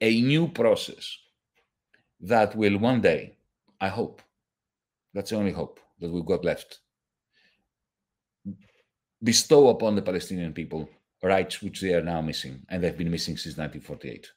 a 0.00 0.20
new 0.20 0.48
process 0.48 1.16
that 2.20 2.54
will 2.56 2.76
one 2.78 3.00
day, 3.00 3.36
I 3.80 3.88
hope, 3.88 4.20
that's 5.14 5.30
the 5.30 5.36
only 5.36 5.52
hope 5.52 5.80
that 6.00 6.10
we've 6.10 6.24
got 6.24 6.44
left, 6.44 6.80
bestow 9.22 9.68
upon 9.68 9.94
the 9.94 10.02
Palestinian 10.02 10.52
people 10.52 10.88
rights 11.22 11.60
which 11.60 11.80
they 11.80 11.92
are 11.94 12.02
now 12.02 12.20
missing, 12.20 12.60
and 12.68 12.82
they've 12.82 12.96
been 12.96 13.10
missing 13.10 13.36
since 13.36 13.56
1948. 13.56 14.30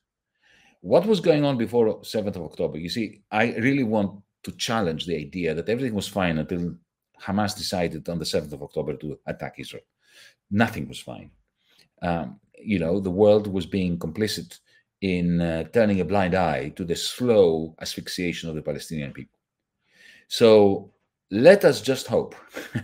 What 0.81 1.05
was 1.05 1.21
going 1.21 1.45
on 1.45 1.57
before 1.57 2.01
7th 2.01 2.35
of 2.35 2.43
October? 2.43 2.77
You 2.77 2.89
see, 2.89 3.21
I 3.31 3.53
really 3.55 3.83
want 3.83 4.21
to 4.43 4.51
challenge 4.51 5.05
the 5.05 5.15
idea 5.15 5.53
that 5.53 5.69
everything 5.69 5.93
was 5.93 6.09
fine 6.09 6.37
until 6.37 6.75
Hamas 7.21 7.57
decided 7.57 8.09
on 8.09 8.19
the 8.19 8.25
7th 8.25 8.51
of 8.51 8.63
October 8.63 8.95
to 8.97 9.17
attack 9.25 9.55
Israel. 9.57 9.83
Nothing 10.51 10.89
was 10.89 10.99
fine. 10.99 11.31
Um, 12.01 12.39
you 12.61 12.79
know, 12.79 12.99
the 12.99 13.09
world 13.09 13.47
was 13.47 13.65
being 13.65 13.97
complicit 13.97 14.59
in 15.01 15.39
uh, 15.39 15.63
turning 15.73 16.01
a 16.01 16.05
blind 16.05 16.35
eye 16.35 16.69
to 16.69 16.83
the 16.83 16.95
slow 16.95 17.75
asphyxiation 17.79 18.49
of 18.49 18.55
the 18.55 18.61
Palestinian 18.61 19.13
people. 19.13 19.37
So 20.33 20.89
let 21.29 21.63
us 21.63 21.79
just 21.79 22.07
hope 22.07 22.33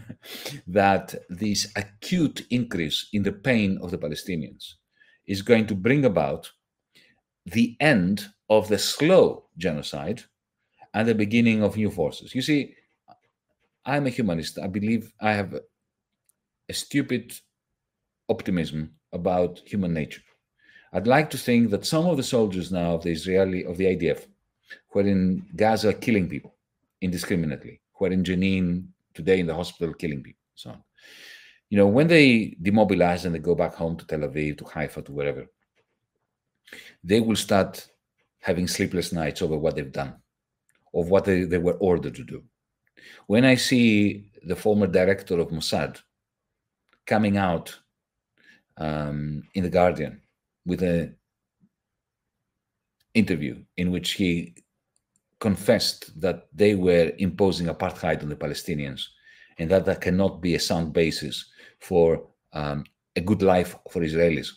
that 0.68 1.16
this 1.30 1.72
acute 1.76 2.46
increase 2.52 3.10
in 3.12 3.24
the 3.24 3.32
pain 3.32 3.80
of 3.82 3.90
the 3.90 3.98
Palestinians 3.98 4.74
is 5.26 5.42
going 5.42 5.66
to 5.66 5.74
bring 5.74 6.06
about 6.06 6.52
the 7.48 7.76
end 7.80 8.28
of 8.52 8.68
the 8.68 8.78
slow 8.78 9.46
genocide 9.58 10.22
and 10.94 11.08
the 11.08 11.16
beginning 11.16 11.64
of 11.64 11.76
new 11.76 11.90
forces. 11.90 12.36
You 12.36 12.44
see, 12.44 12.76
I'm 13.84 14.06
a 14.06 14.12
humanist. 14.12 14.60
I 14.60 14.68
believe 14.68 15.12
I 15.20 15.34
have 15.34 15.60
a 16.70 16.74
stupid 16.74 17.34
optimism 18.30 18.94
about 19.12 19.60
human 19.66 19.92
nature. 19.92 20.22
I'd 20.94 21.08
like 21.08 21.32
to 21.32 21.38
think 21.40 21.72
that 21.72 21.88
some 21.88 22.06
of 22.06 22.18
the 22.18 22.30
soldiers 22.36 22.72
now 22.72 22.94
of 22.94 23.02
the 23.02 23.12
Israeli, 23.12 23.66
of 23.66 23.78
the 23.78 23.86
IDF, 23.86 24.28
who 24.92 25.00
are 25.00 25.08
in 25.08 25.48
Gaza 25.56 25.96
killing 25.96 26.30
people 26.30 26.54
indiscriminately, 27.02 27.82
who 27.94 28.06
are 28.06 28.12
in 28.12 28.24
Jenin 28.24 28.88
today 29.14 29.40
in 29.40 29.48
the 29.48 29.56
hospital 29.56 29.94
killing 29.94 30.24
people, 30.24 30.42
so 30.56 30.72
on. 30.72 30.84
You 31.70 31.78
know, 31.78 31.88
when 31.88 32.08
they 32.08 32.58
demobilize 32.62 33.26
and 33.26 33.36
they 33.36 33.40
go 33.40 33.56
back 33.56 33.76
home 33.76 33.96
to 33.98 34.06
Tel 34.06 34.20
Aviv, 34.20 34.58
to 34.58 34.66
Haifa, 34.66 35.04
to 35.04 35.12
wherever, 35.12 35.46
they 37.04 37.20
will 37.20 37.36
start 37.36 37.88
having 38.40 38.68
sleepless 38.68 39.12
nights 39.12 39.42
over 39.42 39.58
what 39.58 39.76
they've 39.76 39.92
done, 39.92 40.16
of 40.94 41.10
what 41.10 41.26
they, 41.26 41.44
they 41.44 41.58
were 41.58 41.74
ordered 41.74 42.16
to 42.16 42.24
do. 42.24 42.44
When 43.28 43.46
I 43.46 43.56
see 43.56 44.32
the 44.44 44.56
former 44.56 44.88
director 44.88 45.40
of 45.40 45.50
Mossad 45.50 46.02
coming 47.06 47.38
out 47.38 47.78
um, 48.78 49.44
in 49.54 49.64
the 49.64 49.70
Guardian 49.70 50.22
with 50.66 50.82
an 50.84 51.16
interview 53.14 53.64
in 53.78 53.92
which 53.92 54.12
he 54.12 54.56
confessed 55.40 56.20
that 56.20 56.48
they 56.54 56.76
were 56.76 57.12
imposing 57.18 57.68
apartheid 57.68 58.22
on 58.22 58.30
the 58.30 58.36
Palestinians 58.36 59.02
and 59.58 59.70
that 59.70 59.86
that 59.86 60.02
cannot 60.02 60.42
be 60.42 60.56
a 60.56 60.60
sound 60.60 60.94
basis 60.94 61.50
for 61.80 62.28
um, 62.54 62.84
a 63.16 63.22
good 63.22 63.42
life 63.42 63.76
for 63.92 64.02
Israelis. 64.02 64.50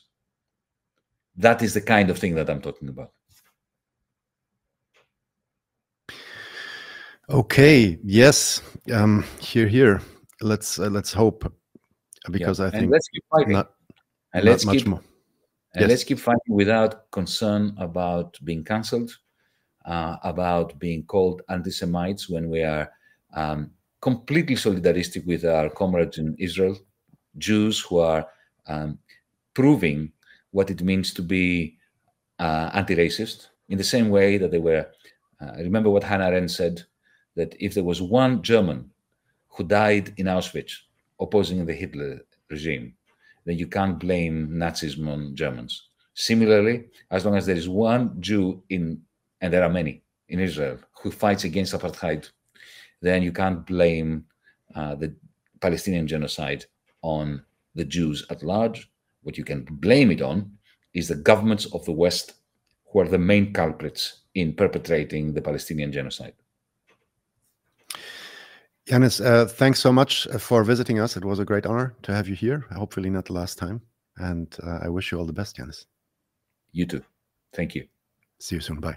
That 1.37 1.63
is 1.63 1.75
the 1.75 1.81
kind 1.81 2.11
of 2.11 2.19
thing 2.19 2.35
that 2.35 2.51
I'm 2.51 2.61
talking 2.61 2.89
about. 2.89 3.13
Okay. 7.31 7.99
Yes. 8.05 8.61
Um, 8.93 9.25
here, 9.41 9.67
here. 9.67 10.03
Let's 10.41 10.79
uh, 10.79 10.89
let's 10.89 11.13
hope, 11.13 11.51
because 12.31 12.59
yeah. 12.59 12.67
I 12.67 12.71
think 12.71 12.91
let's 12.91 13.09
keep 13.09 13.23
fighting. 13.31 13.53
Not, 13.53 13.71
and 14.35 14.45
let's 14.45 14.65
keep 14.65 14.87
more. 14.87 15.01
and 15.75 15.83
yes. 15.83 15.89
let's 15.89 16.05
keep 16.05 16.19
fighting 16.19 16.51
without 16.51 17.11
concern 17.13 17.75
about 17.79 18.37
being 18.43 18.65
cancelled, 18.65 19.17
uh, 19.85 20.17
about 20.23 20.79
being 20.79 21.03
called 21.05 21.43
anti-Semites 21.49 22.29
when 22.29 22.49
we 22.49 22.63
are 22.63 22.91
um, 23.35 23.71
completely 24.01 24.57
solidaristic 24.57 25.27
with 25.27 25.45
our 25.45 25.69
comrades 25.71 26.19
in 26.19 26.35
Israel, 26.39 26.77
Jews 27.39 27.81
who 27.81 27.99
are 27.99 28.27
um, 28.67 28.99
proving 29.55 30.13
what 30.51 30.71
it 30.71 30.83
means 30.83 31.13
to 31.15 31.23
be 31.23 31.77
uh, 32.39 32.71
anti-racist 32.75 33.49
in 33.69 33.79
the 33.79 33.85
same 33.85 34.11
way 34.11 34.39
that 34.39 34.51
they 34.51 34.59
were. 34.59 34.87
Uh, 35.41 35.53
remember 35.59 35.91
what 35.91 36.05
Hannah 36.05 36.27
Arendt 36.27 36.51
said 36.51 36.83
that 37.37 37.55
if 37.59 37.75
there 37.75 37.85
was 37.85 38.03
one 38.03 38.43
German 38.43 38.91
who 39.49 39.65
died 39.65 40.13
in 40.17 40.27
Auschwitz 40.27 40.73
opposing 41.21 41.65
the 41.65 41.73
Hitler 41.73 42.21
regime, 42.51 42.95
then 43.45 43.59
you 43.59 43.67
can't 43.67 43.99
blame 43.99 44.49
Nazism 44.51 45.09
on 45.09 45.35
Germans. 45.35 45.89
Similarly, 46.15 46.85
as 47.11 47.25
long 47.25 47.37
as 47.37 47.47
there 47.47 47.57
is 47.57 47.69
one 47.69 48.21
Jew 48.21 48.63
in, 48.69 49.01
and 49.43 49.53
there 49.53 49.63
are 49.63 49.69
many 49.69 50.03
in 50.29 50.41
Israel, 50.41 50.79
who 51.03 51.11
fights 51.11 51.45
against 51.45 51.75
apartheid, 51.75 52.31
then 53.03 53.23
you 53.23 53.33
can't 53.33 53.67
blame 53.67 54.25
uh, 54.75 54.95
the 54.95 55.15
Palestinian 55.61 56.07
genocide 56.07 56.65
on 57.03 57.43
the 57.75 57.85
Jews 57.85 58.25
at 58.31 58.43
large. 58.43 58.91
What 59.23 59.37
you 59.37 59.45
can 59.45 59.65
blame 59.65 60.11
it 60.11 60.23
on 60.23 60.51
is 60.95 61.09
the 61.09 61.17
governments 61.17 61.67
of 61.75 61.85
the 61.85 61.93
West 61.93 62.35
who 62.91 63.01
are 63.01 63.09
the 63.09 63.19
main 63.19 63.53
culprits 63.53 64.23
in 64.35 64.55
perpetrating 64.55 65.35
the 65.35 65.43
Palestinian 65.43 65.93
genocide. 65.93 66.35
Yanis, 68.87 69.25
uh, 69.25 69.47
thanks 69.47 69.81
so 69.81 69.93
much 69.93 70.27
uh, 70.29 70.39
for 70.39 70.65
visiting 70.65 70.99
us. 70.99 71.17
It 71.17 71.25
was 71.25 71.39
a 71.39 71.45
great 71.45 71.67
honor 71.67 71.95
to 72.03 72.15
have 72.15 72.29
you 72.29 72.35
here. 72.35 72.67
Hopefully, 72.75 73.11
not 73.11 73.27
the 73.27 73.33
last 73.33 73.59
time. 73.59 73.81
And 74.17 74.55
uh, 74.63 74.81
I 74.83 74.89
wish 74.89 75.13
you 75.13 75.19
all 75.19 75.27
the 75.27 75.33
best, 75.33 75.57
Yanis. 75.57 75.87
You 76.73 76.87
too. 76.87 77.03
Thank 77.55 77.75
you. 77.75 77.87
See 78.41 78.57
you 78.57 78.61
soon. 78.61 78.81
Bye. 78.81 78.97